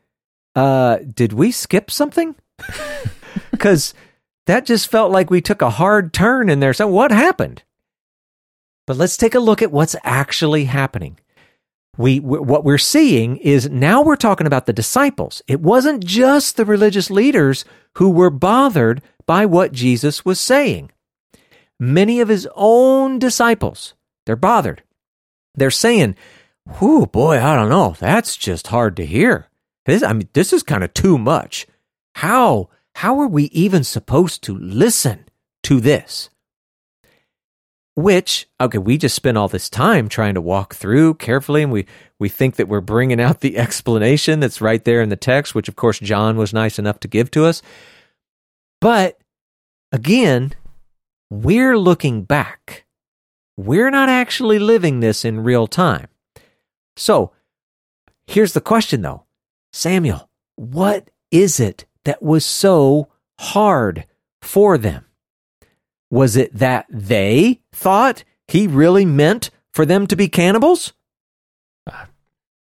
uh, 0.55 0.97
did 1.13 1.33
we 1.33 1.51
skip 1.51 1.91
something? 1.91 2.35
Because 3.51 3.93
that 4.47 4.65
just 4.65 4.89
felt 4.89 5.11
like 5.11 5.29
we 5.29 5.41
took 5.41 5.61
a 5.61 5.69
hard 5.69 6.13
turn 6.13 6.49
in 6.49 6.59
there. 6.59 6.73
So, 6.73 6.87
what 6.87 7.11
happened? 7.11 7.63
But 8.87 8.97
let's 8.97 9.17
take 9.17 9.33
a 9.33 9.39
look 9.39 9.61
at 9.61 9.71
what's 9.71 9.95
actually 10.03 10.65
happening. 10.65 11.19
We, 11.97 12.19
what 12.19 12.65
we're 12.65 12.77
seeing 12.77 13.37
is 13.37 13.69
now 13.69 14.01
we're 14.01 14.17
talking 14.17 14.45
about 14.45 14.65
the 14.65 14.73
disciples. 14.73 15.41
It 15.47 15.61
wasn't 15.61 16.05
just 16.05 16.57
the 16.57 16.65
religious 16.65 17.09
leaders 17.09 17.63
who 17.97 18.09
were 18.09 18.29
bothered 18.29 19.01
by 19.25 19.45
what 19.45 19.71
Jesus 19.71 20.25
was 20.25 20.39
saying. 20.39 20.91
Many 21.79 22.19
of 22.19 22.27
his 22.27 22.47
own 22.53 23.17
disciples, 23.17 23.93
they're 24.25 24.35
bothered. 24.35 24.83
They're 25.55 25.71
saying, 25.71 26.15
Whew, 26.79 27.05
boy, 27.05 27.41
I 27.41 27.55
don't 27.55 27.69
know. 27.69 27.95
That's 27.99 28.35
just 28.35 28.67
hard 28.67 28.97
to 28.97 29.05
hear. 29.05 29.47
This, 29.85 30.03
I 30.03 30.13
mean, 30.13 30.29
this 30.33 30.51
is 30.51 30.63
kind 30.63 30.83
of 30.83 30.93
too 30.93 31.17
much. 31.17 31.67
How, 32.15 32.69
how 32.95 33.19
are 33.19 33.27
we 33.27 33.45
even 33.45 33.83
supposed 33.83 34.41
to 34.43 34.57
listen 34.57 35.25
to 35.63 35.79
this? 35.79 36.29
Which, 37.95 38.47
okay, 38.59 38.77
we 38.77 38.97
just 38.97 39.15
spent 39.15 39.37
all 39.37 39.47
this 39.47 39.69
time 39.69 40.09
trying 40.09 40.33
to 40.33 40.41
walk 40.41 40.75
through 40.75 41.13
carefully, 41.15 41.63
and 41.63 41.71
we, 41.71 41.85
we 42.19 42.27
think 42.27 42.55
that 42.55 42.67
we're 42.67 42.81
bringing 42.81 43.21
out 43.21 43.39
the 43.39 43.57
explanation 43.57 44.39
that's 44.39 44.61
right 44.61 44.83
there 44.83 45.01
in 45.01 45.09
the 45.09 45.15
text, 45.15 45.55
which 45.55 45.69
of 45.69 45.75
course 45.75 45.99
John 45.99 46.35
was 46.35 46.53
nice 46.53 46.79
enough 46.79 46.99
to 47.01 47.07
give 47.07 47.31
to 47.31 47.45
us. 47.45 47.61
But 48.81 49.19
again, 49.91 50.53
we're 51.29 51.77
looking 51.77 52.23
back. 52.23 52.85
We're 53.57 53.89
not 53.89 54.09
actually 54.09 54.59
living 54.59 54.99
this 54.99 55.23
in 55.23 55.43
real 55.43 55.67
time. 55.67 56.07
So 56.97 57.31
here's 58.27 58.53
the 58.53 58.61
question 58.61 59.01
though 59.01 59.24
Samuel, 59.75 60.29
what 60.55 61.09
is 61.31 61.59
it 61.59 61.83
that 62.05 62.23
was 62.23 62.45
so 62.45 63.09
hard 63.37 64.05
for 64.41 64.77
them? 64.77 65.05
Was 66.09 66.37
it 66.37 66.55
that 66.55 66.85
they 66.89 67.59
thought 67.73 68.23
he 68.47 68.67
really 68.67 69.03
meant 69.03 69.49
for 69.73 69.85
them 69.85 70.07
to 70.07 70.15
be 70.15 70.29
cannibals? 70.29 70.93
Uh, 71.85 72.05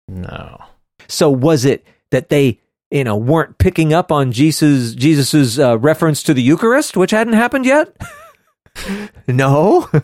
no. 0.06 0.62
So 1.08 1.30
was 1.30 1.64
it 1.64 1.86
that 2.10 2.28
they, 2.28 2.60
you 2.90 3.04
know, 3.04 3.16
weren't 3.16 3.56
picking 3.56 3.94
up 3.94 4.12
on 4.12 4.30
Jesus 4.30 4.94
Jesus's 4.94 5.58
uh, 5.58 5.78
reference 5.78 6.22
to 6.24 6.34
the 6.34 6.42
Eucharist, 6.42 6.94
which 6.94 7.12
hadn't 7.12 7.32
happened 7.32 7.64
yet? 7.64 7.96
no. 9.26 9.88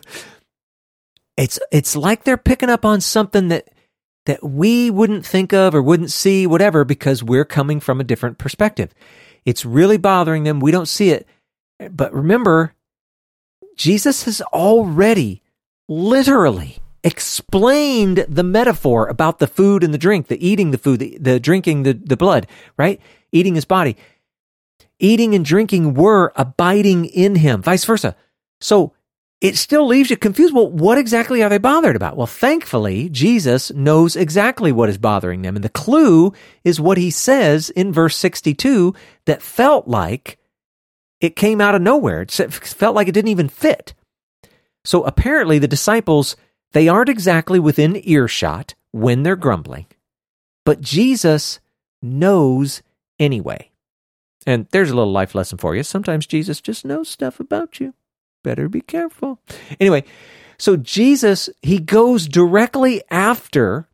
It's 1.36 1.58
it's 1.72 1.96
like 1.96 2.22
they're 2.22 2.36
picking 2.36 2.70
up 2.70 2.84
on 2.84 3.00
something 3.00 3.48
that 3.48 3.68
that 4.26 4.42
we 4.42 4.90
wouldn't 4.90 5.26
think 5.26 5.52
of 5.52 5.74
or 5.74 5.82
wouldn't 5.82 6.10
see, 6.10 6.46
whatever, 6.46 6.84
because 6.84 7.22
we're 7.22 7.44
coming 7.44 7.80
from 7.80 8.00
a 8.00 8.04
different 8.04 8.38
perspective. 8.38 8.94
It's 9.44 9.64
really 9.64 9.98
bothering 9.98 10.44
them. 10.44 10.60
We 10.60 10.70
don't 10.70 10.88
see 10.88 11.10
it. 11.10 11.26
But 11.90 12.12
remember, 12.14 12.74
Jesus 13.76 14.24
has 14.24 14.40
already 14.40 15.42
literally 15.88 16.78
explained 17.02 18.24
the 18.28 18.42
metaphor 18.42 19.08
about 19.08 19.38
the 19.38 19.46
food 19.46 19.84
and 19.84 19.92
the 19.92 19.98
drink, 19.98 20.28
the 20.28 20.46
eating 20.46 20.70
the 20.70 20.78
food, 20.78 21.00
the, 21.00 21.18
the 21.18 21.38
drinking 21.38 21.82
the, 21.82 21.92
the 21.92 22.16
blood, 22.16 22.46
right? 22.78 23.00
Eating 23.30 23.54
his 23.54 23.66
body. 23.66 23.96
Eating 24.98 25.34
and 25.34 25.44
drinking 25.44 25.94
were 25.94 26.32
abiding 26.34 27.04
in 27.04 27.36
him, 27.36 27.60
vice 27.60 27.84
versa. 27.84 28.16
So 28.60 28.94
it 29.40 29.56
still 29.56 29.86
leaves 29.86 30.10
you 30.10 30.16
confused. 30.16 30.54
Well, 30.54 30.70
what 30.70 30.98
exactly 30.98 31.42
are 31.42 31.50
they 31.50 31.58
bothered 31.58 31.96
about? 31.96 32.16
Well, 32.16 32.26
thankfully, 32.26 33.08
Jesus 33.10 33.72
knows 33.72 34.16
exactly 34.16 34.72
what 34.72 34.88
is 34.88 34.98
bothering 34.98 35.42
them. 35.42 35.56
And 35.56 35.64
the 35.64 35.68
clue 35.68 36.32
is 36.62 36.80
what 36.80 36.98
he 36.98 37.10
says 37.10 37.70
in 37.70 37.92
verse 37.92 38.16
62 38.16 38.94
that 39.26 39.42
felt 39.42 39.86
like 39.86 40.38
it 41.20 41.36
came 41.36 41.60
out 41.60 41.74
of 41.74 41.82
nowhere. 41.82 42.22
It 42.22 42.30
felt 42.30 42.94
like 42.94 43.08
it 43.08 43.12
didn't 43.12 43.28
even 43.28 43.48
fit. 43.48 43.94
So 44.84 45.04
apparently, 45.04 45.58
the 45.58 45.68
disciples, 45.68 46.36
they 46.72 46.88
aren't 46.88 47.08
exactly 47.08 47.58
within 47.58 48.00
earshot 48.04 48.74
when 48.92 49.22
they're 49.22 49.36
grumbling, 49.36 49.86
but 50.64 50.80
Jesus 50.80 51.60
knows 52.00 52.82
anyway. 53.18 53.70
And 54.46 54.68
there's 54.70 54.90
a 54.90 54.94
little 54.94 55.12
life 55.12 55.34
lesson 55.34 55.58
for 55.58 55.74
you. 55.74 55.82
Sometimes 55.82 56.26
Jesus 56.26 56.60
just 56.60 56.84
knows 56.84 57.08
stuff 57.08 57.40
about 57.40 57.80
you 57.80 57.94
better 58.44 58.68
be 58.68 58.80
careful. 58.80 59.40
Anyway, 59.80 60.04
so 60.58 60.76
Jesus, 60.76 61.50
he 61.62 61.80
goes 61.80 62.28
directly 62.28 63.02
after 63.10 63.88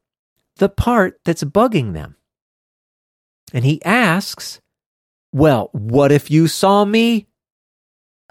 the 0.57 0.68
part 0.68 1.18
that's 1.24 1.42
bugging 1.42 1.94
them. 1.94 2.16
And 3.55 3.64
he 3.64 3.82
asks, 3.84 4.61
Well, 5.32 5.70
what 5.72 6.12
if 6.12 6.30
you 6.30 6.46
saw 6.46 6.84
me 6.84 7.26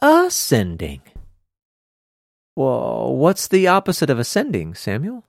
ascending? 0.01 1.01
Well, 2.55 3.15
what's 3.15 3.47
the 3.47 3.67
opposite 3.67 4.09
of 4.09 4.19
ascending, 4.19 4.75
Samuel? 4.75 5.25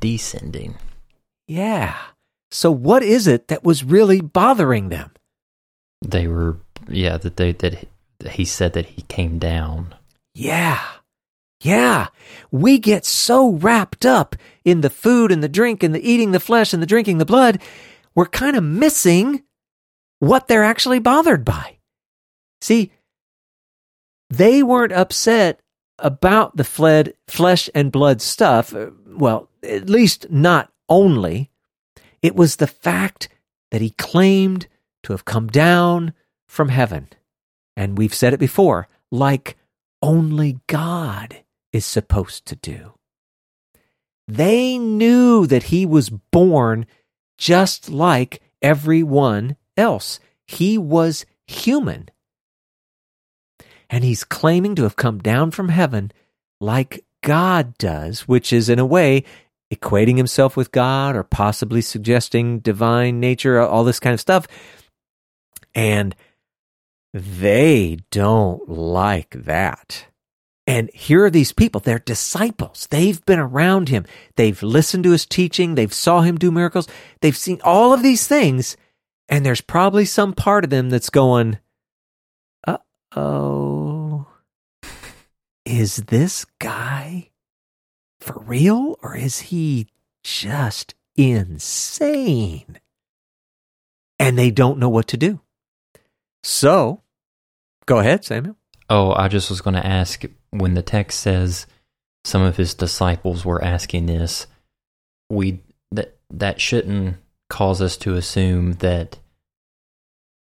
Descending. 0.00 0.76
Yeah. 1.46 1.96
So 2.50 2.70
what 2.70 3.02
is 3.02 3.26
it 3.26 3.48
that 3.48 3.64
was 3.64 3.84
really 3.84 4.20
bothering 4.20 4.88
them? 4.88 5.10
They 6.02 6.26
were, 6.26 6.56
yeah, 6.88 7.18
that 7.18 7.36
they 7.36 7.52
that 7.52 7.86
he 8.24 8.44
said 8.44 8.72
that 8.74 8.86
he 8.86 9.02
came 9.02 9.38
down. 9.38 9.94
Yeah. 10.34 10.82
Yeah. 11.62 12.08
We 12.50 12.78
get 12.78 13.04
so 13.04 13.52
wrapped 13.52 14.04
up 14.04 14.36
in 14.64 14.80
the 14.80 14.90
food 14.90 15.32
and 15.32 15.42
the 15.42 15.48
drink 15.48 15.82
and 15.82 15.94
the 15.94 16.08
eating 16.08 16.32
the 16.32 16.40
flesh 16.40 16.72
and 16.72 16.82
the 16.82 16.86
drinking 16.86 17.18
the 17.18 17.24
blood, 17.24 17.60
we're 18.14 18.26
kind 18.26 18.56
of 18.56 18.64
missing 18.64 19.42
what 20.18 20.48
they're 20.48 20.64
actually 20.64 20.98
bothered 20.98 21.44
by. 21.44 21.78
See, 22.60 22.92
they 24.30 24.62
weren't 24.62 24.92
upset 24.92 25.60
about 25.98 26.56
the 26.56 26.64
fled 26.64 27.14
flesh 27.26 27.70
and 27.74 27.92
blood 27.92 28.20
stuff. 28.20 28.74
Uh, 28.74 28.90
well, 29.06 29.48
at 29.62 29.88
least 29.88 30.30
not 30.30 30.70
only. 30.88 31.50
It 32.22 32.34
was 32.34 32.56
the 32.56 32.66
fact 32.66 33.28
that 33.70 33.80
he 33.80 33.90
claimed 33.90 34.66
to 35.04 35.12
have 35.12 35.24
come 35.24 35.46
down 35.48 36.12
from 36.48 36.68
heaven 36.68 37.08
and 37.76 37.98
we've 37.98 38.14
said 38.14 38.32
it 38.32 38.40
before, 38.40 38.88
like 39.10 39.56
only 40.02 40.58
God 40.66 41.42
is 41.72 41.84
supposed 41.84 42.46
to 42.46 42.56
do. 42.56 42.94
They 44.28 44.78
knew 44.78 45.46
that 45.46 45.64
he 45.64 45.86
was 45.86 46.10
born 46.10 46.86
just 47.38 47.90
like 47.90 48.40
everyone 48.62 49.56
else. 49.76 50.18
He 50.46 50.78
was 50.78 51.26
human. 51.46 52.08
And 53.88 54.02
he's 54.02 54.24
claiming 54.24 54.74
to 54.76 54.82
have 54.82 54.96
come 54.96 55.18
down 55.18 55.52
from 55.52 55.68
heaven 55.68 56.10
like 56.60 57.04
God 57.22 57.76
does, 57.78 58.22
which 58.22 58.52
is 58.52 58.68
in 58.68 58.78
a 58.78 58.86
way 58.86 59.24
equating 59.72 60.16
himself 60.16 60.56
with 60.56 60.72
God 60.72 61.16
or 61.16 61.22
possibly 61.22 61.80
suggesting 61.80 62.60
divine 62.60 63.20
nature, 63.20 63.60
all 63.60 63.84
this 63.84 64.00
kind 64.00 64.14
of 64.14 64.20
stuff. 64.20 64.46
And 65.74 66.14
they 67.16 67.96
don't 68.10 68.68
like 68.68 69.30
that. 69.30 70.06
And 70.66 70.90
here 70.92 71.24
are 71.24 71.30
these 71.30 71.52
people, 71.52 71.80
they're 71.80 71.98
disciples. 71.98 72.88
They've 72.90 73.24
been 73.24 73.38
around 73.38 73.88
him. 73.88 74.04
They've 74.34 74.62
listened 74.62 75.04
to 75.04 75.12
his 75.12 75.24
teaching. 75.24 75.74
They've 75.76 75.92
saw 75.92 76.20
him 76.20 76.36
do 76.36 76.50
miracles. 76.50 76.88
They've 77.20 77.36
seen 77.36 77.60
all 77.64 77.94
of 77.94 78.02
these 78.02 78.26
things. 78.26 78.76
And 79.30 79.46
there's 79.46 79.62
probably 79.62 80.04
some 80.04 80.34
part 80.34 80.64
of 80.64 80.70
them 80.70 80.90
that's 80.90 81.08
going, 81.08 81.58
uh 82.66 82.78
oh, 83.16 84.26
is 85.64 85.96
this 85.96 86.44
guy 86.58 87.30
for 88.20 88.42
real 88.44 88.98
or 89.02 89.16
is 89.16 89.38
he 89.40 89.86
just 90.22 90.94
insane? 91.16 92.78
And 94.18 94.38
they 94.38 94.50
don't 94.50 94.78
know 94.78 94.90
what 94.90 95.06
to 95.08 95.16
do. 95.16 95.40
So 96.42 97.02
Go 97.86 97.98
ahead, 97.98 98.24
Samuel. 98.24 98.56
Oh, 98.90 99.12
I 99.12 99.28
just 99.28 99.50
was 99.50 99.60
going 99.60 99.74
to 99.74 99.86
ask 99.86 100.24
when 100.50 100.74
the 100.74 100.82
text 100.82 101.20
says 101.20 101.66
some 102.24 102.42
of 102.42 102.56
his 102.56 102.74
disciples 102.74 103.44
were 103.44 103.62
asking 103.62 104.06
this, 104.06 104.46
we 105.30 105.62
that 105.92 106.16
that 106.30 106.60
shouldn't 106.60 107.16
cause 107.48 107.80
us 107.80 107.96
to 107.98 108.14
assume 108.14 108.74
that 108.74 109.18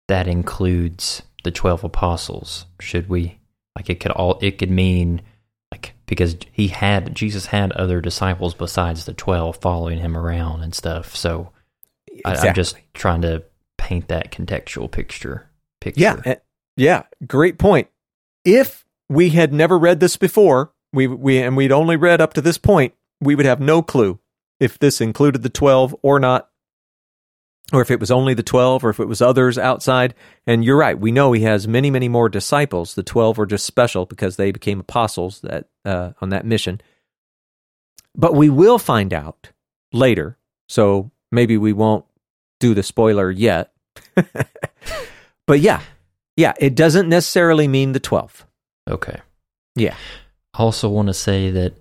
that 0.08 0.26
includes 0.26 1.22
the 1.44 1.50
12 1.50 1.84
apostles, 1.84 2.66
should 2.80 3.08
we? 3.08 3.38
Like 3.76 3.88
it 3.88 4.00
could 4.00 4.12
all 4.12 4.38
it 4.42 4.58
could 4.58 4.70
mean 4.70 5.22
like 5.72 5.94
because 6.06 6.36
he 6.52 6.68
had 6.68 7.14
Jesus 7.14 7.46
had 7.46 7.72
other 7.72 8.00
disciples 8.00 8.54
besides 8.54 9.04
the 9.04 9.14
12 9.14 9.56
following 9.56 9.98
him 9.98 10.16
around 10.16 10.62
and 10.62 10.74
stuff. 10.74 11.14
So 11.16 11.52
exactly. 12.06 12.46
I, 12.46 12.48
am 12.48 12.54
just 12.54 12.76
trying 12.92 13.22
to 13.22 13.44
paint 13.78 14.08
that 14.08 14.32
contextual 14.32 14.90
picture. 14.90 15.48
Picture. 15.80 16.00
Yeah, 16.26 16.34
yeah, 16.80 17.02
great 17.26 17.58
point. 17.58 17.88
If 18.44 18.86
we 19.08 19.30
had 19.30 19.52
never 19.52 19.78
read 19.78 20.00
this 20.00 20.16
before, 20.16 20.72
we 20.92 21.06
we 21.06 21.38
and 21.38 21.56
we'd 21.56 21.72
only 21.72 21.96
read 21.96 22.20
up 22.20 22.32
to 22.34 22.40
this 22.40 22.56
point, 22.56 22.94
we 23.20 23.34
would 23.34 23.44
have 23.44 23.60
no 23.60 23.82
clue 23.82 24.18
if 24.58 24.78
this 24.78 25.00
included 25.00 25.42
the 25.42 25.50
12 25.50 25.94
or 26.02 26.18
not, 26.18 26.48
or 27.70 27.82
if 27.82 27.90
it 27.90 28.00
was 28.00 28.10
only 28.10 28.32
the 28.32 28.42
12 28.42 28.82
or 28.82 28.90
if 28.90 28.98
it 28.98 29.08
was 29.08 29.20
others 29.20 29.58
outside. 29.58 30.14
And 30.46 30.64
you're 30.64 30.76
right. 30.76 30.98
We 30.98 31.12
know 31.12 31.32
he 31.32 31.42
has 31.42 31.68
many, 31.68 31.90
many 31.90 32.08
more 32.08 32.28
disciples. 32.28 32.94
The 32.94 33.02
12 33.02 33.36
were 33.36 33.46
just 33.46 33.66
special 33.66 34.06
because 34.06 34.36
they 34.36 34.50
became 34.50 34.80
apostles 34.80 35.40
that, 35.42 35.68
uh, 35.84 36.12
on 36.20 36.30
that 36.30 36.46
mission. 36.46 36.80
But 38.14 38.34
we 38.34 38.48
will 38.48 38.78
find 38.78 39.12
out 39.12 39.50
later. 39.92 40.38
So 40.68 41.10
maybe 41.30 41.56
we 41.56 41.72
won't 41.72 42.06
do 42.58 42.74
the 42.74 42.82
spoiler 42.82 43.30
yet. 43.30 43.72
but 45.46 45.60
yeah, 45.60 45.80
yeah, 46.40 46.54
it 46.58 46.74
doesn't 46.74 47.06
necessarily 47.06 47.68
mean 47.68 47.92
the 47.92 48.00
12th. 48.00 48.44
Okay. 48.88 49.20
Yeah. 49.76 49.94
I 50.54 50.62
also 50.62 50.88
want 50.88 51.08
to 51.08 51.14
say 51.14 51.50
that 51.50 51.74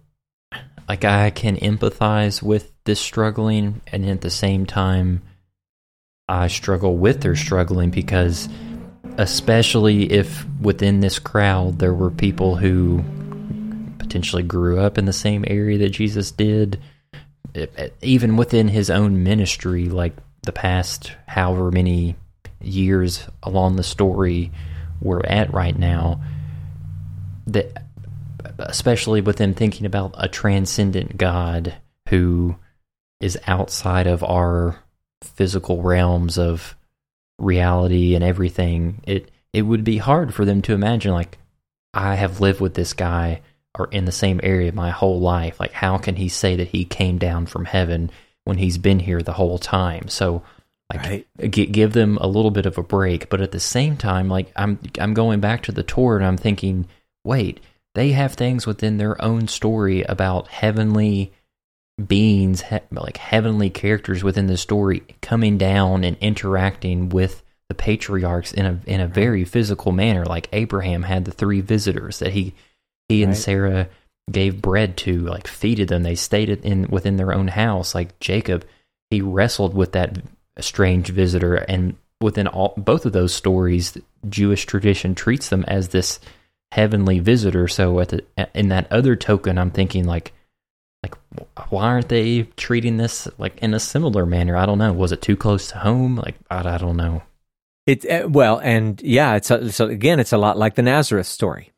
like 0.89 1.05
I 1.05 1.29
can 1.29 1.55
empathize 1.55 2.43
with 2.43 2.73
this 2.83 2.99
struggling 2.99 3.81
and 3.87 4.05
at 4.05 4.19
the 4.19 4.29
same 4.29 4.65
time 4.65 5.21
I 6.27 6.47
struggle 6.47 6.97
with 6.97 7.21
their 7.21 7.37
struggling 7.37 7.89
because 7.89 8.49
especially 9.17 10.11
if 10.11 10.45
within 10.59 10.99
this 10.99 11.19
crowd 11.19 11.79
there 11.79 11.93
were 11.93 12.11
people 12.11 12.57
who 12.57 13.01
potentially 13.97 14.43
grew 14.43 14.77
up 14.77 14.97
in 14.97 15.05
the 15.05 15.13
same 15.13 15.45
area 15.47 15.77
that 15.77 15.91
Jesus 15.91 16.31
did 16.31 16.81
even 18.01 18.35
within 18.35 18.67
his 18.67 18.89
own 18.89 19.23
ministry 19.23 19.85
like 19.85 20.13
the 20.43 20.51
past 20.51 21.13
however 21.27 21.71
many 21.71 22.17
years 22.61 23.27
along 23.43 23.75
the 23.75 23.83
story 23.83 24.51
we're 25.01 25.25
at 25.25 25.53
right 25.53 25.77
now 25.77 26.21
that 27.47 27.83
especially 28.59 29.21
with 29.21 29.37
them 29.37 29.53
thinking 29.53 29.85
about 29.85 30.13
a 30.17 30.27
transcendent 30.27 31.17
God 31.17 31.75
who 32.09 32.55
is 33.19 33.37
outside 33.47 34.07
of 34.07 34.23
our 34.23 34.79
physical 35.21 35.81
realms 35.81 36.37
of 36.37 36.75
reality 37.37 38.15
and 38.15 38.23
everything, 38.23 39.01
it 39.05 39.31
it 39.51 39.63
would 39.63 39.83
be 39.83 39.97
hard 39.97 40.33
for 40.33 40.45
them 40.45 40.61
to 40.61 40.73
imagine 40.73 41.11
like 41.11 41.37
I 41.93 42.15
have 42.15 42.39
lived 42.39 42.61
with 42.61 42.75
this 42.75 42.93
guy 42.93 43.41
or 43.77 43.87
in 43.87 44.05
the 44.05 44.11
same 44.11 44.39
area 44.43 44.71
my 44.71 44.91
whole 44.91 45.19
life. 45.19 45.59
Like 45.59 45.71
how 45.71 45.97
can 45.97 46.15
he 46.15 46.29
say 46.29 46.55
that 46.55 46.69
he 46.69 46.85
came 46.85 47.17
down 47.17 47.45
from 47.45 47.65
heaven 47.65 48.11
when 48.43 48.57
he's 48.57 48.77
been 48.77 48.99
here 48.99 49.21
the 49.21 49.33
whole 49.33 49.57
time? 49.57 50.07
So 50.07 50.43
like 50.91 51.05
Right. 51.05 51.51
gi- 51.51 51.67
give 51.67 51.93
them 51.93 52.17
a 52.19 52.27
little 52.27 52.51
bit 52.51 52.65
of 52.65 52.77
a 52.77 52.83
break, 52.83 53.29
but 53.29 53.41
at 53.41 53.51
the 53.51 53.59
same 53.59 53.95
time 53.97 54.27
like 54.29 54.51
I'm 54.55 54.79
I'm 54.99 55.13
going 55.13 55.39
back 55.39 55.63
to 55.63 55.71
the 55.71 55.83
Torah 55.83 56.17
and 56.17 56.25
I'm 56.25 56.37
thinking, 56.37 56.87
wait, 57.23 57.59
they 57.95 58.11
have 58.11 58.33
things 58.33 58.65
within 58.65 58.97
their 58.97 59.21
own 59.23 59.47
story 59.47 60.03
about 60.03 60.47
heavenly 60.47 61.31
beings, 62.07 62.61
he- 62.63 62.79
like 62.91 63.17
heavenly 63.17 63.69
characters 63.69 64.23
within 64.23 64.47
the 64.47 64.57
story 64.57 65.03
coming 65.21 65.57
down 65.57 66.03
and 66.03 66.17
interacting 66.21 67.09
with 67.09 67.43
the 67.67 67.75
patriarchs 67.75 68.51
in 68.53 68.65
a 68.65 68.79
in 68.87 68.99
a 68.99 69.07
very 69.07 69.43
physical 69.45 69.91
manner. 69.91 70.25
Like 70.25 70.49
Abraham 70.53 71.03
had 71.03 71.25
the 71.25 71.31
three 71.31 71.61
visitors 71.61 72.19
that 72.19 72.31
he 72.33 72.53
he 73.09 73.21
and 73.23 73.31
Right. 73.33 73.37
Sarah 73.37 73.89
gave 74.31 74.61
bread 74.61 74.95
to, 74.97 75.21
like 75.21 75.45
feeded 75.47 75.87
them. 75.87 76.03
They 76.03 76.15
stayed 76.15 76.49
in 76.49 76.87
within 76.89 77.17
their 77.17 77.33
own 77.33 77.47
house. 77.47 77.93
Like 77.95 78.19
Jacob, 78.19 78.63
he 79.09 79.21
wrestled 79.21 79.73
with 79.73 79.91
that 79.93 80.19
strange 80.63 81.09
visitor, 81.09 81.55
and 81.55 81.95
within 82.21 82.47
all 82.47 82.73
both 82.77 83.05
of 83.05 83.13
those 83.13 83.33
stories, 83.33 83.97
Jewish 84.27 84.65
tradition 84.65 85.15
treats 85.15 85.49
them 85.49 85.63
as 85.67 85.89
this 85.89 86.19
heavenly 86.71 87.19
visitor. 87.19 87.67
So 87.67 87.99
at 87.99 88.09
the 88.09 88.23
in 88.53 88.69
that 88.69 88.91
other 88.91 89.15
token, 89.15 89.57
I'm 89.57 89.71
thinking 89.71 90.05
like 90.05 90.33
like 91.03 91.15
why 91.69 91.83
aren't 91.83 92.09
they 92.09 92.43
treating 92.57 92.97
this 92.97 93.27
like 93.37 93.57
in 93.59 93.73
a 93.73 93.79
similar 93.79 94.25
manner? 94.25 94.55
I 94.55 94.65
don't 94.65 94.77
know. 94.77 94.93
Was 94.93 95.11
it 95.11 95.21
too 95.21 95.37
close 95.37 95.69
to 95.69 95.77
home? 95.77 96.17
Like 96.17 96.35
I, 96.49 96.75
I 96.75 96.77
don't 96.77 96.97
know. 96.97 97.23
It 97.85 98.05
uh, 98.05 98.27
well, 98.29 98.59
and 98.59 99.01
yeah, 99.01 99.35
it's 99.35 99.49
a, 99.49 99.71
so 99.71 99.87
again, 99.87 100.19
it's 100.19 100.33
a 100.33 100.37
lot 100.37 100.57
like 100.57 100.75
the 100.75 100.83
Nazareth 100.83 101.27
story. 101.27 101.71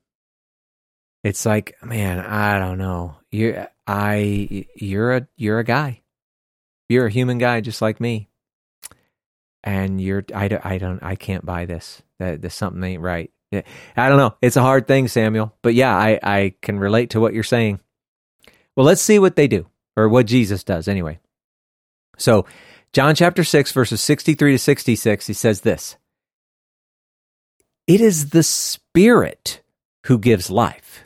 It's 1.24 1.46
like, 1.46 1.76
man, 1.84 2.20
I 2.20 2.58
don't 2.60 2.78
know. 2.80 3.18
You, 3.32 3.66
I, 3.86 4.66
you're 4.76 5.18
a, 5.18 5.28
you're 5.38 5.60
a 5.60 5.64
guy. 5.64 6.02
You're 6.90 7.06
a 7.06 7.12
human 7.12 7.38
guy 7.38 7.62
just 7.62 7.82
like 7.82 8.02
me, 8.02 8.28
and 9.64 10.01
you're, 10.01 10.24
I, 10.34 10.47
don't- 10.47 10.66
I 10.66 10.78
don't, 10.78 11.01
I 11.03 11.16
can't 11.16 11.45
buy 11.45 11.66
this. 11.66 12.01
That, 12.20 12.41
that 12.41 12.51
something 12.51 12.84
ain't 12.84 13.01
right. 13.01 13.32
I 13.53 14.07
don't 14.09 14.18
know. 14.18 14.36
It's 14.41 14.55
a 14.55 14.62
hard 14.62 14.88
thing, 14.88 15.07
Samuel, 15.09 15.53
but 15.62 15.74
yeah, 15.74 15.93
I, 15.95 16.20
I 16.24 16.53
can 16.62 16.80
relate 16.80 17.09
to 17.12 17.20
what 17.20 17.34
you're 17.34 17.43
saying. 17.43 17.82
Well, 18.76 18.86
let's 18.86 19.01
see 19.01 19.20
what 19.20 19.36
they 19.36 19.47
do, 19.47 19.68
or 19.97 20.07
what 20.07 20.26
Jesus 20.26 20.64
does 20.64 20.88
anyway. 20.88 21.20
So, 22.18 22.45
John 22.93 23.16
chapter 23.16 23.43
6, 23.43 23.72
verses 23.74 24.01
63 24.01 24.53
to 24.53 24.57
66, 24.57 25.28
he 25.28 25.34
says 25.34 25.62
this 25.62 25.97
It 27.88 27.99
is 27.99 28.30
the 28.30 28.43
Spirit 28.43 29.62
who 30.05 30.18
gives 30.18 30.49
life. 30.49 31.03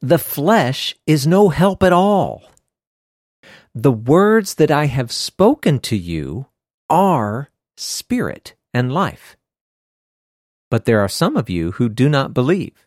The 0.00 0.18
flesh 0.18 0.94
is 1.06 1.26
no 1.26 1.48
help 1.48 1.82
at 1.82 1.92
all. 1.92 2.42
The 3.74 3.92
words 3.92 4.54
that 4.54 4.70
I 4.70 4.86
have 4.86 5.10
spoken 5.10 5.80
to 5.80 5.96
you 5.96 6.46
are 6.88 7.50
spirit 7.78 8.54
and 8.74 8.92
life. 8.92 9.36
But 10.70 10.84
there 10.84 11.00
are 11.00 11.08
some 11.08 11.36
of 11.36 11.48
you 11.48 11.72
who 11.72 11.88
do 11.88 12.08
not 12.08 12.34
believe. 12.34 12.86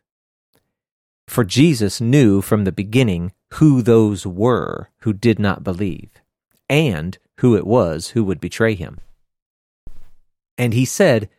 For 1.27 1.43
Jesus 1.43 2.01
knew 2.01 2.41
from 2.41 2.65
the 2.65 2.71
beginning 2.71 3.31
who 3.53 3.81
those 3.81 4.25
were 4.25 4.89
who 4.99 5.13
did 5.13 5.39
not 5.39 5.63
believe, 5.63 6.09
and 6.69 7.17
who 7.39 7.55
it 7.55 7.65
was 7.65 8.09
who 8.09 8.23
would 8.23 8.39
betray 8.39 8.75
him. 8.75 8.99
And 10.57 10.73
he 10.73 10.85
said, 10.85 11.29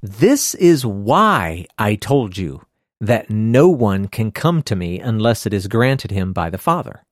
This 0.00 0.54
is 0.54 0.86
why 0.86 1.66
I 1.76 1.94
told 1.96 2.38
you 2.38 2.64
that 3.00 3.30
no 3.30 3.68
one 3.68 4.08
can 4.08 4.30
come 4.30 4.62
to 4.62 4.76
me 4.76 5.00
unless 5.00 5.46
it 5.46 5.52
is 5.52 5.66
granted 5.66 6.10
him 6.10 6.32
by 6.32 6.50
the 6.50 6.58
Father. 6.58 7.02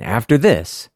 After 0.00 0.38
this, 0.38 0.88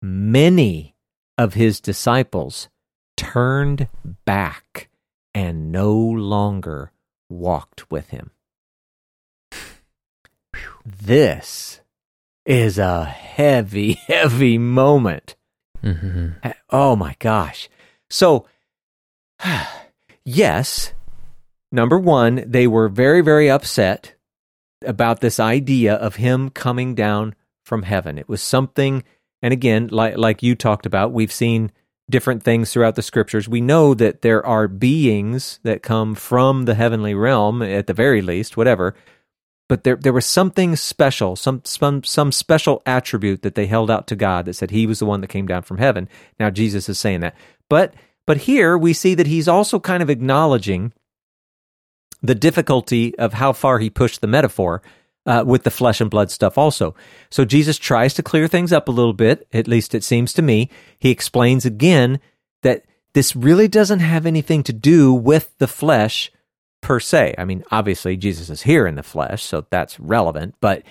many 0.00 0.94
of 1.36 1.54
his 1.54 1.80
disciples 1.80 2.68
turned 3.16 3.88
back 4.24 4.88
and 5.34 5.72
no 5.72 5.94
longer 5.94 6.92
walked 7.28 7.90
with 7.90 8.10
him. 8.10 8.30
This 10.84 11.80
is 12.44 12.78
a 12.78 13.04
heavy, 13.04 13.92
heavy 14.06 14.58
moment. 14.58 15.36
Mm-hmm. 15.82 16.50
Oh 16.70 16.96
my 16.96 17.16
gosh. 17.18 17.68
So, 18.10 18.46
yes, 20.24 20.92
number 21.72 21.98
one, 21.98 22.44
they 22.46 22.66
were 22.66 22.88
very, 22.88 23.20
very 23.22 23.50
upset 23.50 24.14
about 24.84 25.20
this 25.20 25.40
idea 25.40 25.94
of 25.94 26.16
him 26.16 26.50
coming 26.50 26.94
down 26.94 27.34
from 27.64 27.82
heaven. 27.82 28.18
It 28.18 28.28
was 28.28 28.42
something, 28.42 29.02
and 29.40 29.52
again, 29.52 29.88
like, 29.90 30.18
like 30.18 30.42
you 30.42 30.54
talked 30.54 30.86
about, 30.86 31.12
we've 31.12 31.32
seen 31.32 31.72
different 32.10 32.42
things 32.42 32.72
throughout 32.72 32.96
the 32.96 33.02
scriptures. 33.02 33.48
We 33.48 33.60
know 33.60 33.94
that 33.94 34.22
there 34.22 34.44
are 34.44 34.68
beings 34.68 35.60
that 35.62 35.82
come 35.82 36.14
from 36.14 36.64
the 36.64 36.74
heavenly 36.74 37.14
realm, 37.14 37.62
at 37.62 37.86
the 37.86 37.94
very 37.94 38.20
least, 38.20 38.56
whatever. 38.56 38.94
But 39.68 39.84
there, 39.84 39.96
there 39.96 40.12
was 40.12 40.26
something 40.26 40.76
special, 40.76 41.36
some, 41.36 41.62
some, 41.64 42.04
some 42.04 42.32
special 42.32 42.82
attribute 42.84 43.42
that 43.42 43.54
they 43.54 43.66
held 43.66 43.90
out 43.90 44.06
to 44.08 44.16
God 44.16 44.44
that 44.44 44.54
said 44.54 44.70
He 44.70 44.86
was 44.86 44.98
the 44.98 45.06
one 45.06 45.22
that 45.22 45.28
came 45.28 45.46
down 45.46 45.62
from 45.62 45.78
heaven. 45.78 46.08
Now 46.38 46.50
Jesus 46.50 46.88
is 46.88 46.98
saying 46.98 47.20
that, 47.20 47.34
but 47.70 47.94
but 48.26 48.38
here 48.38 48.76
we 48.76 48.92
see 48.92 49.14
that 49.14 49.26
He's 49.26 49.48
also 49.48 49.80
kind 49.80 50.02
of 50.02 50.10
acknowledging 50.10 50.92
the 52.22 52.34
difficulty 52.34 53.18
of 53.18 53.34
how 53.34 53.52
far 53.52 53.78
He 53.78 53.88
pushed 53.88 54.20
the 54.20 54.26
metaphor 54.26 54.82
uh, 55.26 55.44
with 55.46 55.62
the 55.62 55.70
flesh 55.70 56.00
and 56.00 56.10
blood 56.10 56.30
stuff. 56.30 56.58
Also, 56.58 56.94
so 57.30 57.44
Jesus 57.44 57.78
tries 57.78 58.14
to 58.14 58.22
clear 58.22 58.48
things 58.48 58.72
up 58.72 58.88
a 58.88 58.92
little 58.92 59.12
bit. 59.12 59.46
At 59.52 59.68
least 59.68 59.94
it 59.94 60.04
seems 60.04 60.32
to 60.34 60.42
me. 60.42 60.70
He 60.98 61.10
explains 61.10 61.64
again 61.64 62.20
that 62.62 62.84
this 63.14 63.34
really 63.34 63.68
doesn't 63.68 64.00
have 64.00 64.26
anything 64.26 64.62
to 64.64 64.72
do 64.72 65.14
with 65.14 65.56
the 65.58 65.68
flesh 65.68 66.30
per 66.82 67.00
se. 67.00 67.34
I 67.38 67.44
mean, 67.44 67.64
obviously 67.70 68.16
Jesus 68.16 68.50
is 68.50 68.62
here 68.62 68.86
in 68.86 68.96
the 68.96 69.02
flesh, 69.02 69.42
so 69.42 69.66
that's 69.70 69.98
relevant, 69.98 70.54
but 70.60 70.82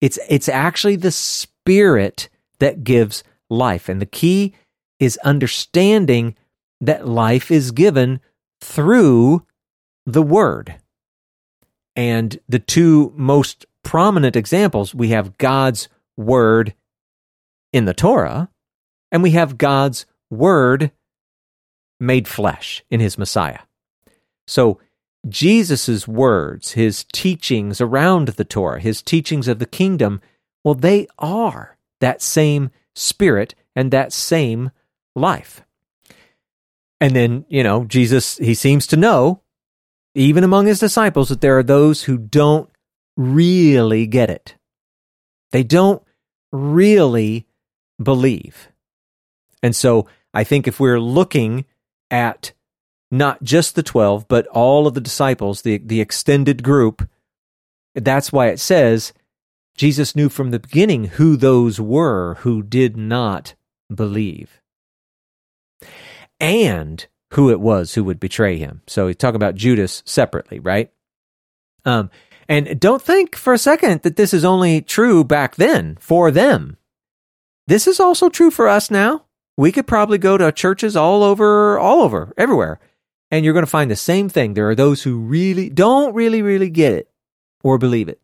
it's 0.00 0.18
it's 0.28 0.48
actually 0.48 0.96
the 0.96 1.10
spirit 1.10 2.28
that 2.58 2.84
gives 2.84 3.22
life. 3.50 3.88
And 3.88 4.00
the 4.00 4.06
key 4.06 4.54
is 4.98 5.18
understanding 5.18 6.36
that 6.80 7.06
life 7.06 7.50
is 7.50 7.70
given 7.70 8.20
through 8.60 9.44
the 10.06 10.22
word. 10.22 10.76
And 11.94 12.38
the 12.48 12.58
two 12.58 13.12
most 13.16 13.66
prominent 13.82 14.36
examples, 14.36 14.94
we 14.94 15.08
have 15.08 15.38
God's 15.38 15.88
word 16.16 16.74
in 17.72 17.84
the 17.84 17.94
Torah, 17.94 18.48
and 19.10 19.22
we 19.22 19.32
have 19.32 19.58
God's 19.58 20.06
word 20.30 20.90
made 22.00 22.26
flesh 22.26 22.84
in 22.90 23.00
his 23.00 23.16
Messiah. 23.16 23.60
So 24.46 24.80
Jesus' 25.28 26.08
words, 26.08 26.72
his 26.72 27.04
teachings 27.12 27.80
around 27.80 28.28
the 28.28 28.44
Torah, 28.44 28.80
his 28.80 29.02
teachings 29.02 29.46
of 29.46 29.58
the 29.58 29.66
kingdom, 29.66 30.20
well, 30.64 30.74
they 30.74 31.06
are 31.18 31.76
that 32.00 32.20
same 32.20 32.70
spirit 32.94 33.54
and 33.76 33.90
that 33.90 34.12
same 34.12 34.70
life. 35.14 35.62
And 37.00 37.16
then, 37.16 37.44
you 37.48 37.62
know, 37.62 37.84
Jesus, 37.84 38.36
he 38.38 38.54
seems 38.54 38.86
to 38.88 38.96
know, 38.96 39.42
even 40.14 40.44
among 40.44 40.66
his 40.66 40.78
disciples, 40.78 41.28
that 41.28 41.40
there 41.40 41.58
are 41.58 41.62
those 41.62 42.04
who 42.04 42.18
don't 42.18 42.68
really 43.16 44.06
get 44.06 44.30
it. 44.30 44.56
They 45.50 45.62
don't 45.62 46.02
really 46.50 47.46
believe. 48.02 48.68
And 49.62 49.76
so 49.76 50.06
I 50.34 50.44
think 50.44 50.66
if 50.66 50.80
we're 50.80 51.00
looking 51.00 51.64
at 52.10 52.52
not 53.10 53.42
just 53.42 53.74
the 53.74 53.82
12, 53.82 54.26
but 54.26 54.46
all 54.48 54.86
of 54.86 54.94
the 54.94 55.00
disciples, 55.00 55.62
the, 55.62 55.78
the 55.78 56.00
extended 56.00 56.62
group, 56.62 57.08
that's 57.94 58.32
why 58.32 58.48
it 58.48 58.58
says 58.58 59.12
Jesus 59.76 60.16
knew 60.16 60.28
from 60.28 60.50
the 60.50 60.60
beginning 60.60 61.04
who 61.04 61.36
those 61.36 61.80
were 61.80 62.34
who 62.40 62.62
did 62.62 62.96
not 62.96 63.54
believe 63.94 64.60
and 66.40 67.06
who 67.32 67.50
it 67.50 67.60
was 67.60 67.94
who 67.94 68.04
would 68.04 68.20
betray 68.20 68.58
him. 68.58 68.82
So 68.86 69.06
he's 69.06 69.16
talking 69.16 69.36
about 69.36 69.54
Judas 69.54 70.02
separately, 70.04 70.58
right? 70.58 70.90
Um, 71.84 72.10
and 72.48 72.78
don't 72.80 73.02
think 73.02 73.36
for 73.36 73.52
a 73.52 73.58
second 73.58 74.02
that 74.02 74.16
this 74.16 74.34
is 74.34 74.44
only 74.44 74.80
true 74.80 75.24
back 75.24 75.56
then 75.56 75.96
for 76.00 76.30
them. 76.30 76.76
This 77.66 77.86
is 77.86 78.00
also 78.00 78.28
true 78.28 78.50
for 78.50 78.68
us 78.68 78.90
now. 78.90 79.24
We 79.56 79.72
could 79.72 79.86
probably 79.86 80.18
go 80.18 80.36
to 80.36 80.50
churches 80.52 80.96
all 80.96 81.22
over, 81.22 81.78
all 81.78 82.02
over, 82.02 82.32
everywhere, 82.36 82.80
and 83.30 83.44
you're 83.44 83.54
going 83.54 83.64
to 83.64 83.70
find 83.70 83.90
the 83.90 83.96
same 83.96 84.28
thing. 84.28 84.54
There 84.54 84.68
are 84.68 84.74
those 84.74 85.02
who 85.02 85.18
really 85.18 85.68
don't 85.68 86.14
really, 86.14 86.42
really 86.42 86.70
get 86.70 86.92
it 86.92 87.10
or 87.62 87.78
believe 87.78 88.08
it. 88.08 88.20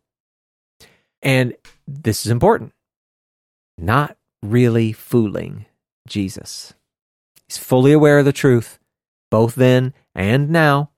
And 1.21 1.55
this 1.87 2.25
is 2.25 2.31
important 2.31 2.73
not 3.79 4.17
really 4.41 4.91
fooling 4.91 5.65
Jesus. 6.07 6.73
He's 7.47 7.57
fully 7.57 7.91
aware 7.91 8.19
of 8.19 8.25
the 8.25 8.33
truth, 8.33 8.79
both 9.31 9.55
then 9.55 9.93
and 10.13 10.49
now. 10.49 10.91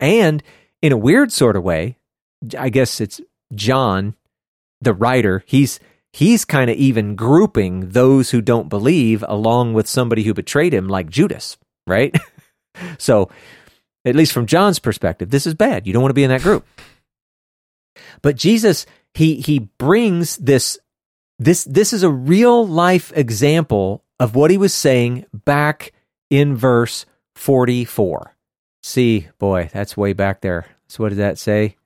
And 0.00 0.42
in 0.80 0.92
a 0.92 0.96
weird 0.96 1.32
sort 1.32 1.56
of 1.56 1.62
way, 1.62 1.95
I 2.58 2.68
guess 2.68 3.00
it's 3.00 3.20
John, 3.54 4.14
the 4.80 4.94
writer, 4.94 5.42
he's 5.46 5.80
he's 6.12 6.44
kind 6.44 6.70
of 6.70 6.76
even 6.76 7.14
grouping 7.14 7.90
those 7.90 8.30
who 8.30 8.40
don't 8.40 8.68
believe 8.68 9.24
along 9.28 9.74
with 9.74 9.86
somebody 9.86 10.22
who 10.22 10.34
betrayed 10.34 10.72
him 10.72 10.88
like 10.88 11.10
Judas, 11.10 11.58
right? 11.86 12.14
so, 12.98 13.30
at 14.04 14.16
least 14.16 14.32
from 14.32 14.46
John's 14.46 14.78
perspective, 14.78 15.30
this 15.30 15.46
is 15.46 15.54
bad. 15.54 15.86
You 15.86 15.92
don't 15.92 16.02
want 16.02 16.10
to 16.10 16.14
be 16.14 16.24
in 16.24 16.30
that 16.30 16.42
group. 16.42 16.66
But 18.22 18.36
Jesus 18.36 18.86
he 19.16 19.36
he 19.36 19.58
brings 19.78 20.36
this 20.36 20.78
this 21.38 21.64
this 21.64 21.92
is 21.92 22.02
a 22.02 22.10
real 22.10 22.66
life 22.66 23.12
example 23.16 24.04
of 24.20 24.34
what 24.34 24.50
he 24.50 24.58
was 24.58 24.74
saying 24.74 25.24
back 25.32 25.92
in 26.30 26.54
verse 26.54 27.06
44. 27.34 28.36
See, 28.82 29.28
boy, 29.38 29.70
that's 29.72 29.96
way 29.96 30.12
back 30.12 30.42
there. 30.42 30.66
So 30.88 31.02
what 31.02 31.10
did 31.10 31.18
that 31.18 31.38
say? 31.38 31.76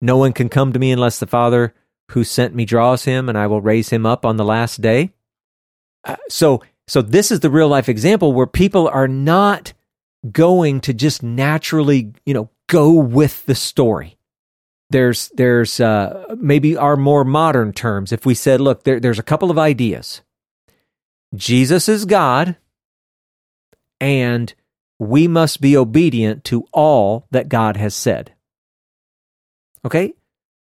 No 0.00 0.16
one 0.16 0.32
can 0.32 0.48
come 0.48 0.72
to 0.72 0.78
me 0.78 0.92
unless 0.92 1.18
the 1.18 1.26
Father 1.26 1.74
who 2.12 2.24
sent 2.24 2.54
me 2.54 2.64
draws 2.64 3.04
him, 3.04 3.28
and 3.28 3.36
I 3.36 3.46
will 3.46 3.60
raise 3.60 3.90
him 3.90 4.06
up 4.06 4.24
on 4.24 4.36
the 4.36 4.44
last 4.44 4.80
day. 4.80 5.12
Uh, 6.04 6.16
so, 6.28 6.62
so 6.86 7.02
this 7.02 7.30
is 7.30 7.40
the 7.40 7.50
real 7.50 7.68
life 7.68 7.88
example 7.88 8.32
where 8.32 8.46
people 8.46 8.88
are 8.88 9.08
not 9.08 9.72
going 10.30 10.80
to 10.82 10.94
just 10.94 11.22
naturally, 11.22 12.12
you 12.24 12.34
know, 12.34 12.50
go 12.68 12.92
with 12.92 13.44
the 13.46 13.54
story 13.54 14.18
there's 14.90 15.28
there's 15.34 15.80
uh, 15.80 16.34
maybe 16.38 16.76
our 16.76 16.96
more 16.96 17.24
modern 17.24 17.72
terms. 17.72 18.12
If 18.12 18.24
we 18.24 18.34
said, 18.34 18.60
look, 18.60 18.84
there, 18.84 19.00
there's 19.00 19.18
a 19.18 19.24
couple 19.24 19.50
of 19.50 19.58
ideas. 19.58 20.22
Jesus 21.34 21.88
is 21.88 22.06
God, 22.06 22.56
and 24.00 24.54
we 24.98 25.28
must 25.28 25.60
be 25.60 25.76
obedient 25.76 26.44
to 26.44 26.66
all 26.72 27.26
that 27.30 27.48
God 27.48 27.76
has 27.76 27.94
said. 27.94 28.32
Okay? 29.84 30.14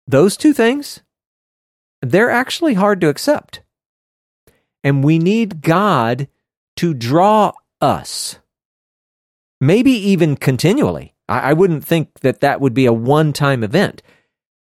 Those 0.06 0.36
two 0.36 0.52
things, 0.52 1.00
they're 2.02 2.30
actually 2.30 2.74
hard 2.74 3.00
to 3.00 3.08
accept. 3.08 3.62
And 4.82 5.04
we 5.04 5.18
need 5.18 5.62
God 5.62 6.28
to 6.76 6.94
draw 6.94 7.52
us, 7.80 8.38
maybe 9.60 9.92
even 9.92 10.36
continually. 10.36 11.14
I, 11.28 11.50
I 11.50 11.52
wouldn't 11.52 11.84
think 11.84 12.20
that 12.20 12.40
that 12.40 12.60
would 12.60 12.74
be 12.74 12.86
a 12.86 12.92
one 12.92 13.32
time 13.32 13.62
event. 13.62 14.02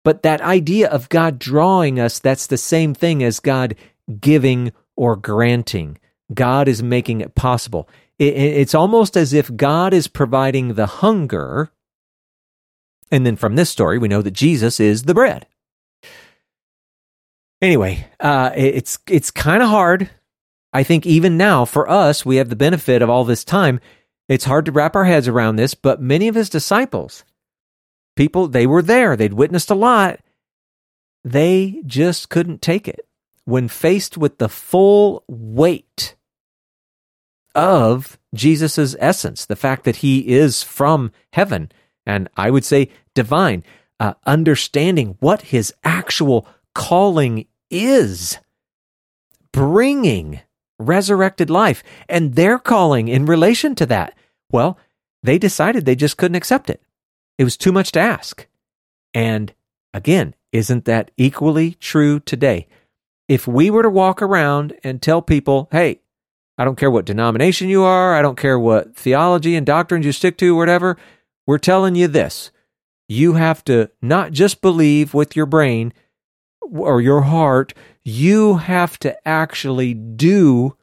But 0.05 0.23
that 0.23 0.41
idea 0.41 0.89
of 0.89 1.09
God 1.09 1.39
drawing 1.39 1.99
us, 1.99 2.19
that's 2.19 2.47
the 2.47 2.57
same 2.57 2.95
thing 2.95 3.25
as 3.25 3.41
God 3.41 3.75
giving 4.21 4.73
or 4.95 5.17
granting. 5.17 5.99
God 6.33 6.69
is 6.69 6.83
making 6.83 7.21
it 7.21 7.35
possible. 7.35 7.89
It, 8.19 8.35
it's 8.35 8.75
almost 8.75 9.17
as 9.17 9.33
if 9.33 9.55
God 9.57 9.93
is 9.93 10.09
providing 10.09 10.75
the 10.75 10.87
hunger. 10.87 11.71
And 13.11 13.25
then 13.25 13.37
from 13.37 13.57
this 13.57 13.71
story, 13.71 13.99
we 13.99 14.09
know 14.09 14.23
that 14.23 14.33
Jesus 14.33 14.81
is 14.81 15.05
the 15.05 15.15
bread. 15.15 15.47
Anyway, 17.63 18.07
uh, 18.21 18.51
it's 18.55 18.99
it's 19.09 19.31
kind 19.31 19.63
of 19.63 19.69
hard. 19.69 20.11
I 20.73 20.83
think 20.83 21.07
even 21.07 21.37
now 21.37 21.65
for 21.65 21.89
us, 21.89 22.27
we 22.27 22.37
have 22.37 22.51
the 22.51 22.57
benefit 22.57 23.01
of 23.01 23.09
all 23.09 23.25
this 23.25 23.45
time 23.45 23.81
it's 24.29 24.45
hard 24.45 24.65
to 24.67 24.73
wrap 24.73 24.97
our 24.97 25.05
heads 25.05 25.29
around 25.29 25.57
this, 25.57 25.75
but 25.75 26.01
many 26.01 26.29
of 26.29 26.35
his 26.35 26.51
disciples, 26.51 27.25
people, 28.17 28.49
they 28.49 28.67
were 28.67 28.83
there, 28.83 29.17
they'd 29.17 29.35
witnessed 29.35 29.71
a 29.71 29.75
lot, 29.75 30.21
they 31.25 31.83
just 31.87 32.29
couldn't 32.29 32.63
take 32.63 32.89
it. 32.89 33.07
When 33.45 33.69
faced 33.69 34.19
with 34.19 34.39
the 34.39 34.49
full 34.49 35.23
weight 35.29 36.17
of 37.55 38.19
Jesus' 38.35 38.97
essence, 38.99 39.45
the 39.45 39.55
fact 39.55 39.85
that 39.85 39.97
he 39.97 40.29
is 40.29 40.65
from 40.65 41.13
heaven, 41.33 41.71
and 42.07 42.29
I 42.37 42.51
would 42.51 42.65
say 42.65 42.91
divine, 43.15 43.65
uh, 43.99 44.15
understanding 44.25 45.17
what 45.21 45.43
his 45.43 45.75
actual 45.85 46.47
calling 46.75 47.47
is, 47.71 48.39
bringing 49.53 50.41
resurrected 50.79 51.51
life 51.51 51.83
and 52.09 52.35
their 52.35 52.59
calling 52.59 53.09
in 53.09 53.27
relation 53.27 53.75
to 53.75 53.87
that. 53.87 54.15
Well, 54.51 54.79
they 55.23 55.39
decided 55.39 55.85
they 55.85 55.97
just 55.97 56.17
couldn't 56.17 56.37
accept 56.37 56.71
it. 56.71 56.83
It 57.39 57.45
was 57.45 57.57
too 57.57 57.73
much 57.73 57.93
to 57.93 58.01
ask. 58.01 58.47
And 59.13 59.53
again, 59.93 60.35
isn't 60.53 60.85
that 60.85 61.11
equally 61.17 61.73
true 61.75 62.21
today? 62.21 62.69
If 63.29 63.49
we 63.49 63.71
were 63.71 63.83
to 63.83 63.91
walk 63.91 64.23
around 64.23 64.75
and 64.85 65.03
tell 65.03 65.21
people, 65.21 65.69
hey, 65.73 66.01
I 66.59 66.65
don't 66.65 66.79
care 66.79 66.91
what 66.91 67.05
denomination 67.05 67.69
you 67.69 67.83
are, 67.83 68.15
I 68.15 68.23
don't 68.23 68.39
care 68.39 68.59
what 68.59 68.95
theology 68.95 69.57
and 69.57 69.67
doctrines 69.67 70.07
you 70.07 70.13
stick 70.13 70.39
to, 70.39 70.55
whatever, 70.55 70.97
we're 71.47 71.59
telling 71.59 71.95
you 71.95 72.09
this. 72.09 72.51
You 73.09 73.35
have 73.35 73.65
to 73.65 73.91
not 74.03 74.33
just 74.33 74.61
believe 74.61 75.15
with 75.15 75.37
your 75.37 75.47
brain 75.47 75.93
or 76.61 77.01
your 77.01 77.23
heart, 77.23 77.73
you 78.03 78.57
have 78.57 78.99
to 79.01 79.17
actually 79.27 79.95
do 79.95 80.77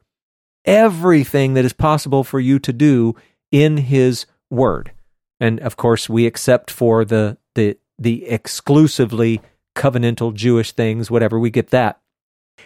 everything 0.64 1.54
that 1.54 1.64
is 1.64 1.74
possible 1.74 2.24
for 2.24 2.40
you 2.40 2.58
to 2.60 2.72
do 2.72 3.14
in 3.52 3.76
his 3.76 4.26
word. 4.50 4.92
And 5.38 5.60
of 5.60 5.76
course, 5.76 6.08
we 6.08 6.26
accept 6.26 6.70
for 6.70 7.04
the 7.04 7.36
the 7.54 7.76
the 7.98 8.24
exclusively 8.26 9.40
covenantal 9.74 10.34
Jewish 10.34 10.72
things, 10.72 11.10
whatever, 11.10 11.38
we 11.38 11.50
get 11.50 11.70
that. 11.70 12.00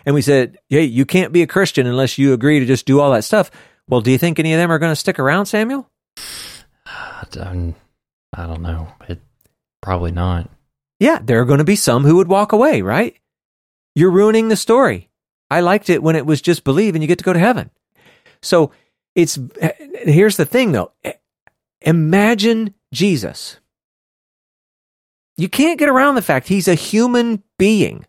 And 0.05 0.15
we 0.15 0.23
said, 0.23 0.59
hey, 0.69 0.85
you 0.85 1.05
can't 1.07 1.33
be 1.33 1.43
a 1.43 1.47
Christian 1.47 1.87
unless 1.87 2.19
you 2.19 2.33
agree 2.33 2.61
to 2.61 2.67
just 2.67 2.87
do 2.87 3.01
all 3.01 3.13
that 3.13 3.25
stuff. 3.25 3.51
Well, 3.89 4.01
do 4.01 4.11
you 4.11 4.19
think 4.19 4.39
any 4.39 4.53
of 4.53 4.59
them 4.59 4.71
are 4.71 4.79
going 4.79 4.93
to 4.93 4.97
stick 4.97 5.19
around, 5.19 5.47
Samuel? 5.47 5.91
Don't, 7.31 7.75
I 8.39 8.47
don't 8.47 8.62
know. 8.62 8.89
It, 9.09 9.20
probably 9.82 10.12
not. 10.12 10.49
Yeah, 11.01 11.18
there 11.22 11.41
are 11.41 11.45
going 11.45 11.59
to 11.59 11.64
be 11.64 11.76
some 11.76 12.05
who 12.05 12.16
would 12.16 12.28
walk 12.28 12.53
away, 12.53 12.82
right? 12.82 13.16
You're 13.97 14.12
ruining 14.12 14.49
the 14.49 14.57
story. 14.57 15.11
I 15.51 15.61
liked 15.61 15.91
it 15.91 16.03
when 16.03 16.14
it 16.14 16.24
was 16.24 16.41
just 16.41 16.62
believe 16.62 16.95
and 16.95 17.03
you 17.03 17.09
get 17.09 17.18
to 17.18 17.24
go 17.24 17.32
to 17.32 17.39
heaven. 17.39 17.70
So 18.41 18.70
it's 19.16 19.39
eh, 19.61 19.72
here's 20.05 20.36
the 20.36 20.45
thing 20.45 20.70
though. 20.70 20.93
Eh, 21.03 21.14
imagine 21.80 22.74
Jesus. 22.93 23.59
You 25.36 25.49
can't 25.49 25.78
get 25.78 25.89
around 25.89 26.14
the 26.14 26.22
fact 26.22 26.47
he's 26.47 26.68
a 26.68 26.74
human 26.74 27.43
being. 27.59 28.07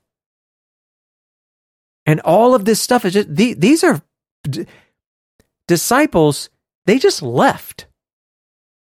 And 2.05 2.19
all 2.21 2.53
of 2.53 2.65
this 2.65 2.81
stuff 2.81 3.05
is 3.05 3.13
just 3.13 3.35
these 3.35 3.83
are 3.83 4.01
disciples, 5.67 6.49
they 6.85 6.99
just 6.99 7.21
left. 7.23 7.85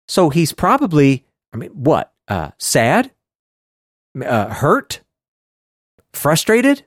So 0.10 0.30
he's 0.30 0.52
probably, 0.52 1.24
I 1.54 1.58
mean, 1.58 1.70
what? 1.70 2.12
Uh, 2.28 2.52
sad? 2.58 3.12
Uh, 4.22 4.54
hurt? 4.54 5.02
frustrated, 6.14 6.84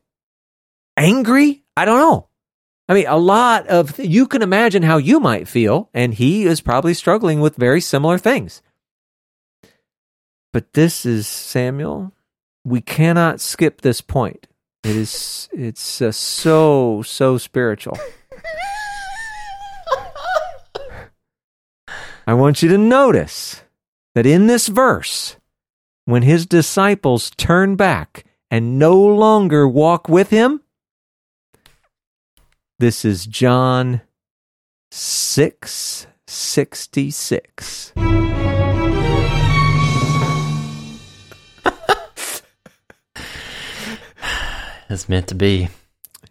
angry. 0.96 1.64
I 1.76 1.84
don't 1.84 1.98
know. 1.98 2.28
I 2.88 2.94
mean, 2.94 3.06
a 3.06 3.16
lot 3.16 3.68
of, 3.68 3.98
you 3.98 4.26
can 4.26 4.42
imagine 4.42 4.82
how 4.82 4.98
you 4.98 5.20
might 5.20 5.48
feel, 5.48 5.88
and 5.94 6.12
he 6.12 6.44
is 6.44 6.60
probably 6.60 6.94
struggling 6.94 7.40
with 7.40 7.56
very 7.56 7.80
similar 7.80 8.18
things. 8.18 8.60
But 10.52 10.74
this 10.74 11.06
is, 11.06 11.26
Samuel, 11.26 12.12
we 12.64 12.80
cannot 12.80 13.40
skip 13.40 13.80
this 13.80 14.00
point. 14.00 14.46
It 14.84 14.96
is. 14.96 15.48
It's 15.52 16.02
uh, 16.02 16.10
so 16.10 17.02
so 17.02 17.38
spiritual. 17.38 17.96
I 22.26 22.34
want 22.34 22.62
you 22.62 22.68
to 22.68 22.78
notice 22.78 23.62
that 24.14 24.26
in 24.26 24.46
this 24.46 24.68
verse, 24.68 25.36
when 26.04 26.22
his 26.22 26.46
disciples 26.46 27.30
turn 27.30 27.74
back 27.74 28.24
and 28.50 28.78
no 28.78 28.96
longer 28.96 29.66
walk 29.66 30.08
with 30.08 30.30
him, 30.30 30.60
this 32.78 33.04
is 33.04 33.26
John 33.26 34.02
six 34.90 36.06
sixty 36.26 37.10
six. 37.10 37.92
It's 44.88 45.08
meant 45.08 45.28
to 45.28 45.34
be. 45.34 45.70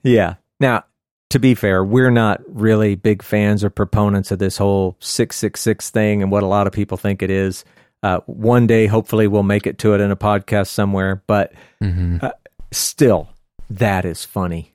Yeah. 0.03 0.35
Now, 0.59 0.83
to 1.31 1.39
be 1.39 1.55
fair, 1.55 1.83
we're 1.83 2.11
not 2.11 2.41
really 2.47 2.95
big 2.95 3.23
fans 3.23 3.63
or 3.63 3.69
proponents 3.69 4.31
of 4.31 4.39
this 4.39 4.57
whole 4.57 4.97
666 4.99 5.89
thing 5.89 6.21
and 6.21 6.31
what 6.31 6.43
a 6.43 6.47
lot 6.47 6.67
of 6.67 6.73
people 6.73 6.97
think 6.97 7.21
it 7.21 7.29
is. 7.29 7.63
Uh, 8.03 8.19
one 8.25 8.67
day, 8.67 8.87
hopefully, 8.87 9.27
we'll 9.27 9.43
make 9.43 9.67
it 9.67 9.77
to 9.79 9.93
it 9.93 10.01
in 10.01 10.11
a 10.11 10.15
podcast 10.15 10.67
somewhere, 10.67 11.23
but 11.27 11.53
hmm 11.79 12.17
uh, 12.21 12.31
still, 12.71 13.29
that 13.69 14.05
is 14.05 14.25
funny. 14.25 14.73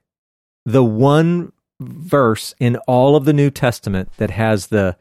The 0.65 0.85
one 0.85 1.53
verse 1.81 2.55
in 2.59 2.77
all 2.87 3.17
of 3.17 3.25
the 3.25 3.33
New 3.33 3.51
Testament 3.51 4.11
that 4.17 4.31
has 4.31 4.69
the 4.69 4.97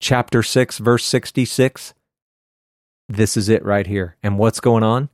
chapter 0.00 0.42
6, 0.42 0.78
verse 0.78 1.04
66, 1.04 1.94
this 3.08 3.36
is 3.36 3.48
it 3.48 3.64
right 3.64 3.86
here. 3.86 4.16
And 4.22 4.38
what's 4.38 4.60
going 4.60 4.82
on? 4.82 5.08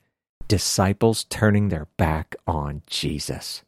Disciples 0.48 1.24
turning 1.24 1.68
their 1.68 1.88
back 1.96 2.36
on 2.46 2.82
Jesus. 2.86 3.62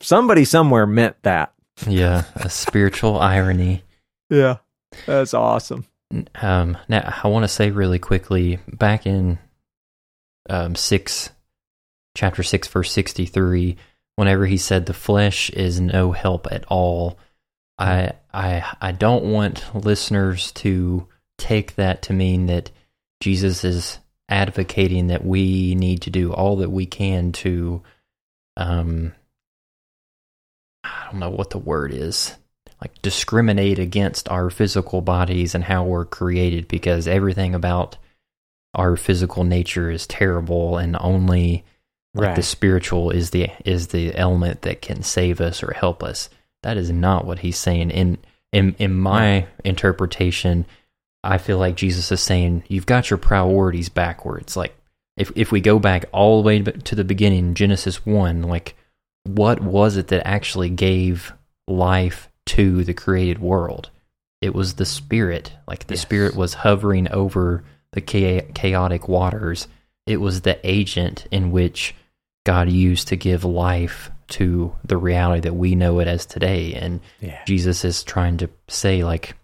Somebody 0.00 0.44
somewhere 0.44 0.86
meant 0.86 1.22
that. 1.22 1.52
Yeah, 1.86 2.24
a 2.36 2.50
spiritual 2.50 3.18
irony. 3.20 3.82
Yeah. 4.30 4.58
That's 5.04 5.34
awesome. 5.34 5.86
Um, 6.40 6.78
now, 6.88 7.20
I 7.22 7.28
want 7.28 7.44
to 7.44 7.48
say 7.48 7.70
really 7.70 7.98
quickly 7.98 8.58
back 8.68 9.06
in 9.06 9.38
um, 10.48 10.74
six, 10.74 11.30
chapter 12.16 12.42
six, 12.42 12.68
verse 12.68 12.90
sixty-three, 12.92 13.76
whenever 14.14 14.46
he 14.46 14.56
said 14.56 14.86
the 14.86 14.94
flesh 14.94 15.50
is 15.50 15.80
no 15.80 16.12
help 16.12 16.46
at 16.50 16.64
all, 16.68 17.18
I 17.78 18.12
I 18.32 18.64
I 18.80 18.92
don't 18.92 19.24
want 19.24 19.64
listeners 19.74 20.52
to 20.52 21.08
take 21.38 21.74
that 21.74 22.02
to 22.02 22.12
mean 22.12 22.46
that 22.46 22.70
Jesus 23.20 23.64
is 23.64 23.98
advocating 24.28 25.08
that 25.08 25.24
we 25.24 25.74
need 25.74 26.02
to 26.02 26.10
do 26.10 26.32
all 26.32 26.56
that 26.56 26.70
we 26.70 26.86
can 26.86 27.32
to, 27.32 27.82
um, 28.56 29.12
I 31.06 31.10
don't 31.10 31.20
know 31.20 31.30
what 31.30 31.50
the 31.50 31.58
word 31.58 31.92
is 31.92 32.34
like 32.80 33.00
discriminate 33.02 33.78
against 33.78 34.28
our 34.28 34.50
physical 34.50 35.00
bodies 35.00 35.54
and 35.54 35.64
how 35.64 35.84
we're 35.84 36.04
created 36.04 36.68
because 36.68 37.08
everything 37.08 37.54
about 37.54 37.96
our 38.74 38.96
physical 38.96 39.44
nature 39.44 39.90
is 39.90 40.06
terrible 40.06 40.76
and 40.76 40.96
only 41.00 41.64
like 42.14 42.34
the 42.34 42.42
spiritual 42.42 43.10
is 43.10 43.30
the 43.30 43.50
is 43.64 43.88
the 43.88 44.14
element 44.14 44.62
that 44.62 44.80
can 44.80 45.02
save 45.02 45.40
us 45.40 45.62
or 45.62 45.72
help 45.72 46.02
us. 46.02 46.30
That 46.62 46.76
is 46.76 46.90
not 46.90 47.26
what 47.26 47.40
he's 47.40 47.58
saying. 47.58 47.90
In 47.90 48.18
in 48.52 48.74
in 48.78 48.94
my 48.94 49.46
interpretation 49.64 50.64
i 51.24 51.36
feel 51.36 51.58
like 51.58 51.74
jesus 51.74 52.12
is 52.12 52.20
saying 52.20 52.62
you've 52.68 52.86
got 52.86 53.10
your 53.10 53.18
priorities 53.18 53.88
backwards. 53.88 54.56
Like 54.56 54.76
if 55.16 55.32
if 55.34 55.52
we 55.52 55.60
go 55.60 55.78
back 55.78 56.06
all 56.12 56.40
the 56.40 56.46
way 56.46 56.60
to 56.60 56.94
the 56.94 57.04
beginning 57.04 57.54
genesis 57.54 58.06
1 58.06 58.42
like 58.42 58.76
what 59.28 59.60
was 59.60 59.96
it 59.96 60.08
that 60.08 60.26
actually 60.26 60.70
gave 60.70 61.32
life 61.68 62.28
to 62.46 62.84
the 62.84 62.94
created 62.94 63.38
world 63.40 63.90
it 64.40 64.54
was 64.54 64.74
the 64.74 64.86
spirit 64.86 65.52
like 65.66 65.86
the 65.86 65.94
Yes. 65.94 66.02
spirit 66.02 66.36
was 66.36 66.54
hovering 66.54 67.10
over 67.10 67.64
the 67.92 68.00
cha- 68.00 68.46
chaotic 68.54 69.08
waters 69.08 69.66
it 70.06 70.18
was 70.18 70.42
the 70.42 70.58
agent 70.68 71.26
in 71.30 71.50
which 71.50 71.94
god 72.44 72.70
used 72.70 73.08
to 73.08 73.16
give 73.16 73.44
life 73.44 74.10
to 74.28 74.74
the 74.84 74.96
reality 74.96 75.40
that 75.40 75.54
we 75.54 75.74
know 75.74 75.98
it 75.98 76.06
as 76.08 76.26
today 76.26 76.74
and 76.74 77.00
Yeah. 77.20 77.42
jesus 77.46 77.84
is 77.84 78.04
trying 78.04 78.36
to 78.38 78.48
say 78.68 79.02
like 79.02 79.36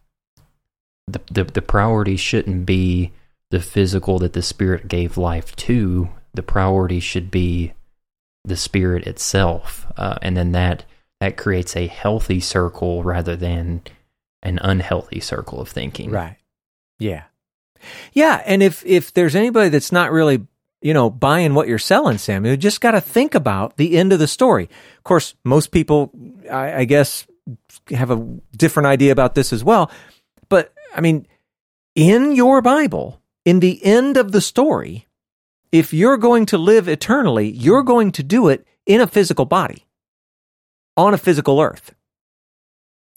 the, 1.08 1.20
the 1.30 1.44
the 1.44 1.62
priority 1.62 2.16
shouldn't 2.16 2.64
be 2.66 3.12
the 3.50 3.60
physical 3.60 4.18
that 4.20 4.32
the 4.34 4.42
spirit 4.42 4.86
gave 4.88 5.16
life 5.18 5.54
to 5.56 6.08
the 6.34 6.42
priority 6.42 7.00
should 7.00 7.30
be 7.30 7.72
the 8.44 8.56
spirit 8.56 9.06
itself 9.06 9.86
uh, 9.96 10.18
and 10.22 10.36
then 10.36 10.52
that 10.52 10.84
that 11.20 11.36
creates 11.36 11.76
a 11.76 11.86
healthy 11.86 12.40
circle 12.40 13.02
rather 13.04 13.36
than 13.36 13.82
an 14.42 14.58
unhealthy 14.62 15.20
circle 15.20 15.60
of 15.60 15.68
thinking 15.68 16.10
Right. 16.10 16.36
Yeah. 16.98 17.24
Yeah, 18.12 18.42
and 18.46 18.62
if 18.62 18.84
if 18.86 19.12
there's 19.12 19.34
anybody 19.34 19.68
that's 19.68 19.92
not 19.92 20.12
really, 20.12 20.46
you 20.80 20.94
know, 20.94 21.10
buying 21.10 21.54
what 21.54 21.68
you're 21.68 21.78
selling, 21.78 22.18
Sam, 22.18 22.46
you 22.46 22.56
just 22.56 22.80
got 22.80 22.92
to 22.92 23.00
think 23.00 23.34
about 23.34 23.76
the 23.76 23.96
end 23.96 24.12
of 24.12 24.18
the 24.18 24.28
story. 24.28 24.68
Of 24.98 25.04
course, 25.04 25.34
most 25.44 25.70
people, 25.70 26.12
I, 26.50 26.80
I 26.80 26.84
guess, 26.84 27.26
have 27.90 28.10
a 28.10 28.24
different 28.56 28.86
idea 28.86 29.12
about 29.12 29.34
this 29.34 29.52
as 29.52 29.64
well. 29.64 29.90
But 30.48 30.72
I 30.94 31.00
mean, 31.00 31.26
in 31.94 32.32
your 32.32 32.62
Bible, 32.62 33.20
in 33.44 33.60
the 33.60 33.84
end 33.84 34.16
of 34.16 34.32
the 34.32 34.40
story, 34.40 35.06
if 35.72 35.94
you're 35.94 36.18
going 36.18 36.46
to 36.46 36.58
live 36.58 36.86
eternally, 36.86 37.50
you're 37.50 37.82
going 37.82 38.12
to 38.12 38.22
do 38.22 38.48
it 38.48 38.66
in 38.86 39.00
a 39.00 39.06
physical 39.06 39.46
body, 39.46 39.86
on 40.96 41.14
a 41.14 41.18
physical 41.18 41.60
earth. 41.60 41.94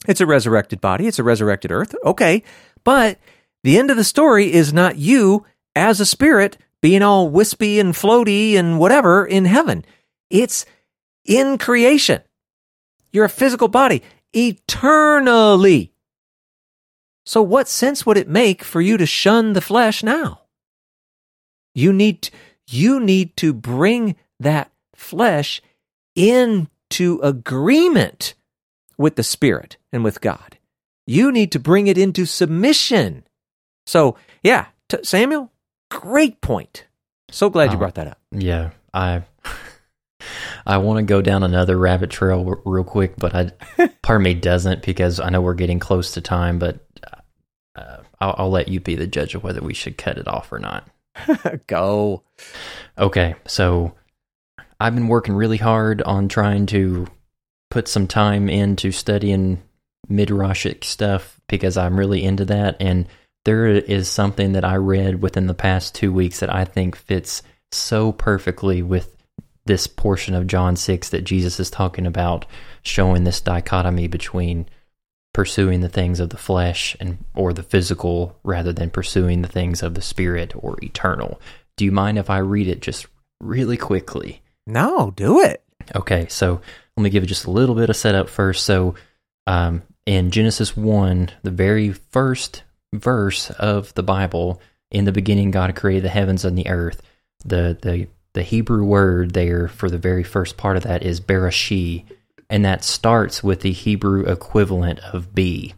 It's 0.08 0.22
a 0.22 0.26
resurrected 0.26 0.82
body, 0.82 1.08
it's 1.08 1.20
a 1.20 1.24
resurrected 1.24 1.72
earth. 1.72 1.94
Okay. 2.04 2.44
But 2.84 3.20
the 3.64 3.78
end 3.78 3.92
of 3.92 3.98
the 3.98 4.04
story 4.04 4.54
is 4.54 4.72
not 4.72 4.98
you 4.98 5.46
as 5.76 6.00
a 6.00 6.06
spirit 6.06 6.58
being 6.82 7.02
all 7.02 7.30
wispy 7.30 7.80
and 7.80 7.94
floaty 7.94 8.54
and 8.54 8.80
whatever 8.80 9.26
in 9.26 9.46
heaven. 9.46 9.84
It's 10.30 10.66
in 11.26 11.58
creation. 11.58 12.22
You're 13.12 13.26
a 13.26 13.30
physical 13.30 13.68
body 13.68 14.04
eternally. 14.34 15.94
So, 17.26 17.42
what 17.42 17.68
sense 17.68 18.06
would 18.06 18.18
it 18.18 18.30
make 18.30 18.64
for 18.64 18.82
you 18.82 18.98
to 18.98 19.06
shun 19.08 19.54
the 19.54 19.62
flesh 19.62 20.04
now? 20.04 20.42
You 21.76 21.94
need, 21.94 22.30
you 22.68 23.00
need 23.00 23.38
to 23.38 23.54
bring 23.54 24.16
that 24.40 24.72
flesh 24.96 25.62
into 26.16 27.20
agreement 27.22 28.34
with 28.98 29.16
the 29.16 29.24
Spirit 29.24 29.78
and 29.92 30.04
with 30.04 30.22
God. 30.22 30.58
You 31.06 31.32
need 31.32 31.52
to 31.52 31.60
bring 31.60 31.88
it 31.88 31.98
into 31.98 32.26
submission. 32.26 33.26
So, 33.86 34.16
yeah, 34.42 34.68
t- 34.90 35.04
Samuel, 35.04 35.52
great 35.92 36.42
point. 36.42 36.86
So 37.30 37.50
glad 37.50 37.72
you 37.72 37.76
Oh. 37.76 37.80
brought 37.80 37.96
that 37.96 38.08
up. 38.08 38.20
Yeah, 38.32 38.72
I 38.94 39.24
I 40.66 40.78
want 40.78 40.98
to 40.98 41.04
go 41.04 41.22
down 41.22 41.44
another 41.44 41.78
rabbit 41.78 42.10
trail 42.10 42.44
real 42.66 42.84
quick, 42.84 43.16
but 43.18 43.36
I 43.36 43.52
part 44.02 44.22
of 44.22 44.24
me 44.24 44.34
doesn't 44.34 44.84
because 44.84 45.20
I 45.20 45.30
know 45.30 45.42
we're 45.42 45.54
getting 45.54 45.80
close 45.80 46.12
to 46.12 46.22
time. 46.22 46.58
But 46.58 46.80
uh, 47.76 47.98
I'll, 48.20 48.36
I'll 48.38 48.50
let 48.50 48.68
you 48.70 48.80
be 48.80 48.96
the 48.96 49.06
judge 49.08 49.36
of 49.36 49.44
whether 49.44 49.62
we 49.62 49.74
should 49.74 49.98
cut 49.98 50.18
it 50.18 50.28
off 50.28 50.52
or 50.52 50.60
not. 50.60 50.88
Go. 51.68 52.24
Okay, 52.98 53.36
so 53.46 53.94
I've 54.80 54.96
been 54.96 55.08
working 55.08 55.36
really 55.36 55.58
hard 55.58 56.02
on 56.02 56.28
trying 56.28 56.66
to 56.68 57.08
put 57.70 57.88
some 57.88 58.08
time 58.08 58.50
into 58.50 58.92
studying 58.92 59.62
midrashic 60.10 60.84
stuff 60.84 61.40
because 61.48 61.78
I'm 61.78 61.98
really 61.98 62.24
into 62.24 62.46
that. 62.46 62.78
And 62.80 63.08
there 63.44 63.68
is 63.68 64.10
something 64.10 64.54
that 64.54 64.66
I 64.66 64.76
read 64.76 65.22
within 65.22 65.48
the 65.48 65.54
past 65.54 65.96
two 65.96 66.12
weeks 66.12 66.40
that 66.40 66.54
I 66.54 66.66
think 66.66 66.96
fits 66.96 67.44
so 67.72 68.12
perfectly 68.12 68.82
with 68.82 69.16
this 69.66 69.88
portion 69.88 70.36
of 70.36 70.48
John 70.48 70.76
6 70.76 71.10
that 71.10 71.24
Jesus 71.24 71.60
is 71.60 71.72
talking 71.72 72.06
about, 72.06 72.46
showing 72.84 73.24
this 73.24 73.42
dichotomy 73.42 74.08
between 74.08 74.68
pursuing 75.36 75.82
the 75.82 75.90
things 75.90 76.22
of 76.22 76.30
the 76.30 76.38
flesh 76.38 76.96
and 76.98 77.18
or 77.36 77.52
the 77.52 77.62
physical 77.62 78.40
rather 78.42 78.72
than 78.72 78.90
pursuing 78.90 79.42
the 79.42 79.50
things 79.50 79.84
of 79.84 79.94
the 79.94 80.02
spirit 80.02 80.54
or 80.56 80.78
eternal. 80.82 81.42
Do 81.76 81.84
you 81.84 81.92
mind 81.92 82.18
if 82.18 82.30
I 82.30 82.38
read 82.38 82.70
it 82.70 82.82
just 82.82 83.06
really 83.42 83.76
quickly? 83.76 84.42
No, 84.66 85.12
do 85.12 85.42
it. 85.42 85.62
Okay, 85.94 86.28
so 86.30 86.62
let 86.96 87.04
me 87.04 87.10
give 87.10 87.22
you 87.22 87.28
just 87.28 87.44
a 87.44 87.52
little 87.52 87.76
bit 87.76 87.90
of 87.90 87.98
setup 87.98 88.30
first. 88.30 88.64
So, 88.64 88.96
um, 89.46 89.84
in 90.06 90.32
Genesis 90.32 90.78
1, 90.78 91.32
the 91.44 91.52
very 91.52 91.92
first 91.92 92.64
verse 92.94 93.52
of 93.52 93.94
the 93.96 94.04
Bible, 94.04 94.62
in 94.90 95.04
the 95.04 95.12
beginning, 95.12 95.52
God 95.52 95.76
created 95.76 96.06
the 96.06 96.10
heavens 96.10 96.46
and 96.46 96.58
the 96.58 96.70
earth. 96.70 97.02
The, 97.44 97.78
the, 97.82 98.08
the 98.32 98.44
Hebrew 98.44 98.86
word 98.86 99.34
there 99.34 99.68
for 99.68 99.90
the 99.90 99.98
very 99.98 100.24
first 100.24 100.56
part 100.56 100.78
of 100.78 100.84
that 100.84 101.04
is 101.04 101.20
Bereshit, 101.20 102.06
and 102.56 102.64
that 102.64 102.86
starts 102.86 103.44
with 103.44 103.60
the 103.60 103.74
Hebrew 103.74 104.24
equivalent 104.24 105.00
of 105.00 105.36
be. 105.36 105.74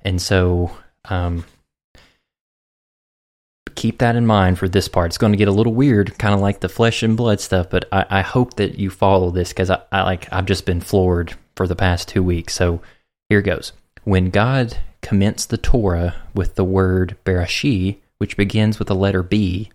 And 0.00 0.20
so, 0.22 0.74
um, 1.04 1.44
keep 3.74 3.98
that 3.98 4.16
in 4.16 4.24
mind 4.24 4.58
for 4.58 4.66
this 4.66 4.88
part. 4.88 5.10
It's 5.10 5.18
going 5.18 5.34
to 5.34 5.36
get 5.36 5.46
a 5.46 5.52
little 5.52 5.74
weird, 5.74 6.18
kind 6.18 6.32
of 6.32 6.40
like 6.40 6.60
the 6.60 6.70
flesh 6.70 7.02
and 7.02 7.18
blood 7.18 7.38
stuff, 7.38 7.68
but 7.68 7.86
I, 7.92 8.06
I 8.08 8.20
hope 8.22 8.54
that 8.54 8.78
you 8.78 8.88
follow 8.88 9.30
this 9.30 9.50
because 9.50 9.68
I, 9.68 9.82
I 9.92 10.04
like 10.04 10.32
I've 10.32 10.46
just 10.46 10.64
been 10.64 10.80
floored 10.80 11.34
for 11.54 11.68
the 11.68 11.76
past 11.76 12.08
two 12.08 12.22
weeks. 12.22 12.54
So 12.54 12.80
here 13.28 13.42
goes. 13.42 13.74
When 14.04 14.30
God 14.30 14.78
commenced 15.02 15.50
the 15.50 15.58
Torah 15.58 16.14
with 16.34 16.54
the 16.54 16.64
word 16.64 17.18
Bereshit, 17.26 17.98
which 18.16 18.38
begins 18.38 18.78
with 18.78 18.88
the 18.88 18.94
letter 18.94 19.22
B, 19.22 19.70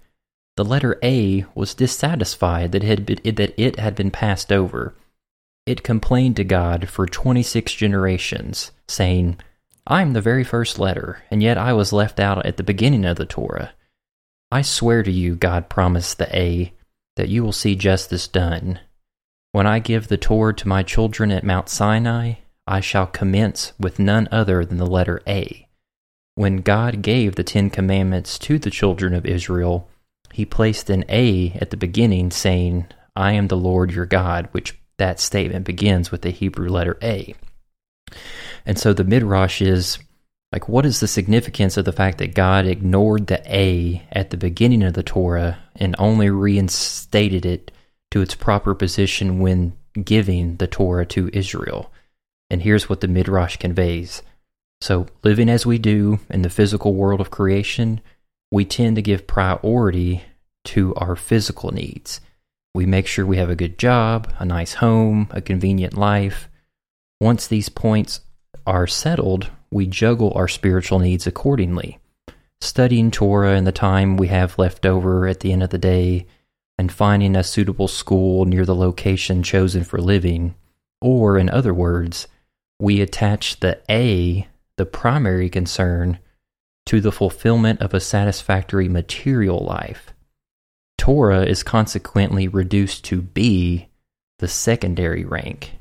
the 0.58 0.66
letter 0.66 0.98
A 1.04 1.46
was 1.54 1.76
dissatisfied 1.76 2.72
that, 2.72 2.82
had 2.82 3.06
been, 3.06 3.36
that 3.36 3.54
it 3.62 3.78
had 3.78 3.94
been 3.94 4.10
passed 4.10 4.52
over. 4.52 4.96
It 5.66 5.84
complained 5.84 6.36
to 6.38 6.44
God 6.44 6.90
for 6.90 7.06
26 7.06 7.74
generations, 7.74 8.72
saying, 8.88 9.38
I 9.86 10.02
am 10.02 10.14
the 10.14 10.22
very 10.22 10.44
first 10.44 10.80
letter, 10.80 11.24
and 11.30 11.44
yet 11.44 11.58
I 11.58 11.74
was 11.74 11.94
left 11.94 12.20
out 12.20 12.46
at 12.46 12.58
the 12.58 12.64
beginning 12.64 13.06
of 13.06 13.18
the 13.18 13.26
Torah. 13.26 13.74
I 14.52 14.64
swear 14.64 15.04
to 15.04 15.12
you, 15.12 15.36
God 15.36 15.70
promised 15.70 16.18
the 16.18 16.36
A, 16.36 16.74
that 17.16 17.30
you 17.30 17.44
will 17.44 17.52
see 17.52 17.76
justice 17.76 18.28
done. 18.28 18.80
When 19.52 19.68
I 19.68 19.80
give 19.80 20.08
the 20.08 20.18
Torah 20.18 20.54
to 20.56 20.68
my 20.68 20.82
children 20.82 21.32
at 21.32 21.44
Mount 21.44 21.70
Sinai, 21.70 22.36
I 22.66 22.80
shall 22.80 23.08
commence 23.08 23.74
with 23.80 24.00
none 24.00 24.28
other 24.32 24.66
than 24.66 24.78
the 24.78 24.86
letter 24.86 25.22
A. 25.28 25.68
When 26.36 26.58
God 26.58 27.02
gave 27.02 27.36
the 27.36 27.44
Ten 27.44 27.70
Commandments 27.70 28.40
to 28.40 28.58
the 28.58 28.70
children 28.70 29.14
of 29.14 29.26
Israel, 29.26 29.90
he 30.32 30.46
placed 30.46 30.90
an 30.90 31.06
A 31.10 31.52
at 31.62 31.70
the 31.70 31.78
beginning, 31.78 32.32
saying, 32.32 32.88
I 33.16 33.34
am 33.34 33.48
the 33.48 33.58
Lord 33.58 33.92
your 33.92 34.06
God, 34.06 34.48
which 34.52 34.81
that 35.02 35.20
statement 35.20 35.66
begins 35.66 36.12
with 36.12 36.22
the 36.22 36.30
Hebrew 36.30 36.70
letter 36.70 36.96
A. 37.02 37.34
And 38.68 38.78
so 38.78 38.94
the 38.94 39.04
Midrash 39.04 39.60
is 39.60 39.98
like, 40.52 40.70
what 40.70 40.86
is 40.86 41.00
the 41.00 41.08
significance 41.08 41.76
of 41.76 41.86
the 41.86 41.92
fact 41.92 42.20
that 42.20 42.36
God 42.36 42.68
ignored 42.68 43.26
the 43.26 43.42
A 43.52 44.06
at 44.12 44.30
the 44.30 44.38
beginning 44.38 44.84
of 44.84 44.94
the 44.94 45.02
Torah 45.02 45.58
and 45.76 45.96
only 45.98 46.30
reinstated 46.30 47.48
it 47.48 47.72
to 48.12 48.22
its 48.22 48.36
proper 48.36 48.76
position 48.76 49.40
when 49.40 49.74
giving 50.04 50.58
the 50.58 50.68
Torah 50.68 51.08
to 51.08 51.32
Israel? 51.34 51.92
And 52.52 52.62
here's 52.62 52.88
what 52.88 53.02
the 53.02 53.08
Midrash 53.08 53.58
conveys. 53.58 54.22
So, 54.82 55.08
living 55.24 55.50
as 55.50 55.66
we 55.66 55.80
do 55.80 56.20
in 56.30 56.44
the 56.44 56.50
physical 56.50 56.94
world 56.94 57.22
of 57.22 57.32
creation, 57.32 58.02
we 58.52 58.66
tend 58.66 58.98
to 58.98 59.02
give 59.02 59.26
priority 59.26 60.26
to 60.66 60.94
our 60.96 61.16
physical 61.16 61.72
needs. 61.72 62.22
We 62.74 62.86
make 62.86 63.08
sure 63.08 63.26
we 63.26 63.38
have 63.38 63.50
a 63.50 63.56
good 63.56 63.78
job, 63.78 64.34
a 64.40 64.46
nice 64.46 64.76
home, 64.76 65.28
a 65.32 65.42
convenient 65.42 65.98
life. 65.98 66.50
Once 67.20 67.46
these 67.46 67.70
points 67.70 68.22
are 68.66 68.88
settled, 68.88 69.50
we 69.72 69.88
juggle 69.88 70.32
our 70.36 70.48
spiritual 70.48 71.00
needs 71.00 71.28
accordingly. 71.28 72.00
Studying 72.62 73.12
Torah 73.12 73.58
in 73.58 73.64
the 73.64 73.72
time 73.72 74.18
we 74.18 74.28
have 74.28 74.58
left 74.58 74.86
over 74.86 75.28
at 75.28 75.42
the 75.42 75.52
end 75.52 75.64
of 75.64 75.70
the 75.72 75.78
day, 75.78 76.28
and 76.78 76.92
finding 76.92 77.36
a 77.36 77.44
suitable 77.44 77.88
school 77.88 78.46
near 78.46 78.66
the 78.66 78.76
location 78.76 79.44
chosen 79.44 79.84
for 79.84 80.00
living, 80.00 80.56
or 81.02 81.38
in 81.38 81.50
other 81.50 81.74
words, 81.74 82.28
we 82.80 83.02
attach 83.02 83.60
the 83.60 83.80
A, 83.90 84.48
the 84.78 84.86
primary 84.86 85.50
concern, 85.50 86.20
to 86.86 87.02
the 87.02 87.12
fulfillment 87.12 87.82
of 87.82 87.94
a 87.94 88.00
satisfactory 88.00 88.90
material 88.90 89.60
life. 89.60 90.14
Torah 91.02 91.48
is 91.48 91.64
consequently 91.64 92.48
reduced 92.48 93.04
to 93.06 93.24
B, 93.24 93.88
the 94.38 94.48
secondary 94.48 95.26
rank. 95.26 95.80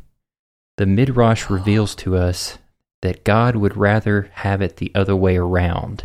The 0.78 0.86
Midrash 0.86 1.50
reveals 1.50 1.94
to 1.96 2.16
us 2.16 2.56
that 3.02 3.22
God 3.22 3.54
would 3.54 3.76
rather 3.76 4.30
have 4.32 4.62
it 4.62 4.78
the 4.78 4.90
other 4.94 5.14
way 5.14 5.36
around. 5.36 6.04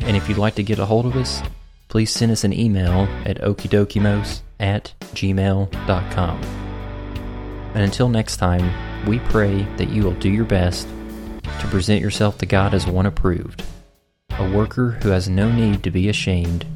And 0.00 0.16
if 0.16 0.28
you'd 0.28 0.38
like 0.38 0.54
to 0.54 0.62
get 0.62 0.78
a 0.78 0.86
hold 0.86 1.06
of 1.06 1.16
us, 1.16 1.42
please 1.88 2.12
send 2.12 2.30
us 2.30 2.44
an 2.44 2.52
email 2.52 3.08
at 3.24 3.40
okidokimos 3.40 4.42
at 4.60 4.92
gmail.com. 5.14 6.40
And 7.74 7.82
until 7.82 8.08
next 8.08 8.38
time, 8.38 8.72
we 9.06 9.18
pray 9.20 9.62
that 9.76 9.90
you 9.90 10.02
will 10.02 10.14
do 10.14 10.30
your 10.30 10.44
best 10.44 10.88
to 11.60 11.66
present 11.68 12.00
yourself 12.00 12.38
to 12.38 12.46
God 12.46 12.74
as 12.74 12.86
one 12.86 13.06
approved, 13.06 13.62
a 14.38 14.50
worker 14.50 14.92
who 15.02 15.10
has 15.10 15.28
no 15.28 15.50
need 15.50 15.82
to 15.82 15.90
be 15.90 16.08
ashamed, 16.08 16.66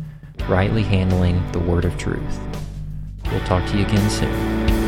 rightly 0.49 0.83
handling 0.83 1.51
the 1.53 1.59
word 1.59 1.85
of 1.85 1.97
truth. 1.99 2.41
We'll 3.30 3.41
talk 3.41 3.68
to 3.70 3.78
you 3.78 3.85
again 3.85 4.11
soon. 4.11 4.82